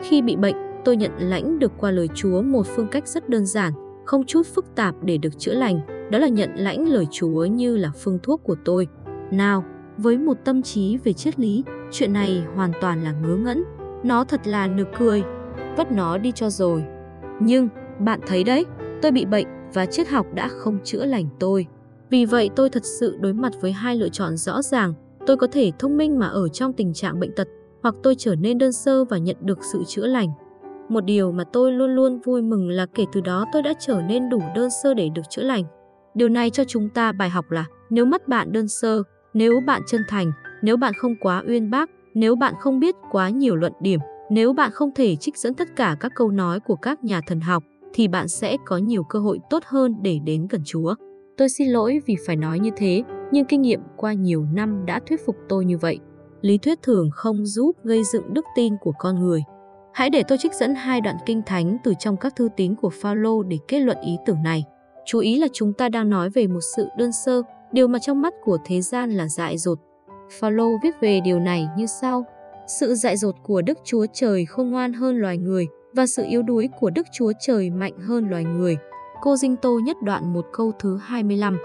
Khi 0.00 0.22
bị 0.22 0.36
bệnh, 0.36 0.54
tôi 0.84 0.96
nhận 0.96 1.12
lãnh 1.18 1.58
được 1.58 1.72
qua 1.78 1.90
lời 1.90 2.08
Chúa 2.14 2.42
một 2.42 2.66
phương 2.66 2.88
cách 2.88 3.08
rất 3.08 3.28
đơn 3.28 3.46
giản, 3.46 3.72
không 4.04 4.26
chút 4.26 4.46
phức 4.46 4.74
tạp 4.74 4.94
để 5.02 5.18
được 5.18 5.38
chữa 5.38 5.54
lành. 5.54 5.80
Đó 6.10 6.18
là 6.18 6.28
nhận 6.28 6.50
lãnh 6.54 6.88
lời 6.88 7.06
Chúa 7.10 7.44
như 7.44 7.76
là 7.76 7.90
phương 7.96 8.18
thuốc 8.22 8.44
của 8.44 8.56
tôi. 8.64 8.88
Nào, 9.30 9.64
với 9.96 10.18
một 10.18 10.36
tâm 10.44 10.62
trí 10.62 10.96
về 10.96 11.12
triết 11.12 11.40
lý, 11.40 11.64
chuyện 11.90 12.12
này 12.12 12.44
hoàn 12.54 12.72
toàn 12.80 13.04
là 13.04 13.12
ngớ 13.12 13.36
ngẩn. 13.36 13.64
Nó 14.04 14.24
thật 14.24 14.46
là 14.46 14.66
nực 14.66 14.88
cười, 14.98 15.22
vất 15.76 15.92
nó 15.92 16.18
đi 16.18 16.32
cho 16.32 16.50
rồi. 16.50 16.84
Nhưng, 17.40 17.68
bạn 17.98 18.20
thấy 18.26 18.44
đấy, 18.44 18.64
tôi 19.02 19.12
bị 19.12 19.24
bệnh 19.24 19.46
và 19.74 19.86
triết 19.86 20.08
học 20.08 20.26
đã 20.34 20.48
không 20.48 20.78
chữa 20.84 21.04
lành 21.04 21.28
tôi. 21.40 21.66
Vì 22.10 22.24
vậy 22.24 22.50
tôi 22.56 22.70
thật 22.70 22.84
sự 22.84 23.16
đối 23.20 23.32
mặt 23.32 23.52
với 23.60 23.72
hai 23.72 23.96
lựa 23.96 24.08
chọn 24.08 24.36
rõ 24.36 24.62
ràng. 24.62 24.94
Tôi 25.26 25.36
có 25.36 25.46
thể 25.46 25.72
thông 25.78 25.96
minh 25.96 26.18
mà 26.18 26.26
ở 26.26 26.48
trong 26.48 26.72
tình 26.72 26.92
trạng 26.92 27.20
bệnh 27.20 27.32
tật, 27.36 27.48
hoặc 27.82 27.94
tôi 28.02 28.14
trở 28.18 28.34
nên 28.34 28.58
đơn 28.58 28.72
sơ 28.72 29.04
và 29.04 29.18
nhận 29.18 29.36
được 29.40 29.58
sự 29.72 29.84
chữa 29.86 30.06
lành. 30.06 30.28
Một 30.88 31.04
điều 31.04 31.32
mà 31.32 31.44
tôi 31.44 31.72
luôn 31.72 31.94
luôn 31.94 32.20
vui 32.20 32.42
mừng 32.42 32.68
là 32.68 32.86
kể 32.86 33.04
từ 33.12 33.20
đó 33.20 33.44
tôi 33.52 33.62
đã 33.62 33.72
trở 33.78 34.02
nên 34.08 34.28
đủ 34.28 34.42
đơn 34.54 34.68
sơ 34.82 34.94
để 34.94 35.08
được 35.14 35.22
chữa 35.30 35.42
lành. 35.42 35.64
Điều 36.14 36.28
này 36.28 36.50
cho 36.50 36.64
chúng 36.64 36.88
ta 36.88 37.12
bài 37.12 37.30
học 37.30 37.50
là 37.50 37.64
nếu 37.90 38.04
mắt 38.04 38.28
bạn 38.28 38.52
đơn 38.52 38.68
sơ, 38.68 39.02
nếu 39.34 39.60
bạn 39.66 39.82
chân 39.86 40.02
thành, 40.08 40.32
nếu 40.62 40.76
bạn 40.76 40.92
không 40.98 41.16
quá 41.20 41.42
uyên 41.48 41.70
bác, 41.70 41.90
nếu 42.14 42.36
bạn 42.36 42.54
không 42.60 42.80
biết 42.80 42.94
quá 43.10 43.28
nhiều 43.28 43.56
luận 43.56 43.72
điểm, 43.80 44.00
nếu 44.30 44.52
bạn 44.52 44.70
không 44.72 44.90
thể 44.94 45.16
trích 45.16 45.36
dẫn 45.36 45.54
tất 45.54 45.76
cả 45.76 45.96
các 46.00 46.12
câu 46.14 46.30
nói 46.30 46.60
của 46.60 46.76
các 46.76 47.04
nhà 47.04 47.20
thần 47.26 47.40
học, 47.40 47.62
thì 47.92 48.08
bạn 48.08 48.28
sẽ 48.28 48.56
có 48.64 48.76
nhiều 48.76 49.04
cơ 49.04 49.18
hội 49.18 49.38
tốt 49.50 49.62
hơn 49.66 49.94
để 50.02 50.18
đến 50.24 50.46
gần 50.50 50.62
Chúa. 50.64 50.94
Tôi 51.36 51.48
xin 51.48 51.68
lỗi 51.68 52.00
vì 52.06 52.16
phải 52.26 52.36
nói 52.36 52.58
như 52.58 52.70
thế, 52.76 53.02
nhưng 53.32 53.44
kinh 53.44 53.62
nghiệm 53.62 53.80
qua 53.96 54.12
nhiều 54.12 54.46
năm 54.52 54.86
đã 54.86 55.00
thuyết 55.06 55.26
phục 55.26 55.36
tôi 55.48 55.64
như 55.64 55.78
vậy. 55.78 55.98
Lý 56.40 56.58
thuyết 56.58 56.82
thường 56.82 57.10
không 57.12 57.46
giúp 57.46 57.76
gây 57.84 58.04
dựng 58.04 58.34
đức 58.34 58.44
tin 58.56 58.74
của 58.80 58.92
con 58.98 59.20
người. 59.20 59.42
Hãy 59.92 60.10
để 60.10 60.22
tôi 60.28 60.38
trích 60.38 60.54
dẫn 60.54 60.74
hai 60.74 61.00
đoạn 61.00 61.16
kinh 61.26 61.42
thánh 61.46 61.76
từ 61.84 61.94
trong 61.98 62.16
các 62.16 62.36
thư 62.36 62.48
tín 62.56 62.74
của 62.74 62.90
Phaolô 62.90 63.42
để 63.42 63.58
kết 63.68 63.80
luận 63.80 63.98
ý 64.00 64.16
tưởng 64.26 64.42
này. 64.42 64.64
Chú 65.06 65.18
ý 65.18 65.38
là 65.38 65.46
chúng 65.52 65.72
ta 65.72 65.88
đang 65.88 66.10
nói 66.10 66.30
về 66.30 66.46
một 66.46 66.60
sự 66.76 66.86
đơn 66.98 67.12
sơ, 67.12 67.42
điều 67.72 67.88
mà 67.88 67.98
trong 67.98 68.22
mắt 68.22 68.34
của 68.44 68.58
thế 68.64 68.80
gian 68.80 69.10
là 69.10 69.28
dại 69.28 69.58
dột. 69.58 69.78
Phaolô 70.40 70.68
viết 70.82 71.00
về 71.00 71.20
điều 71.20 71.40
này 71.40 71.66
như 71.76 71.86
sau: 71.86 72.24
Sự 72.66 72.94
dại 72.94 73.16
dột 73.16 73.34
của 73.42 73.62
Đức 73.62 73.78
Chúa 73.84 74.06
Trời 74.12 74.46
không 74.46 74.70
ngoan 74.70 74.92
hơn 74.92 75.16
loài 75.16 75.38
người 75.38 75.66
và 75.92 76.06
sự 76.06 76.24
yếu 76.28 76.42
đuối 76.42 76.68
của 76.80 76.90
Đức 76.90 77.06
Chúa 77.12 77.32
Trời 77.40 77.70
mạnh 77.70 77.98
hơn 77.98 78.30
loài 78.30 78.44
người. 78.44 78.76
Cô 79.20 79.36
Dinh 79.36 79.56
Tô 79.56 79.78
nhất 79.78 79.96
đoạn 80.02 80.32
một 80.32 80.46
câu 80.52 80.72
thứ 80.78 80.96
25. 80.96 81.58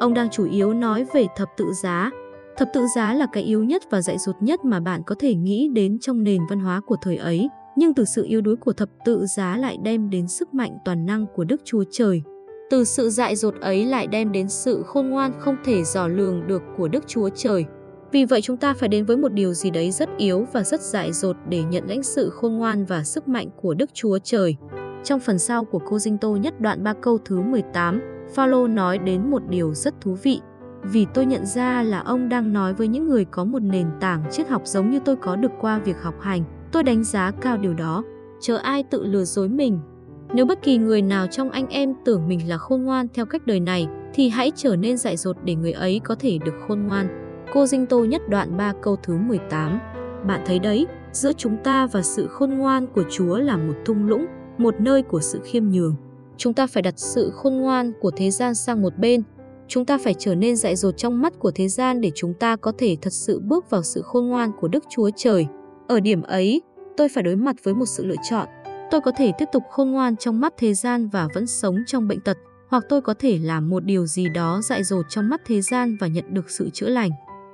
Ông 0.00 0.14
đang 0.14 0.30
chủ 0.30 0.50
yếu 0.50 0.74
nói 0.74 1.06
về 1.14 1.26
thập 1.36 1.48
tự 1.56 1.72
giá. 1.72 2.10
Thập 2.56 2.68
tự 2.74 2.86
giá 2.96 3.14
là 3.14 3.26
cái 3.32 3.42
yếu 3.42 3.64
nhất 3.64 3.82
và 3.90 4.00
dạy 4.00 4.18
dột 4.18 4.36
nhất 4.40 4.64
mà 4.64 4.80
bạn 4.80 5.02
có 5.06 5.14
thể 5.18 5.34
nghĩ 5.34 5.68
đến 5.72 5.98
trong 5.98 6.22
nền 6.22 6.40
văn 6.50 6.60
hóa 6.60 6.80
của 6.86 6.96
thời 7.02 7.16
ấy, 7.16 7.48
nhưng 7.76 7.94
từ 7.94 8.04
sự 8.04 8.24
yếu 8.24 8.40
đuối 8.40 8.56
của 8.56 8.72
thập 8.72 8.88
tự 9.04 9.26
giá 9.26 9.56
lại 9.56 9.76
đem 9.82 10.10
đến 10.10 10.28
sức 10.28 10.54
mạnh 10.54 10.78
toàn 10.84 11.06
năng 11.06 11.26
của 11.34 11.44
Đức 11.44 11.60
Chúa 11.64 11.84
Trời. 11.90 12.22
Từ 12.70 12.84
sự 12.84 13.10
dại 13.10 13.36
dột 13.36 13.54
ấy 13.60 13.86
lại 13.86 14.06
đem 14.06 14.32
đến 14.32 14.48
sự 14.48 14.82
khôn 14.82 15.08
ngoan 15.10 15.32
không 15.38 15.56
thể 15.64 15.84
dò 15.84 16.08
lường 16.08 16.46
được 16.46 16.62
của 16.76 16.88
Đức 16.88 17.04
Chúa 17.06 17.28
Trời. 17.34 17.64
Vì 18.12 18.24
vậy 18.24 18.40
chúng 18.42 18.56
ta 18.56 18.74
phải 18.74 18.88
đến 18.88 19.04
với 19.04 19.16
một 19.16 19.32
điều 19.32 19.54
gì 19.54 19.70
đấy 19.70 19.90
rất 19.90 20.08
yếu 20.18 20.46
và 20.52 20.62
rất 20.62 20.80
dại 20.80 21.12
dột 21.12 21.36
để 21.48 21.62
nhận 21.62 21.88
lãnh 21.88 22.02
sự 22.02 22.30
khôn 22.30 22.52
ngoan 22.52 22.84
và 22.84 23.04
sức 23.04 23.28
mạnh 23.28 23.48
của 23.62 23.74
Đức 23.74 23.90
Chúa 23.94 24.18
Trời. 24.24 24.56
Trong 25.04 25.20
phần 25.20 25.38
sau 25.38 25.64
của 25.64 25.78
cô 25.78 25.98
Dinh 25.98 26.18
Tô 26.18 26.36
nhất 26.36 26.60
đoạn 26.60 26.84
3 26.84 26.92
câu 26.92 27.18
thứ 27.24 27.40
18, 27.40 28.00
Phaolô 28.34 28.66
nói 28.66 28.98
đến 28.98 29.30
một 29.30 29.42
điều 29.48 29.74
rất 29.74 30.00
thú 30.00 30.16
vị. 30.22 30.40
Vì 30.82 31.06
tôi 31.14 31.26
nhận 31.26 31.46
ra 31.46 31.82
là 31.82 32.00
ông 32.00 32.28
đang 32.28 32.52
nói 32.52 32.74
với 32.74 32.88
những 32.88 33.08
người 33.08 33.24
có 33.24 33.44
một 33.44 33.62
nền 33.62 33.86
tảng 34.00 34.24
triết 34.30 34.48
học 34.48 34.62
giống 34.64 34.90
như 34.90 35.00
tôi 35.04 35.16
có 35.16 35.36
được 35.36 35.50
qua 35.60 35.78
việc 35.78 36.02
học 36.02 36.14
hành 36.20 36.44
Tôi 36.72 36.82
đánh 36.82 37.04
giá 37.04 37.30
cao 37.30 37.58
điều 37.58 37.74
đó, 37.74 38.04
chờ 38.40 38.56
ai 38.56 38.82
tự 38.82 39.04
lừa 39.04 39.24
dối 39.24 39.48
mình. 39.48 39.80
Nếu 40.34 40.46
bất 40.46 40.62
kỳ 40.62 40.78
người 40.78 41.02
nào 41.02 41.26
trong 41.26 41.50
anh 41.50 41.68
em 41.68 41.94
tưởng 42.04 42.28
mình 42.28 42.48
là 42.48 42.58
khôn 42.58 42.82
ngoan 42.82 43.06
theo 43.14 43.26
cách 43.26 43.46
đời 43.46 43.60
này, 43.60 43.88
thì 44.14 44.28
hãy 44.28 44.52
trở 44.56 44.76
nên 44.76 44.96
dại 44.96 45.16
dột 45.16 45.36
để 45.44 45.54
người 45.54 45.72
ấy 45.72 46.00
có 46.04 46.14
thể 46.14 46.38
được 46.44 46.54
khôn 46.68 46.86
ngoan. 46.86 47.08
Cô 47.52 47.66
Dinh 47.66 47.86
Tô 47.86 48.04
nhất 48.04 48.22
đoạn 48.28 48.56
3 48.56 48.72
câu 48.82 48.96
thứ 49.02 49.16
18. 49.16 49.78
Bạn 50.26 50.40
thấy 50.46 50.58
đấy, 50.58 50.86
giữa 51.12 51.32
chúng 51.32 51.56
ta 51.64 51.86
và 51.86 52.02
sự 52.02 52.26
khôn 52.26 52.50
ngoan 52.50 52.86
của 52.86 53.04
Chúa 53.10 53.38
là 53.38 53.56
một 53.56 53.74
thung 53.84 54.06
lũng, 54.06 54.26
một 54.60 54.74
nơi 54.80 55.02
của 55.02 55.20
sự 55.20 55.40
khiêm 55.44 55.70
nhường. 55.70 55.94
Chúng 56.36 56.54
ta 56.54 56.66
phải 56.66 56.82
đặt 56.82 56.94
sự 56.96 57.30
khôn 57.34 57.56
ngoan 57.56 57.92
của 58.00 58.10
thế 58.10 58.30
gian 58.30 58.54
sang 58.54 58.82
một 58.82 58.98
bên. 58.98 59.22
Chúng 59.68 59.84
ta 59.84 59.98
phải 59.98 60.14
trở 60.14 60.34
nên 60.34 60.56
dại 60.56 60.76
dột 60.76 60.96
trong 60.96 61.22
mắt 61.22 61.38
của 61.38 61.50
thế 61.50 61.68
gian 61.68 62.00
để 62.00 62.10
chúng 62.14 62.34
ta 62.34 62.56
có 62.56 62.72
thể 62.78 62.96
thật 63.02 63.12
sự 63.12 63.40
bước 63.40 63.70
vào 63.70 63.82
sự 63.82 64.02
khôn 64.02 64.28
ngoan 64.28 64.50
của 64.60 64.68
Đức 64.68 64.84
Chúa 64.90 65.10
Trời. 65.16 65.46
Ở 65.88 66.00
điểm 66.00 66.22
ấy, 66.22 66.62
tôi 66.96 67.08
phải 67.08 67.22
đối 67.22 67.36
mặt 67.36 67.56
với 67.62 67.74
một 67.74 67.86
sự 67.86 68.04
lựa 68.04 68.14
chọn. 68.30 68.48
Tôi 68.90 69.00
có 69.00 69.12
thể 69.16 69.32
tiếp 69.38 69.44
tục 69.52 69.62
khôn 69.70 69.90
ngoan 69.90 70.16
trong 70.16 70.40
mắt 70.40 70.54
thế 70.58 70.74
gian 70.74 71.08
và 71.08 71.28
vẫn 71.34 71.46
sống 71.46 71.76
trong 71.86 72.08
bệnh 72.08 72.20
tật, 72.20 72.36
hoặc 72.68 72.84
tôi 72.88 73.00
có 73.00 73.14
thể 73.14 73.38
làm 73.38 73.70
một 73.70 73.84
điều 73.84 74.06
gì 74.06 74.28
đó 74.28 74.60
dại 74.62 74.84
dột 74.84 75.06
trong 75.08 75.28
mắt 75.28 75.40
thế 75.46 75.60
gian 75.60 75.96
và 76.00 76.06
nhận 76.06 76.34
được 76.34 76.50
sự 76.50 76.70
chữa 76.72 76.88
lành. 76.88 77.10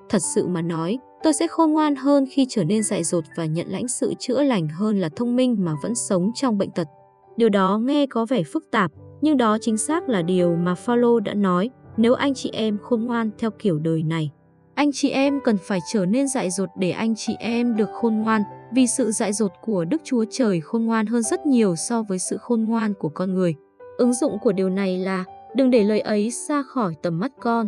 Thật 0.09 0.23
sự 0.35 0.47
mà 0.47 0.63
nói, 0.63 0.99
tôi 1.25 1.33
sẽ 1.33 1.47
khôn 1.47 1.73
ngoan 1.73 1.97
hơn 1.97 2.27
khi 2.31 2.47
trở 2.49 2.65
nên 2.65 2.83
dại 2.83 3.05
dột 3.05 3.25
và 3.37 3.45
nhận 3.45 3.67
lãnh 3.69 3.89
sự 3.89 4.15
chữa 4.19 4.43
lành 4.43 4.69
hơn 4.69 5.01
là 5.01 5.09
thông 5.17 5.37
minh 5.37 5.57
mà 5.59 5.73
vẫn 5.83 5.95
sống 5.95 6.31
trong 6.35 6.59
bệnh 6.59 6.71
tật. 6.71 6.89
Điều 7.37 7.49
đó 7.49 7.79
nghe 7.79 8.07
có 8.07 8.27
vẻ 8.27 8.43
phức 8.43 8.71
tạp, 8.71 8.93
nhưng 9.21 9.37
đó 9.37 9.59
chính 9.61 9.77
xác 9.77 10.09
là 10.09 10.23
điều 10.23 10.57
mà 10.57 10.75
Phaolô 10.75 11.21
đã 11.21 11.35
nói, 11.35 11.71
nếu 11.97 12.15
anh 12.15 12.35
chị 12.35 12.51
em 12.53 12.79
khôn 12.83 13.05
ngoan 13.05 13.31
theo 13.39 13.51
kiểu 13.51 13.79
đời 13.79 14.03
này. 14.03 14.31
Anh 14.75 14.91
chị 14.93 15.11
em 15.11 15.41
cần 15.45 15.57
phải 15.63 15.79
trở 15.93 16.07
nên 16.07 16.29
dại 16.29 16.51
dột 16.51 16.69
để 16.79 16.91
anh 16.91 17.15
chị 17.17 17.37
em 17.39 17.77
được 17.77 17.89
khôn 17.93 18.15
ngoan, 18.15 18.43
vì 18.73 18.87
sự 18.87 19.11
dại 19.11 19.33
dột 19.33 19.53
của 19.63 19.85
Đức 19.85 20.01
Chúa 20.05 20.25
Trời 20.31 20.61
khôn 20.61 20.85
ngoan 20.85 21.07
hơn 21.07 21.23
rất 21.23 21.47
nhiều 21.47 21.77
so 21.77 22.03
với 22.03 22.19
sự 22.19 22.37
khôn 22.37 22.65
ngoan 22.65 22.95
của 22.95 23.09
con 23.09 23.35
người. 23.35 23.55
Ứng 23.99 24.15
dụng 24.15 24.39
của 24.39 24.53
điều 24.53 24.71
này 24.71 24.99
là 24.99 25.25
đừng 25.57 25.71
để 25.71 25.85
lời 25.85 26.01
ấy 26.01 26.31
xa 26.31 26.63
khỏi 26.63 26.95
tầm 27.03 27.21
mắt 27.21 27.33
con. 27.41 27.67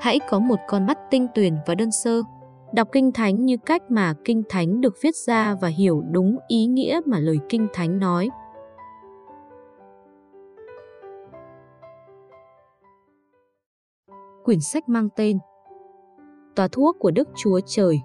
Hãy 0.00 0.20
có 0.30 0.38
một 0.38 0.58
con 0.68 0.86
mắt 0.86 0.98
tinh 1.10 1.26
tuyển 1.34 1.56
và 1.66 1.74
đơn 1.74 1.90
sơ. 1.92 2.22
Đọc 2.72 2.88
Kinh 2.92 3.12
Thánh 3.12 3.44
như 3.44 3.56
cách 3.66 3.90
mà 3.90 4.14
Kinh 4.24 4.42
Thánh 4.48 4.80
được 4.80 4.94
viết 5.02 5.16
ra 5.16 5.54
và 5.54 5.68
hiểu 5.68 6.02
đúng 6.10 6.38
ý 6.48 6.66
nghĩa 6.66 7.00
mà 7.04 7.18
lời 7.18 7.38
Kinh 7.48 7.66
Thánh 7.72 7.98
nói. 7.98 8.28
Quyển 14.44 14.60
sách 14.60 14.88
mang 14.88 15.08
tên 15.16 15.38
Tòa 16.56 16.68
thuốc 16.68 16.96
của 16.98 17.10
Đức 17.10 17.28
Chúa 17.36 17.60
Trời, 17.66 18.00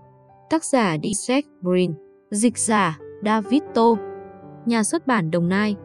Tác 0.49 0.63
giả 0.63 0.97
Dissect 1.03 1.47
Brin, 1.61 1.93
Dịch 2.31 2.57
giả 2.57 2.99
David 3.25 3.61
Tô 3.73 3.97
Nhà 4.65 4.83
xuất 4.83 5.07
bản 5.07 5.31
Đồng 5.31 5.49
Nai 5.49 5.75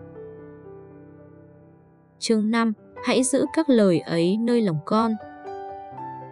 Chương 2.18 2.50
5 2.50 2.72
Hãy 3.04 3.22
giữ 3.22 3.46
các 3.52 3.68
lời 3.68 4.00
ấy 4.00 4.36
nơi 4.36 4.60
lòng 4.60 4.78
con 4.84 5.12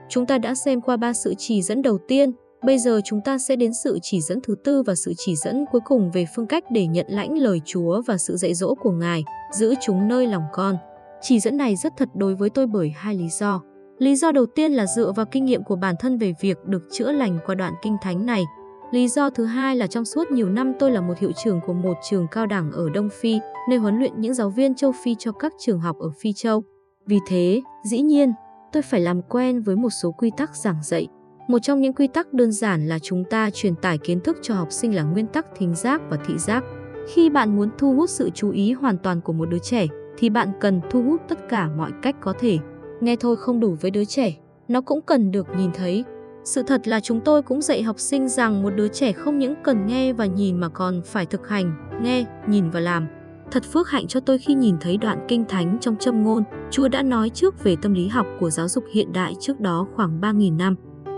Chúng 0.09 0.27
ta 0.27 0.39
đã 0.39 0.55
xem 0.55 0.81
qua 0.81 0.97
ba 0.97 1.13
sự 1.13 1.35
chỉ 1.39 1.63
dẫn 1.63 1.83
đầu 1.83 1.99
tiên, 2.09 2.33
bây 2.65 2.79
giờ 2.79 3.01
chúng 3.05 3.21
ta 3.25 3.39
sẽ 3.39 3.57
đến 3.57 3.73
sự 3.85 3.99
chỉ 4.03 4.21
dẫn 4.21 4.41
thứ 4.41 4.55
tư 4.65 4.83
và 4.83 4.95
sự 4.95 5.13
chỉ 5.17 5.37
dẫn 5.37 5.65
cuối 5.73 5.81
cùng 5.85 6.11
về 6.11 6.27
phương 6.37 6.47
cách 6.47 6.65
để 6.71 6.87
nhận 6.87 7.07
lãnh 7.09 7.39
lời 7.39 7.61
Chúa 7.65 8.03
và 8.03 8.17
sự 8.19 8.37
dạy 8.37 8.55
dỗ 8.55 8.75
của 8.75 8.91
Ngài, 8.91 9.25
giữ 9.53 9.75
chúng 9.83 10.09
nơi 10.09 10.27
lòng 10.27 10.45
con. 10.53 10.77
Chỉ 11.21 11.41
dẫn 11.41 11.57
này 11.57 11.77
rất 11.77 11.93
thật 11.97 12.09
đối 12.15 12.35
với 12.35 12.51
tôi 12.51 12.67
bởi 12.67 12.93
hai 12.97 13.15
lý 13.15 13.29
do. 13.29 13.63
Lý 13.99 14.17
do 14.17 14.33
đầu 14.33 14.47
tiên 14.47 14.73
là 14.73 14.87
dựa 14.87 15.13
vào 15.13 15.27
kinh 15.27 15.45
nghiệm 15.45 15.65
của 15.65 15.77
bản 15.77 15.95
thân 16.01 16.19
về 16.19 16.35
việc 16.41 16.65
được 16.65 16.83
chữa 16.93 17.13
lành 17.13 17.39
qua 17.47 17.55
đoạn 17.55 17.73
kinh 17.83 17.97
thánh 18.03 18.27
này. 18.27 18.45
Lý 18.91 19.09
do 19.09 19.31
thứ 19.31 19.45
hai 19.45 19.77
là 19.77 19.87
trong 19.87 20.05
suốt 20.05 20.31
nhiều 20.31 20.49
năm 20.49 20.73
tôi 20.79 20.91
là 20.91 21.01
một 21.01 21.19
hiệu 21.19 21.33
trưởng 21.45 21.61
của 21.67 21.73
một 21.73 21.95
trường 22.11 22.27
cao 22.31 22.47
đẳng 22.47 22.73
ở 22.73 22.89
Đông 22.95 23.09
Phi, 23.21 23.41
nơi 23.69 23.79
huấn 23.79 23.99
luyện 23.99 24.21
những 24.21 24.35
giáo 24.35 24.51
viên 24.51 24.75
châu 24.75 24.93
Phi 25.05 25.15
cho 25.19 25.33
các 25.33 25.53
trường 25.59 25.81
học 25.81 25.97
ở 25.99 26.11
Phi 26.21 26.33
Châu. 26.33 26.63
Vì 27.07 27.19
thế, 27.27 27.63
dĩ 27.85 28.01
nhiên, 28.01 28.33
tôi 28.77 28.83
phải 28.83 29.01
làm 29.01 29.23
quen 29.23 29.63
với 29.63 29.77
một 29.77 29.91
số 29.91 30.13
quy 30.13 30.31
tắc 30.37 30.57
giảng 30.57 30.77
dạy. 30.83 31.09
Một 31.49 31.59
trong 31.59 31.81
những 31.81 31.93
quy 31.93 32.07
tắc 32.07 32.33
đơn 32.33 32.53
giản 32.53 32.89
là 32.89 32.99
chúng 32.99 33.25
ta 33.25 33.51
truyền 33.51 33.75
tải 33.75 33.99
kiến 33.99 34.21
thức 34.21 34.39
cho 34.43 34.55
học 34.55 34.73
sinh 34.73 34.95
là 34.95 35.03
nguyên 35.03 35.27
tắc 35.27 35.47
thính 35.57 35.75
giác 35.75 36.03
và 36.11 36.19
thị 36.27 36.39
giác. 36.39 36.65
Khi 37.09 37.31
bạn 37.31 37.57
muốn 37.57 37.69
thu 37.79 37.95
hút 37.95 38.11
sự 38.11 38.31
chú 38.35 38.51
ý 38.51 38.73
hoàn 38.73 38.99
toàn 38.99 39.21
của 39.21 39.33
một 39.33 39.49
đứa 39.49 39.59
trẻ, 39.59 39.87
thì 40.19 40.31
bạn 40.31 40.53
cần 40.61 40.81
thu 40.91 41.03
hút 41.03 41.21
tất 41.29 41.49
cả 41.49 41.69
mọi 41.77 41.91
cách 42.03 42.17
có 42.21 42.33
thể. 42.39 42.59
Nghe 43.01 43.17
thôi 43.17 43.37
không 43.37 43.61
đủ 43.61 43.77
với 43.81 43.91
đứa 43.91 44.05
trẻ, 44.05 44.37
nó 44.69 44.81
cũng 44.81 45.01
cần 45.03 45.31
được 45.31 45.47
nhìn 45.59 45.71
thấy. 45.75 46.05
Sự 46.45 46.63
thật 46.63 46.89
là 46.89 47.01
chúng 47.01 47.21
tôi 47.21 47.43
cũng 47.43 47.63
dạy 47.63 47.83
học 47.83 48.01
sinh 48.01 48.29
rằng 48.29 48.63
một 48.63 48.71
đứa 48.77 48.89
trẻ 48.89 49.13
không 49.13 49.39
những 49.39 49.55
cần 49.65 49.87
nghe 49.87 50.13
và 50.13 50.27
nhìn 50.27 50.61
mà 50.61 50.69
còn 50.69 51.03
phải 51.05 51.27
thực 51.27 51.49
hành, 51.49 52.01
nghe, 52.03 52.25
nhìn 52.49 52.71
và 52.71 52.81
làm. 52.81 53.07
Thật 53.51 53.65
phước 53.65 53.89
hạnh 53.89 54.07
cho 54.07 54.21
tôi 54.21 54.39
khi 54.39 54.55
nhìn 54.55 54.77
thấy 54.81 54.97
đoạn 54.97 55.25
kinh 55.29 55.45
thánh 55.49 55.79
trong 55.81 55.97
châm 55.97 56.25
ngôn, 56.25 56.43
Chúa 56.71 56.89
đã 56.89 57.03
nói 57.03 57.31
trước 57.31 57.65
về 57.65 57.77
tâm 57.83 57.95
lý 57.95 58.09
học 58.09 58.27
của 58.41 58.51
giáo 58.51 58.69
dục 58.69 58.85
hiện 58.93 59.13
đại 59.13 59.35
trước 59.41 59.61
đó 59.61 59.87
khoảng 59.95 60.21
3.000 60.21 60.57
năm. 60.57 60.75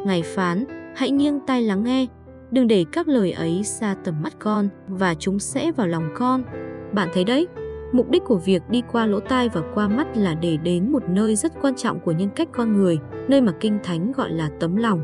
Ngài 0.07 0.23
phán, 0.23 0.64
hãy 0.97 1.11
nghiêng 1.11 1.41
tai 1.47 1.62
lắng 1.62 1.85
nghe, 1.85 2.07
đừng 2.51 2.67
để 2.67 2.85
các 2.93 3.09
lời 3.09 3.33
ấy 3.33 3.64
xa 3.64 3.97
tầm 4.05 4.23
mắt 4.23 4.33
con 4.38 4.69
và 4.88 5.14
chúng 5.14 5.38
sẽ 5.38 5.73
vào 5.73 5.87
lòng 5.87 6.09
con. 6.17 6.43
Bạn 6.93 7.09
thấy 7.14 7.25
đấy, 7.25 7.47
Mục 7.93 8.11
đích 8.11 8.25
của 8.25 8.37
việc 8.37 8.62
đi 8.71 8.83
qua 8.93 9.07
lỗ 9.07 9.21
tai 9.21 9.49
và 9.49 9.62
qua 9.75 9.88
mắt 9.88 10.17
là 10.17 10.35
để 10.35 10.57
đến 10.57 10.93
một 10.93 11.03
nơi 11.09 11.37
rất 11.37 11.53
quan 11.62 11.75
trọng 11.75 12.01
của 12.01 12.12
nhân 12.12 12.29
cách 12.37 12.49
con 12.53 12.77
người, 12.77 12.99
nơi 13.29 13.41
mà 13.41 13.53
Kinh 13.61 13.79
Thánh 13.83 14.12
gọi 14.12 14.31
là 14.31 14.51
tấm 14.61 14.77
lòng. 14.77 15.03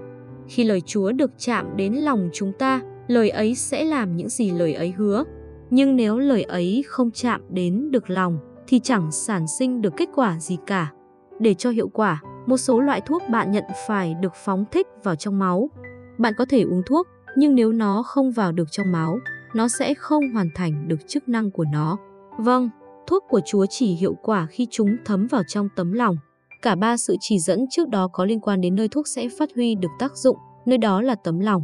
Khi 0.49 0.65
lời 0.65 0.81
Chúa 0.81 1.13
được 1.13 1.31
chạm 1.39 1.77
đến 1.77 1.95
lòng 1.95 2.29
chúng 2.33 2.53
ta, 2.53 2.81
lời 3.09 3.31
ấy 3.31 3.55
sẽ 3.55 3.85
làm 3.85 4.17
những 4.17 4.29
gì 4.29 4.51
lời 4.51 4.75
ấy 4.75 4.91
hứa. 4.91 5.25
Nhưng 5.71 5.97
nếu 5.97 6.19
lời 6.19 6.43
ấy 6.43 6.85
không 6.87 7.11
chạm 7.11 7.41
đến 7.49 7.91
được 7.91 8.11
lòng, 8.11 8.39
thì 8.67 8.81
chẳng 8.81 9.13
sản 9.13 9.47
sinh 9.59 9.83
được 9.83 9.93
kết 9.97 10.09
quả 10.15 10.39
gì 10.39 10.59
cả. 10.67 10.93
Để 11.39 11.55
cho 11.55 11.71
hiệu 11.71 11.89
quả, 11.89 12.23
một 12.47 12.57
số 12.57 12.81
loại 12.81 13.01
thuốc 13.01 13.23
bạn 13.31 13.53
nhận 13.53 13.65
phải 13.87 14.15
được 14.15 14.33
phóng 14.35 14.65
thích 14.71 14.87
vào 15.05 15.15
trong 15.15 15.39
máu. 15.39 15.71
Bạn 16.19 16.33
có 16.39 16.47
thể 16.49 16.63
uống 16.63 16.83
thuốc, 16.87 17.07
nhưng 17.37 17.55
nếu 17.55 17.73
nó 17.73 18.03
không 18.03 18.31
vào 18.31 18.53
được 18.53 18.69
trong 18.71 18.93
máu, 18.93 19.19
nó 19.55 19.69
sẽ 19.69 19.95
không 19.95 20.33
hoàn 20.33 20.49
thành 20.55 20.89
được 20.89 21.09
chức 21.09 21.29
năng 21.29 21.51
của 21.51 21.65
nó. 21.73 21.97
Vâng, 22.39 22.71
thuốc 23.07 23.25
của 23.29 23.41
Chúa 23.47 23.67
chỉ 23.67 23.95
hiệu 23.95 24.15
quả 24.23 24.47
khi 24.47 24.67
chúng 24.71 24.97
thấm 25.05 25.27
vào 25.27 25.43
trong 25.49 25.69
tấm 25.77 25.93
lòng. 25.93 26.17
Cả 26.63 26.75
ba 26.75 26.97
sự 26.97 27.17
chỉ 27.21 27.39
dẫn 27.39 27.67
trước 27.71 27.89
đó 27.89 28.09
có 28.13 28.25
liên 28.25 28.41
quan 28.41 28.61
đến 28.61 28.75
nơi 28.75 28.89
thuốc 28.89 29.09
sẽ 29.09 29.29
phát 29.39 29.49
huy 29.55 29.75
được 29.75 29.91
tác 29.99 30.17
dụng, 30.17 30.37
nơi 30.67 30.79
đó 30.79 31.03
là 31.03 31.15
tấm 31.15 31.41
lòng. 31.41 31.63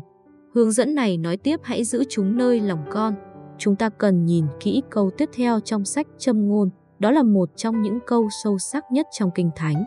Hướng 0.54 0.72
dẫn 0.72 0.94
này 0.94 1.16
nói 1.16 1.36
tiếp 1.36 1.60
hãy 1.62 1.84
giữ 1.84 2.04
chúng 2.08 2.36
nơi 2.36 2.60
lòng 2.60 2.84
con. 2.90 3.14
Chúng 3.60 3.76
ta 3.76 3.88
cần 3.88 4.26
nhìn 4.26 4.44
kỹ 4.60 4.82
câu 4.90 5.10
tiếp 5.18 5.30
theo 5.32 5.60
trong 5.60 5.84
sách 5.84 6.06
Châm 6.18 6.48
ngôn, 6.48 6.70
đó 6.98 7.10
là 7.10 7.22
một 7.22 7.50
trong 7.56 7.82
những 7.82 7.98
câu 8.06 8.28
sâu 8.44 8.58
sắc 8.58 8.84
nhất 8.92 9.06
trong 9.18 9.30
Kinh 9.34 9.50
Thánh. 9.56 9.84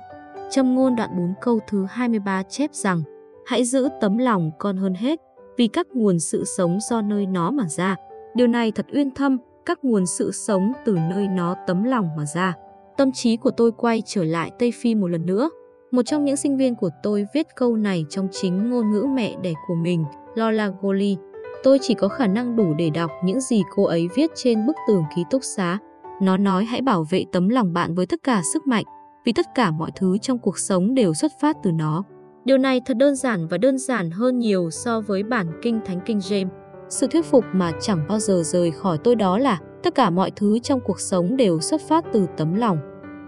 Châm 0.51 0.75
ngôn 0.75 0.95
đoạn 0.95 1.09
4 1.17 1.33
câu 1.41 1.59
thứ 1.67 1.85
23 1.89 2.43
chép 2.43 2.73
rằng, 2.73 3.03
hãy 3.45 3.63
giữ 3.63 3.89
tấm 4.01 4.17
lòng 4.17 4.51
con 4.59 4.77
hơn 4.77 4.93
hết, 4.93 5.19
vì 5.57 5.67
các 5.67 5.87
nguồn 5.93 6.19
sự 6.19 6.43
sống 6.57 6.77
do 6.89 7.01
nơi 7.01 7.25
nó 7.25 7.51
mà 7.51 7.67
ra. 7.67 7.95
Điều 8.35 8.47
này 8.47 8.71
thật 8.71 8.85
uyên 8.93 9.11
thâm, 9.11 9.37
các 9.65 9.83
nguồn 9.83 10.05
sự 10.05 10.31
sống 10.31 10.71
từ 10.85 10.97
nơi 11.09 11.27
nó 11.27 11.55
tấm 11.67 11.83
lòng 11.83 12.09
mà 12.17 12.25
ra. 12.25 12.53
Tâm 12.97 13.11
trí 13.11 13.37
của 13.37 13.51
tôi 13.51 13.71
quay 13.71 14.03
trở 14.05 14.23
lại 14.23 14.51
Tây 14.59 14.71
Phi 14.81 14.95
một 14.95 15.07
lần 15.07 15.25
nữa. 15.25 15.49
Một 15.91 16.01
trong 16.05 16.25
những 16.25 16.37
sinh 16.37 16.57
viên 16.57 16.75
của 16.75 16.89
tôi 17.03 17.25
viết 17.33 17.47
câu 17.55 17.75
này 17.75 18.05
trong 18.09 18.27
chính 18.31 18.69
ngôn 18.69 18.91
ngữ 18.91 19.05
mẹ 19.15 19.35
đẻ 19.41 19.53
của 19.67 19.75
mình, 19.75 20.05
Lola 20.35 20.71
Goli. 20.81 21.17
Tôi 21.63 21.77
chỉ 21.81 21.93
có 21.93 22.07
khả 22.07 22.27
năng 22.27 22.55
đủ 22.55 22.73
để 22.77 22.89
đọc 22.89 23.11
những 23.23 23.41
gì 23.41 23.63
cô 23.75 23.83
ấy 23.83 24.09
viết 24.15 24.31
trên 24.35 24.65
bức 24.65 24.75
tường 24.87 25.03
ký 25.15 25.23
túc 25.29 25.43
xá. 25.43 25.77
Nó 26.21 26.37
nói 26.37 26.65
hãy 26.65 26.81
bảo 26.81 27.05
vệ 27.09 27.25
tấm 27.31 27.49
lòng 27.49 27.73
bạn 27.73 27.95
với 27.95 28.05
tất 28.05 28.19
cả 28.23 28.41
sức 28.53 28.67
mạnh, 28.67 28.83
vì 29.25 29.33
tất 29.33 29.45
cả 29.55 29.71
mọi 29.71 29.91
thứ 29.95 30.17
trong 30.17 30.39
cuộc 30.39 30.57
sống 30.57 30.95
đều 30.95 31.13
xuất 31.13 31.31
phát 31.41 31.57
từ 31.63 31.71
nó. 31.71 32.03
Điều 32.45 32.57
này 32.57 32.81
thật 32.85 32.97
đơn 32.97 33.15
giản 33.15 33.47
và 33.47 33.57
đơn 33.57 33.77
giản 33.77 34.11
hơn 34.11 34.39
nhiều 34.39 34.69
so 34.71 35.01
với 35.01 35.23
bản 35.23 35.47
kinh 35.61 35.79
thánh 35.85 35.99
kinh 36.05 36.19
James. 36.19 36.47
Sự 36.89 37.07
thuyết 37.07 37.25
phục 37.25 37.45
mà 37.53 37.71
chẳng 37.81 38.05
bao 38.09 38.19
giờ 38.19 38.41
rời 38.45 38.71
khỏi 38.71 38.97
tôi 39.03 39.15
đó 39.15 39.37
là 39.37 39.59
tất 39.83 39.95
cả 39.95 40.09
mọi 40.09 40.31
thứ 40.35 40.59
trong 40.59 40.79
cuộc 40.79 40.99
sống 40.99 41.37
đều 41.37 41.59
xuất 41.59 41.81
phát 41.81 42.05
từ 42.13 42.25
tấm 42.37 42.55
lòng. 42.55 42.77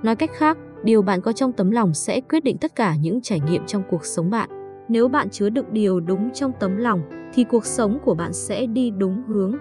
Nói 0.03 0.15
cách 0.15 0.31
khác, 0.33 0.57
điều 0.83 1.01
bạn 1.01 1.21
có 1.21 1.31
trong 1.31 1.51
tấm 1.51 1.71
lòng 1.71 1.93
sẽ 1.93 2.21
quyết 2.21 2.43
định 2.43 2.57
tất 2.57 2.75
cả 2.75 2.95
những 2.95 3.21
trải 3.21 3.39
nghiệm 3.39 3.65
trong 3.65 3.83
cuộc 3.89 4.05
sống 4.05 4.29
bạn. 4.29 4.49
Nếu 4.89 5.07
bạn 5.07 5.29
chứa 5.29 5.49
đựng 5.49 5.65
điều 5.71 5.99
đúng 5.99 6.29
trong 6.33 6.51
tấm 6.59 6.77
lòng 6.77 7.01
thì 7.35 7.43
cuộc 7.43 7.65
sống 7.65 7.99
của 8.05 8.15
bạn 8.15 8.33
sẽ 8.33 8.65
đi 8.65 8.91
đúng 8.91 9.23
hướng. 9.27 9.55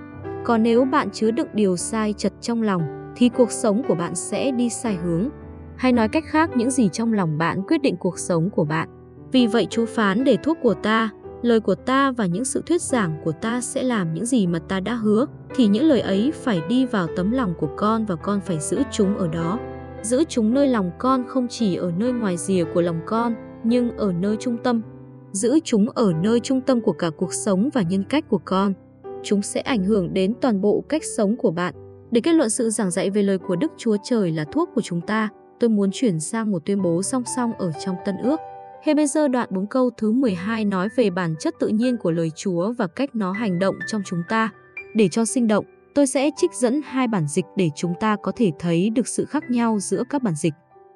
Còn 0.45 0.63
nếu 0.63 0.85
bạn 0.85 1.11
chứa 1.11 1.31
đựng 1.31 1.49
điều 1.55 1.77
sai 1.77 2.13
chật 2.13 2.33
trong 2.41 2.63
lòng 2.63 3.13
thì 3.17 3.29
cuộc 3.29 3.51
sống 3.51 3.83
của 3.89 3.95
bạn 3.95 4.15
sẽ 4.15 4.51
đi 4.51 4.69
sai 4.71 4.95
hướng. 4.95 5.29
Hay 5.77 5.93
nói 5.93 6.09
cách 6.09 6.25
khác, 6.27 6.51
những 6.57 6.71
gì 6.71 6.89
trong 6.93 7.13
lòng 7.13 7.39
bạn 7.39 7.63
quyết 7.69 7.83
định 7.83 7.97
cuộc 7.97 8.19
sống 8.19 8.51
của 8.51 8.65
bạn. 8.65 8.89
Vì 9.33 9.47
vậy 9.47 9.67
Chúa 9.71 9.87
phán 9.87 10.25
để 10.25 10.37
thuốc 10.43 10.59
của 10.63 10.75
ta 10.75 11.11
lời 11.45 11.61
của 11.61 11.75
ta 11.75 12.11
và 12.11 12.27
những 12.27 12.45
sự 12.45 12.63
thuyết 12.67 12.83
giảng 12.83 13.21
của 13.25 13.33
ta 13.33 13.61
sẽ 13.61 13.83
làm 13.83 14.15
những 14.15 14.27
gì 14.27 14.47
mà 14.47 14.59
ta 14.59 14.81
đã 14.81 14.95
hứa, 14.95 15.27
thì 15.55 15.67
những 15.67 15.85
lời 15.85 16.01
ấy 16.01 16.33
phải 16.33 16.63
đi 16.69 16.87
vào 16.87 17.07
tấm 17.17 17.31
lòng 17.31 17.55
của 17.59 17.69
con 17.77 18.05
và 18.05 18.17
con 18.17 18.41
phải 18.41 18.59
giữ 18.61 18.83
chúng 18.91 19.17
ở 19.19 19.29
đó. 19.29 19.59
Giữ 20.03 20.25
chúng 20.29 20.55
nơi 20.55 20.69
lòng 20.69 20.91
con 20.99 21.25
không 21.29 21.49
chỉ 21.49 21.77
ở 21.77 21.93
nơi 21.99 22.13
ngoài 22.13 22.37
rìa 22.37 22.65
của 22.75 22.81
lòng 22.81 23.01
con, 23.07 23.35
nhưng 23.65 23.97
ở 23.97 24.13
nơi 24.13 24.37
trung 24.41 24.57
tâm. 24.65 24.83
Giữ 25.35 25.59
chúng 25.65 25.91
ở 25.91 26.13
nơi 26.23 26.41
trung 26.41 26.61
tâm 26.61 26.81
của 26.81 26.93
cả 26.93 27.11
cuộc 27.17 27.33
sống 27.33 27.71
và 27.73 27.83
nhân 27.83 28.05
cách 28.05 28.25
của 28.29 28.41
con. 28.45 28.73
Chúng 29.23 29.43
sẽ 29.43 29.61
ảnh 29.61 29.85
hưởng 29.85 30.15
đến 30.15 30.35
toàn 30.41 30.61
bộ 30.61 30.85
cách 30.89 31.03
sống 31.17 31.37
của 31.37 31.51
bạn. 31.51 31.75
Để 32.11 32.21
kết 32.21 32.33
luận 32.33 32.51
sự 32.51 32.71
giảng 32.71 32.91
dạy 32.91 33.11
về 33.11 33.23
lời 33.23 33.39
của 33.39 33.57
Đức 33.57 33.73
Chúa 33.77 33.97
Trời 34.05 34.33
là 34.33 34.45
thuốc 34.53 34.71
của 34.75 34.81
chúng 34.81 35.01
ta, 35.01 35.29
tôi 35.61 35.71
muốn 35.71 35.91
chuyển 35.93 36.21
sang 36.21 36.51
một 36.51 36.65
tuyên 36.65 36.83
bố 36.83 37.03
song 37.03 37.23
song 37.37 37.53
ở 37.59 37.73
trong 37.85 37.97
Tân 38.05 38.17
ước. 38.17 38.41
Hebrew 38.85 39.29
đoạn 39.29 39.49
4 39.53 39.67
câu 39.67 39.91
thứ 39.97 40.13
12 40.13 40.65
nói 40.65 40.89
về 40.97 41.11
bản 41.11 41.35
chất 41.41 41.55
tự 41.61 41.69
nhiên 41.69 41.97
của 41.97 42.11
lời 42.11 42.31
Chúa 42.37 42.73
và 42.73 42.87
cách 42.87 43.15
nó 43.15 43.33
hành 43.33 43.59
động 43.59 43.75
trong 43.87 44.03
chúng 44.05 44.23
ta. 44.29 44.51
Để 44.95 45.09
cho 45.09 45.25
sinh 45.25 45.49
động, 45.49 45.65
tôi 45.95 46.07
sẽ 46.07 46.31
trích 46.37 46.55
dẫn 46.55 46.81
hai 46.85 47.09
bản 47.09 47.29
dịch 47.29 47.47
để 47.57 47.71
chúng 47.77 47.93
ta 48.01 48.17
có 48.23 48.33
thể 48.37 48.53
thấy 48.59 48.91
được 48.91 49.09
sự 49.09 49.25
khác 49.25 49.51
nhau 49.51 49.79
giữa 49.81 50.03
các 50.11 50.23
bản 50.23 50.35
dịch. 50.35 50.55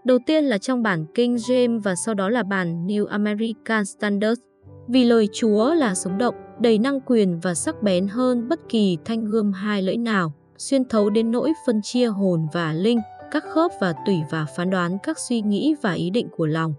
Đầu 0.08 0.18
tiên 0.26 0.44
là 0.44 0.58
trong 0.58 0.82
bản 0.82 1.06
King 1.14 1.34
James 1.34 1.80
và 1.80 1.94
sau 1.94 2.14
đó 2.14 2.28
là 2.28 2.42
bản 2.42 2.86
New 2.86 3.06
American 3.06 3.84
Standard. 3.84 4.40
Vì 4.86 5.04
lời 5.04 5.28
Chúa 5.32 5.74
là 5.74 5.94
sống 5.94 6.18
động, 6.18 6.34
đầy 6.60 6.78
năng 6.78 7.00
quyền 7.00 7.40
và 7.40 7.54
sắc 7.54 7.82
bén 7.82 8.08
hơn 8.08 8.48
bất 8.48 8.60
kỳ 8.68 8.98
thanh 9.04 9.24
gươm 9.24 9.52
hai 9.52 9.82
lưỡi 9.82 9.96
nào, 9.96 10.32
xuyên 10.58 10.84
thấu 10.84 11.10
đến 11.10 11.30
nỗi 11.30 11.52
phân 11.66 11.82
chia 11.82 12.06
hồn 12.06 12.46
và 12.52 12.72
linh, 12.72 13.00
các 13.30 13.44
khớp 13.44 13.70
và 13.80 13.94
tủy 14.06 14.16
và 14.30 14.46
phán 14.56 14.70
đoán 14.70 14.98
các 15.02 15.18
suy 15.18 15.40
nghĩ 15.40 15.74
và 15.82 15.92
ý 15.92 16.10
định 16.10 16.28
của 16.36 16.46
lòng. 16.46 16.74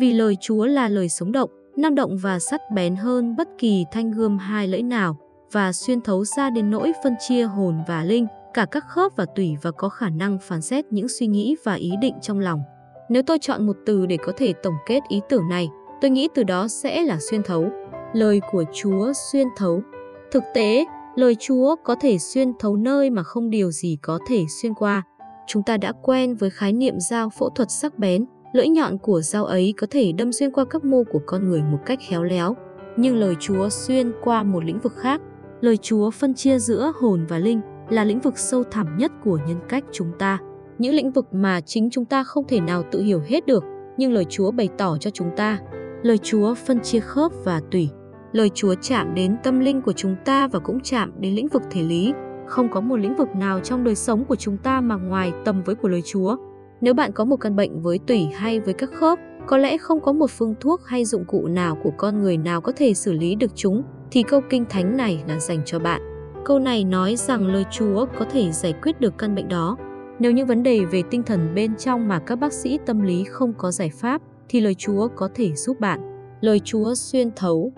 Vì 0.00 0.12
lời 0.12 0.36
Chúa 0.40 0.66
là 0.66 0.88
lời 0.88 1.08
sống 1.08 1.32
động, 1.32 1.50
năng 1.76 1.94
động 1.94 2.16
và 2.22 2.38
sắt 2.38 2.60
bén 2.74 2.96
hơn 2.96 3.36
bất 3.36 3.48
kỳ 3.58 3.84
thanh 3.92 4.10
gươm 4.10 4.38
hai 4.38 4.68
lưỡi 4.68 4.82
nào 4.82 5.16
và 5.52 5.72
xuyên 5.72 6.00
thấu 6.00 6.24
xa 6.24 6.50
đến 6.50 6.70
nỗi 6.70 6.92
phân 7.04 7.14
chia 7.28 7.42
hồn 7.42 7.74
và 7.88 8.04
linh, 8.04 8.26
cả 8.54 8.66
các 8.70 8.84
khớp 8.88 9.12
và 9.16 9.26
tủy 9.34 9.56
và 9.62 9.70
có 9.70 9.88
khả 9.88 10.08
năng 10.08 10.38
phán 10.38 10.62
xét 10.62 10.84
những 10.92 11.08
suy 11.08 11.26
nghĩ 11.26 11.56
và 11.64 11.74
ý 11.74 11.92
định 12.00 12.14
trong 12.22 12.38
lòng. 12.38 12.62
Nếu 13.08 13.22
tôi 13.22 13.38
chọn 13.40 13.66
một 13.66 13.76
từ 13.86 14.06
để 14.06 14.16
có 14.16 14.32
thể 14.36 14.52
tổng 14.62 14.74
kết 14.86 15.00
ý 15.08 15.20
tưởng 15.28 15.48
này, 15.48 15.68
tôi 16.00 16.10
nghĩ 16.10 16.28
từ 16.34 16.42
đó 16.42 16.68
sẽ 16.68 17.02
là 17.02 17.18
xuyên 17.30 17.42
thấu. 17.42 17.68
Lời 18.12 18.40
của 18.52 18.64
Chúa 18.72 19.12
xuyên 19.32 19.46
thấu. 19.56 19.82
Thực 20.30 20.42
tế, 20.54 20.84
lời 21.16 21.36
Chúa 21.40 21.76
có 21.84 21.96
thể 22.00 22.18
xuyên 22.18 22.52
thấu 22.58 22.76
nơi 22.76 23.10
mà 23.10 23.22
không 23.22 23.50
điều 23.50 23.70
gì 23.70 23.98
có 24.02 24.18
thể 24.28 24.44
xuyên 24.62 24.74
qua. 24.74 25.02
Chúng 25.46 25.62
ta 25.62 25.76
đã 25.76 25.92
quen 26.02 26.34
với 26.34 26.50
khái 26.50 26.72
niệm 26.72 27.00
dao 27.00 27.30
phẫu 27.30 27.50
thuật 27.50 27.70
sắc 27.70 27.98
bén, 27.98 28.24
lưỡi 28.52 28.68
nhọn 28.68 28.98
của 28.98 29.20
dao 29.20 29.44
ấy 29.44 29.74
có 29.76 29.86
thể 29.90 30.12
đâm 30.12 30.32
xuyên 30.32 30.50
qua 30.50 30.64
các 30.64 30.84
mô 30.84 31.02
của 31.12 31.20
con 31.26 31.48
người 31.48 31.62
một 31.62 31.78
cách 31.86 31.98
khéo 32.08 32.22
léo. 32.22 32.56
Nhưng 32.96 33.16
lời 33.16 33.34
Chúa 33.40 33.68
xuyên 33.68 34.12
qua 34.22 34.42
một 34.42 34.64
lĩnh 34.64 34.80
vực 34.80 34.92
khác. 34.96 35.20
Lời 35.60 35.76
Chúa 35.76 36.10
phân 36.10 36.34
chia 36.34 36.58
giữa 36.58 36.92
hồn 37.00 37.26
và 37.28 37.38
linh 37.38 37.60
là 37.92 38.04
lĩnh 38.04 38.20
vực 38.20 38.38
sâu 38.38 38.64
thẳm 38.70 38.96
nhất 38.96 39.12
của 39.24 39.38
nhân 39.48 39.58
cách 39.68 39.84
chúng 39.92 40.12
ta. 40.18 40.38
Những 40.78 40.94
lĩnh 40.94 41.10
vực 41.10 41.34
mà 41.34 41.60
chính 41.60 41.90
chúng 41.90 42.04
ta 42.04 42.24
không 42.24 42.44
thể 42.48 42.60
nào 42.60 42.82
tự 42.90 43.02
hiểu 43.02 43.20
hết 43.26 43.46
được, 43.46 43.64
nhưng 43.96 44.12
lời 44.12 44.24
Chúa 44.28 44.50
bày 44.50 44.68
tỏ 44.78 44.96
cho 45.00 45.10
chúng 45.10 45.30
ta. 45.36 45.58
Lời 46.02 46.18
Chúa 46.18 46.54
phân 46.54 46.80
chia 46.80 47.00
khớp 47.00 47.32
và 47.44 47.60
tủy. 47.70 47.88
Lời 48.32 48.50
Chúa 48.54 48.74
chạm 48.80 49.14
đến 49.14 49.36
tâm 49.42 49.60
linh 49.60 49.82
của 49.82 49.92
chúng 49.92 50.16
ta 50.24 50.48
và 50.48 50.58
cũng 50.58 50.80
chạm 50.80 51.12
đến 51.18 51.34
lĩnh 51.34 51.48
vực 51.48 51.62
thể 51.70 51.82
lý. 51.82 52.12
Không 52.46 52.68
có 52.70 52.80
một 52.80 52.96
lĩnh 52.96 53.16
vực 53.16 53.28
nào 53.36 53.60
trong 53.60 53.84
đời 53.84 53.94
sống 53.94 54.24
của 54.24 54.36
chúng 54.36 54.56
ta 54.56 54.80
mà 54.80 54.96
ngoài 54.96 55.32
tầm 55.44 55.62
với 55.62 55.74
của 55.74 55.88
lời 55.88 56.02
Chúa. 56.02 56.36
Nếu 56.80 56.94
bạn 56.94 57.12
có 57.12 57.24
một 57.24 57.36
căn 57.36 57.56
bệnh 57.56 57.82
với 57.82 57.98
tủy 58.06 58.26
hay 58.34 58.60
với 58.60 58.74
các 58.74 58.90
khớp, 58.92 59.18
có 59.46 59.58
lẽ 59.58 59.78
không 59.78 60.00
có 60.00 60.12
một 60.12 60.30
phương 60.30 60.54
thuốc 60.60 60.80
hay 60.84 61.04
dụng 61.04 61.24
cụ 61.24 61.46
nào 61.46 61.78
của 61.82 61.92
con 61.96 62.22
người 62.22 62.36
nào 62.36 62.60
có 62.60 62.72
thể 62.76 62.94
xử 62.94 63.12
lý 63.12 63.34
được 63.34 63.50
chúng, 63.54 63.82
thì 64.10 64.22
câu 64.22 64.40
kinh 64.50 64.64
thánh 64.68 64.96
này 64.96 65.22
là 65.28 65.38
dành 65.38 65.62
cho 65.64 65.78
bạn. 65.78 66.11
Câu 66.44 66.58
này 66.58 66.84
nói 66.84 67.16
rằng 67.16 67.46
lời 67.46 67.64
Chúa 67.70 68.06
có 68.18 68.24
thể 68.24 68.52
giải 68.52 68.74
quyết 68.82 69.00
được 69.00 69.18
căn 69.18 69.34
bệnh 69.34 69.48
đó. 69.48 69.76
Nếu 70.18 70.32
những 70.32 70.46
vấn 70.46 70.62
đề 70.62 70.84
về 70.84 71.02
tinh 71.10 71.22
thần 71.22 71.54
bên 71.54 71.76
trong 71.76 72.08
mà 72.08 72.18
các 72.18 72.36
bác 72.36 72.52
sĩ 72.52 72.78
tâm 72.86 73.00
lý 73.00 73.24
không 73.24 73.52
có 73.58 73.70
giải 73.70 73.90
pháp, 73.90 74.22
thì 74.48 74.60
lời 74.60 74.74
Chúa 74.74 75.08
có 75.16 75.28
thể 75.34 75.54
giúp 75.54 75.80
bạn. 75.80 76.00
Lời 76.40 76.60
Chúa 76.64 76.94
xuyên 76.94 77.30
thấu. 77.36 77.72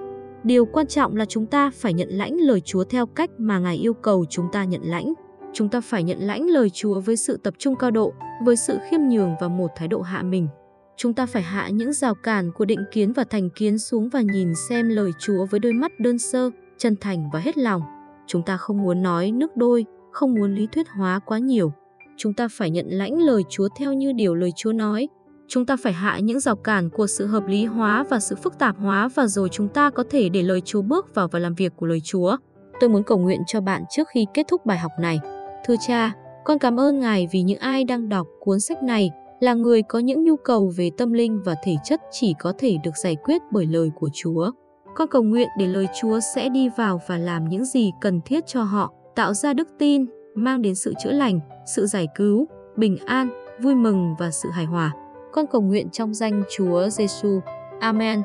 Điều 0.45 0.65
quan 0.65 0.87
trọng 0.87 1.17
là 1.17 1.25
chúng 1.25 1.47
ta 1.47 1.71
phải 1.75 1.93
nhận 1.93 2.09
lãnh 2.09 2.41
lời 2.41 2.61
Chúa 2.61 2.85
theo 2.85 3.07
cách 3.07 3.31
mà 3.39 3.59
Ngài 3.59 3.77
yêu 3.77 3.95
cầu 3.95 4.25
chúng 4.31 4.47
ta 4.53 4.65
nhận 4.65 4.83
lãnh. 4.85 5.13
Chúng 5.53 5.69
ta 5.69 5.81
phải 5.81 6.03
nhận 6.03 6.19
lãnh 6.19 6.47
lời 6.47 6.71
Chúa 6.71 7.01
với 7.01 7.17
sự 7.17 7.37
tập 7.37 7.55
trung 7.59 7.77
cao 7.77 7.91
độ, 7.91 8.13
với 8.45 8.57
sự 8.57 8.79
khiêm 8.91 9.01
nhường 9.01 9.35
và 9.41 9.49
một 9.49 9.71
thái 9.77 9.89
độ 9.89 10.01
hạ 10.01 10.23
mình. 10.23 10.49
Chúng 10.97 11.15
ta 11.15 11.27
phải 11.27 11.43
hạ 11.43 11.69
những 11.69 11.93
rào 11.93 12.15
cản 12.15 12.53
của 12.53 12.65
định 12.65 12.85
kiến 12.93 13.13
và 13.13 13.25
thành 13.25 13.51
kiến 13.51 13.79
xuống 13.79 14.09
và 14.09 14.21
nhìn 14.21 14.53
xem 14.69 14.89
lời 14.89 15.11
Chúa 15.19 15.47
với 15.47 15.61
đôi 15.61 15.73
mắt 15.73 15.93
đơn 16.01 16.19
sơ, 16.19 16.51
chân 16.79 16.97
thành 17.01 17.31
và 17.33 17.41
hết 17.41 17.59
lòng. 17.59 17.83
Chúng 18.27 18.43
ta 18.43 18.57
không 18.57 18.83
muốn 18.83 19.03
nói 19.03 19.33
nước 19.33 19.57
đôi, 19.57 19.87
không 20.13 20.35
muốn 20.35 20.55
lý 20.55 20.67
thuyết 20.73 20.89
hóa 20.89 21.21
quá 21.27 21.39
nhiều. 21.39 21.73
Chúng 22.17 22.35
ta 22.35 22.49
phải 22.51 22.71
nhận 22.71 22.87
lãnh 22.89 23.19
lời 23.19 23.43
Chúa 23.49 23.69
theo 23.77 23.93
như 23.93 24.13
điều 24.13 24.35
lời 24.35 24.51
Chúa 24.57 24.73
nói. 24.73 25.09
Chúng 25.49 25.67
ta 25.67 25.77
phải 25.83 25.93
hạ 25.93 26.19
những 26.19 26.41
rào 26.41 26.57
cản 26.57 26.91
của 26.91 27.07
sự 27.07 27.27
hợp 27.27 27.47
lý 27.47 27.65
hóa 27.65 28.05
và 28.11 28.21
sự 28.21 28.37
phức 28.37 28.59
tạp 28.59 28.79
hóa 28.79 29.09
và 29.15 29.27
rồi 29.27 29.49
chúng 29.49 29.69
ta 29.69 29.91
có 29.91 30.05
thể 30.11 30.29
để 30.29 30.43
lời 30.43 30.61
Chúa 30.61 30.83
bước 30.83 31.15
vào 31.15 31.29
và 31.29 31.39
làm 31.39 31.55
việc 31.55 31.73
của 31.77 31.87
lời 31.87 32.01
Chúa. 32.05 32.37
Tôi 32.81 32.91
muốn 32.91 33.03
cầu 33.03 33.19
nguyện 33.19 33.41
cho 33.47 33.61
bạn 33.61 33.85
trước 33.91 34.09
khi 34.09 34.27
kết 34.35 34.47
thúc 34.49 34.67
bài 34.67 34.79
học 34.79 34.93
này. 35.01 35.21
Thưa 35.67 35.75
cha, 35.87 36.13
con 36.45 36.59
cảm 36.59 36.81
ơn 36.81 37.01
Ngài 37.01 37.29
vì 37.33 37.43
những 37.43 37.59
ai 37.59 37.85
đang 37.85 38.09
đọc 38.09 38.27
cuốn 38.41 38.61
sách 38.61 38.83
này 38.83 39.11
là 39.41 39.55
người 39.55 39.83
có 39.83 39.99
những 39.99 40.25
nhu 40.25 40.37
cầu 40.37 40.73
về 40.77 40.91
tâm 40.97 41.13
linh 41.13 41.43
và 41.45 41.55
thể 41.65 41.75
chất 41.85 42.01
chỉ 42.11 42.35
có 42.39 42.53
thể 42.59 42.77
được 42.85 42.97
giải 43.03 43.17
quyết 43.25 43.43
bởi 43.53 43.67
lời 43.67 43.91
của 43.95 44.09
Chúa. 44.15 44.51
Con 44.95 45.09
cầu 45.09 45.23
nguyện 45.23 45.49
để 45.59 45.67
lời 45.67 45.87
Chúa 46.01 46.21
sẽ 46.35 46.49
đi 46.49 46.69
vào 46.77 47.01
và 47.07 47.19
làm 47.19 47.49
những 47.49 47.65
gì 47.65 47.93
cần 48.01 48.21
thiết 48.21 48.47
cho 48.47 48.63
họ, 48.63 48.93
tạo 49.15 49.35
ra 49.35 49.53
đức 49.55 49.69
tin, 49.79 50.07
mang 50.35 50.63
đến 50.63 50.75
sự 50.75 50.95
chữa 51.05 51.13
lành, 51.13 51.41
sự 51.75 51.87
giải 51.87 52.07
cứu, 52.17 52.47
bình 52.77 52.97
an, 53.07 53.29
vui 53.63 53.75
mừng 53.75 54.15
và 54.19 54.31
sự 54.31 54.51
hài 54.51 54.65
hòa. 54.65 54.93
Con 55.33 55.47
cầu 55.47 55.61
nguyện 55.61 55.91
trong 55.91 56.15
danh 56.15 56.43
Chúa 56.57 56.89
Giêsu. 56.89 57.41
Amen. 57.81 58.23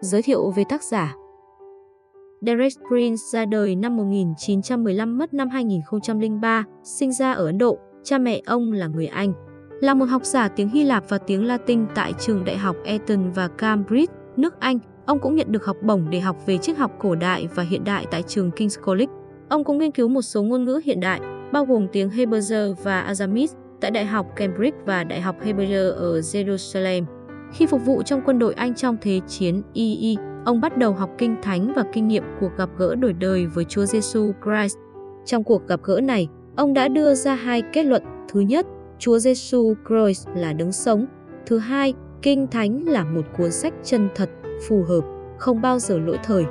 Giới 0.00 0.22
thiệu 0.22 0.50
về 0.50 0.64
tác 0.68 0.82
giả 0.82 1.14
Derek 2.46 2.72
Prince 2.88 3.22
ra 3.32 3.44
đời 3.44 3.76
năm 3.76 3.96
1915 3.96 5.18
mất 5.18 5.34
năm 5.34 5.48
2003, 5.48 6.64
sinh 6.82 7.12
ra 7.12 7.32
ở 7.32 7.46
Ấn 7.46 7.58
Độ, 7.58 7.78
cha 8.02 8.18
mẹ 8.18 8.40
ông 8.46 8.72
là 8.72 8.86
người 8.86 9.06
Anh. 9.06 9.32
Là 9.80 9.94
một 9.94 10.04
học 10.04 10.24
giả 10.24 10.48
tiếng 10.48 10.68
Hy 10.68 10.84
Lạp 10.84 11.08
và 11.08 11.18
tiếng 11.18 11.46
Latin 11.46 11.86
tại 11.94 12.12
trường 12.18 12.44
đại 12.44 12.56
học 12.56 12.76
Eton 12.84 13.30
và 13.30 13.48
Cambridge, 13.48 14.14
nước 14.36 14.60
Anh, 14.60 14.78
ông 15.06 15.18
cũng 15.18 15.36
nhận 15.36 15.52
được 15.52 15.64
học 15.64 15.76
bổng 15.82 16.10
để 16.10 16.20
học 16.20 16.36
về 16.46 16.58
triết 16.58 16.76
học 16.76 16.92
cổ 16.98 17.14
đại 17.14 17.48
và 17.54 17.62
hiện 17.62 17.84
đại 17.84 18.06
tại 18.10 18.22
trường 18.22 18.50
King's 18.50 18.82
College. 18.84 19.12
Ông 19.48 19.64
cũng 19.64 19.78
nghiên 19.78 19.90
cứu 19.90 20.08
một 20.08 20.22
số 20.22 20.42
ngôn 20.42 20.64
ngữ 20.64 20.80
hiện 20.84 21.00
đại, 21.00 21.20
bao 21.52 21.64
gồm 21.64 21.86
tiếng 21.92 22.08
Hebrew 22.08 22.74
và 22.74 23.00
Aramaic 23.00 23.50
tại 23.80 23.90
Đại 23.90 24.04
học 24.04 24.26
Cambridge 24.36 24.78
và 24.86 25.04
Đại 25.04 25.20
học 25.20 25.36
Hebrew 25.44 25.92
ở 25.92 26.18
Jerusalem. 26.18 27.04
Khi 27.52 27.66
phục 27.66 27.84
vụ 27.84 28.02
trong 28.02 28.20
quân 28.24 28.38
đội 28.38 28.54
Anh 28.54 28.74
trong 28.74 28.96
Thế 29.00 29.20
chiến 29.28 29.62
II, 29.72 30.16
ông 30.44 30.60
bắt 30.60 30.78
đầu 30.78 30.92
học 30.92 31.10
kinh 31.18 31.36
thánh 31.42 31.72
và 31.76 31.84
kinh 31.92 32.08
nghiệm 32.08 32.24
cuộc 32.40 32.50
gặp 32.56 32.70
gỡ 32.78 32.94
đổi 32.94 33.12
đời 33.12 33.46
với 33.46 33.64
Chúa 33.64 33.84
Giêsu 33.84 34.32
Christ. 34.44 34.76
Trong 35.24 35.44
cuộc 35.44 35.66
gặp 35.66 35.80
gỡ 35.82 36.00
này, 36.00 36.28
ông 36.56 36.74
đã 36.74 36.88
đưa 36.88 37.14
ra 37.14 37.34
hai 37.34 37.62
kết 37.72 37.82
luận. 37.82 38.02
Thứ 38.28 38.40
nhất, 38.40 38.66
Chúa 38.98 39.18
Giêsu 39.18 39.74
Christ 39.88 40.28
là 40.36 40.52
đứng 40.52 40.72
sống. 40.72 41.06
Thứ 41.46 41.58
hai, 41.58 41.94
Kinh 42.24 42.46
Thánh 42.46 42.84
là 42.88 43.04
một 43.04 43.22
cuốn 43.38 43.52
sách 43.52 43.74
chân 43.82 44.08
thật, 44.14 44.30
phù 44.68 44.82
hợp, 44.82 45.00
không 45.38 45.60
bao 45.60 45.78
giờ 45.78 45.98
lỗi 45.98 46.18
thời. 46.24 46.44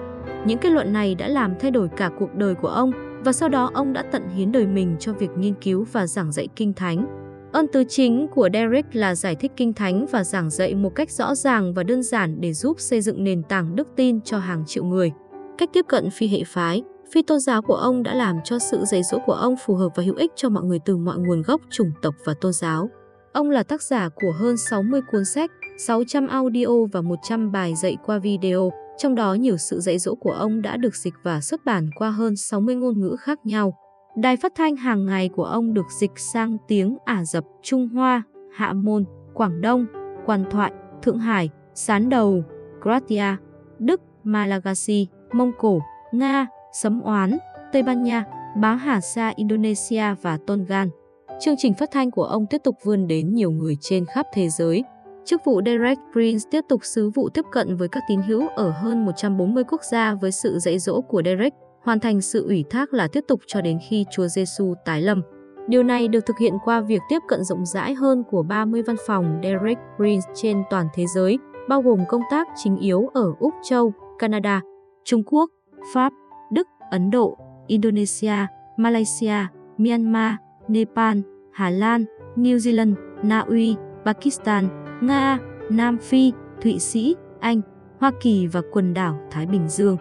Những 0.45 0.57
kết 0.57 0.69
luận 0.69 0.93
này 0.93 1.15
đã 1.15 1.27
làm 1.27 1.53
thay 1.59 1.71
đổi 1.71 1.87
cả 1.97 2.09
cuộc 2.19 2.35
đời 2.35 2.55
của 2.55 2.67
ông 2.67 2.91
và 3.23 3.31
sau 3.31 3.49
đó 3.49 3.71
ông 3.73 3.93
đã 3.93 4.01
tận 4.01 4.29
hiến 4.29 4.51
đời 4.51 4.67
mình 4.67 4.95
cho 4.99 5.13
việc 5.13 5.29
nghiên 5.37 5.53
cứu 5.53 5.85
và 5.91 6.07
giảng 6.07 6.31
dạy 6.31 6.47
Kinh 6.55 6.73
Thánh. 6.73 7.05
Ơn 7.51 7.67
tứ 7.67 7.83
chính 7.89 8.27
của 8.27 8.49
Derek 8.53 8.85
là 8.95 9.15
giải 9.15 9.35
thích 9.35 9.51
Kinh 9.57 9.73
Thánh 9.73 10.05
và 10.11 10.23
giảng 10.23 10.49
dạy 10.49 10.75
một 10.75 10.95
cách 10.95 11.11
rõ 11.11 11.35
ràng 11.35 11.73
và 11.73 11.83
đơn 11.83 12.03
giản 12.03 12.41
để 12.41 12.53
giúp 12.53 12.79
xây 12.79 13.01
dựng 13.01 13.23
nền 13.23 13.43
tảng 13.43 13.75
đức 13.75 13.87
tin 13.95 14.21
cho 14.21 14.37
hàng 14.37 14.63
triệu 14.67 14.83
người. 14.83 15.11
Cách 15.57 15.69
tiếp 15.73 15.85
cận 15.87 16.09
phi 16.09 16.27
hệ 16.27 16.43
phái, 16.47 16.83
phi 17.13 17.21
tôn 17.21 17.39
giáo 17.39 17.61
của 17.61 17.75
ông 17.75 18.03
đã 18.03 18.13
làm 18.13 18.35
cho 18.43 18.59
sự 18.59 18.85
dạy 18.85 19.01
dỗ 19.03 19.19
của 19.25 19.33
ông 19.33 19.55
phù 19.65 19.75
hợp 19.75 19.89
và 19.95 20.03
hữu 20.03 20.15
ích 20.15 20.31
cho 20.35 20.49
mọi 20.49 20.63
người 20.63 20.79
từ 20.85 20.97
mọi 20.97 21.17
nguồn 21.17 21.41
gốc, 21.41 21.61
chủng 21.69 21.91
tộc 22.01 22.15
và 22.25 22.33
tôn 22.41 22.53
giáo. 22.53 22.89
Ông 23.33 23.49
là 23.49 23.63
tác 23.63 23.81
giả 23.81 24.09
của 24.09 24.31
hơn 24.31 24.57
60 24.57 25.01
cuốn 25.11 25.25
sách, 25.25 25.51
600 25.77 26.27
audio 26.27 26.85
và 26.91 27.01
100 27.01 27.51
bài 27.51 27.75
dạy 27.75 27.97
qua 28.05 28.19
video, 28.19 28.71
trong 28.97 29.15
đó 29.15 29.33
nhiều 29.33 29.57
sự 29.57 29.79
dạy 29.79 29.99
dỗ 29.99 30.15
của 30.15 30.31
ông 30.31 30.61
đã 30.61 30.77
được 30.77 30.95
dịch 30.95 31.13
và 31.23 31.41
xuất 31.41 31.65
bản 31.65 31.89
qua 31.95 32.09
hơn 32.09 32.35
60 32.35 32.75
ngôn 32.75 33.01
ngữ 33.01 33.15
khác 33.19 33.39
nhau. 33.45 33.77
Đài 34.15 34.37
phát 34.37 34.51
thanh 34.55 34.75
hàng 34.75 35.05
ngày 35.05 35.29
của 35.29 35.43
ông 35.43 35.73
được 35.73 35.85
dịch 35.99 36.11
sang 36.15 36.57
tiếng 36.67 36.97
Ả 37.05 37.23
Rập, 37.23 37.43
Trung 37.63 37.87
Hoa, 37.87 38.23
Hạ 38.53 38.73
Môn, 38.73 39.05
Quảng 39.33 39.61
Đông, 39.61 39.85
Quan 40.25 40.45
Thoại, 40.51 40.71
Thượng 41.01 41.19
Hải, 41.19 41.49
Sán 41.73 42.09
Đầu, 42.09 42.43
Croatia, 42.81 43.35
Đức, 43.79 44.01
Malagasy, 44.23 45.07
Mông 45.31 45.51
Cổ, 45.57 45.79
Nga, 46.11 46.47
Sấm 46.71 47.01
Oán, 47.01 47.37
Tây 47.71 47.83
Ban 47.83 48.03
Nha, 48.03 48.25
Bá 48.57 48.73
Hà 48.73 49.01
Sa 49.01 49.33
Indonesia 49.35 50.15
và 50.21 50.37
Tongan. 50.47 50.89
Chương 51.39 51.55
trình 51.57 51.73
phát 51.73 51.91
thanh 51.91 52.11
của 52.11 52.23
ông 52.23 52.45
tiếp 52.49 52.61
tục 52.63 52.75
vươn 52.83 53.07
đến 53.07 53.33
nhiều 53.33 53.51
người 53.51 53.77
trên 53.81 54.05
khắp 54.05 54.25
thế 54.33 54.49
giới. 54.49 54.83
Chức 55.25 55.41
vụ 55.45 55.61
Derek 55.65 55.97
Prince 56.11 56.43
tiếp 56.51 56.61
tục 56.69 56.79
sứ 56.83 57.09
vụ 57.09 57.29
tiếp 57.29 57.45
cận 57.51 57.75
với 57.75 57.87
các 57.87 58.03
tín 58.07 58.21
hữu 58.21 58.47
ở 58.47 58.69
hơn 58.69 59.05
140 59.05 59.63
quốc 59.63 59.81
gia 59.91 60.15
với 60.15 60.31
sự 60.31 60.59
dạy 60.59 60.79
dỗ 60.79 61.01
của 61.01 61.21
Derek, 61.25 61.53
hoàn 61.83 61.99
thành 61.99 62.21
sự 62.21 62.45
ủy 62.45 62.63
thác 62.69 62.93
là 62.93 63.07
tiếp 63.07 63.23
tục 63.27 63.39
cho 63.47 63.61
đến 63.61 63.79
khi 63.89 64.05
Chúa 64.11 64.27
Giêsu 64.27 64.73
tái 64.85 65.01
lâm. 65.01 65.21
Điều 65.67 65.83
này 65.83 66.07
được 66.07 66.25
thực 66.25 66.37
hiện 66.37 66.53
qua 66.65 66.81
việc 66.81 67.01
tiếp 67.09 67.19
cận 67.27 67.43
rộng 67.43 67.65
rãi 67.65 67.93
hơn 67.93 68.23
của 68.31 68.43
30 68.43 68.81
văn 68.81 68.95
phòng 69.07 69.39
Derek 69.43 69.77
Prince 69.97 70.25
trên 70.35 70.63
toàn 70.69 70.87
thế 70.93 71.05
giới, 71.15 71.39
bao 71.69 71.81
gồm 71.81 71.99
công 72.09 72.21
tác 72.31 72.47
chính 72.63 72.77
yếu 72.77 73.09
ở 73.13 73.33
Úc 73.39 73.53
Châu, 73.63 73.93
Canada, 74.19 74.61
Trung 75.03 75.23
Quốc, 75.25 75.49
Pháp, 75.93 76.13
Đức, 76.51 76.67
Ấn 76.91 77.11
Độ, 77.11 77.37
Indonesia, 77.67 78.35
Malaysia, 78.77 79.47
Myanmar, 79.77 80.33
Nepal, 80.67 81.17
Hà 81.51 81.69
Lan, 81.69 82.05
New 82.35 82.57
Zealand, 82.57 82.93
Na 83.23 83.39
Uy, 83.39 83.75
Pakistan, 84.05 84.82
Nga, 85.07 85.39
Nam 85.69 85.97
Phi, 85.97 86.31
Thụy 86.61 86.79
Sĩ, 86.79 87.15
Anh, 87.39 87.61
Hoa 87.99 88.11
Kỳ 88.21 88.47
và 88.47 88.61
quần 88.71 88.93
đảo 88.93 89.19
Thái 89.31 89.45
Bình 89.45 89.69
Dương. 89.69 89.97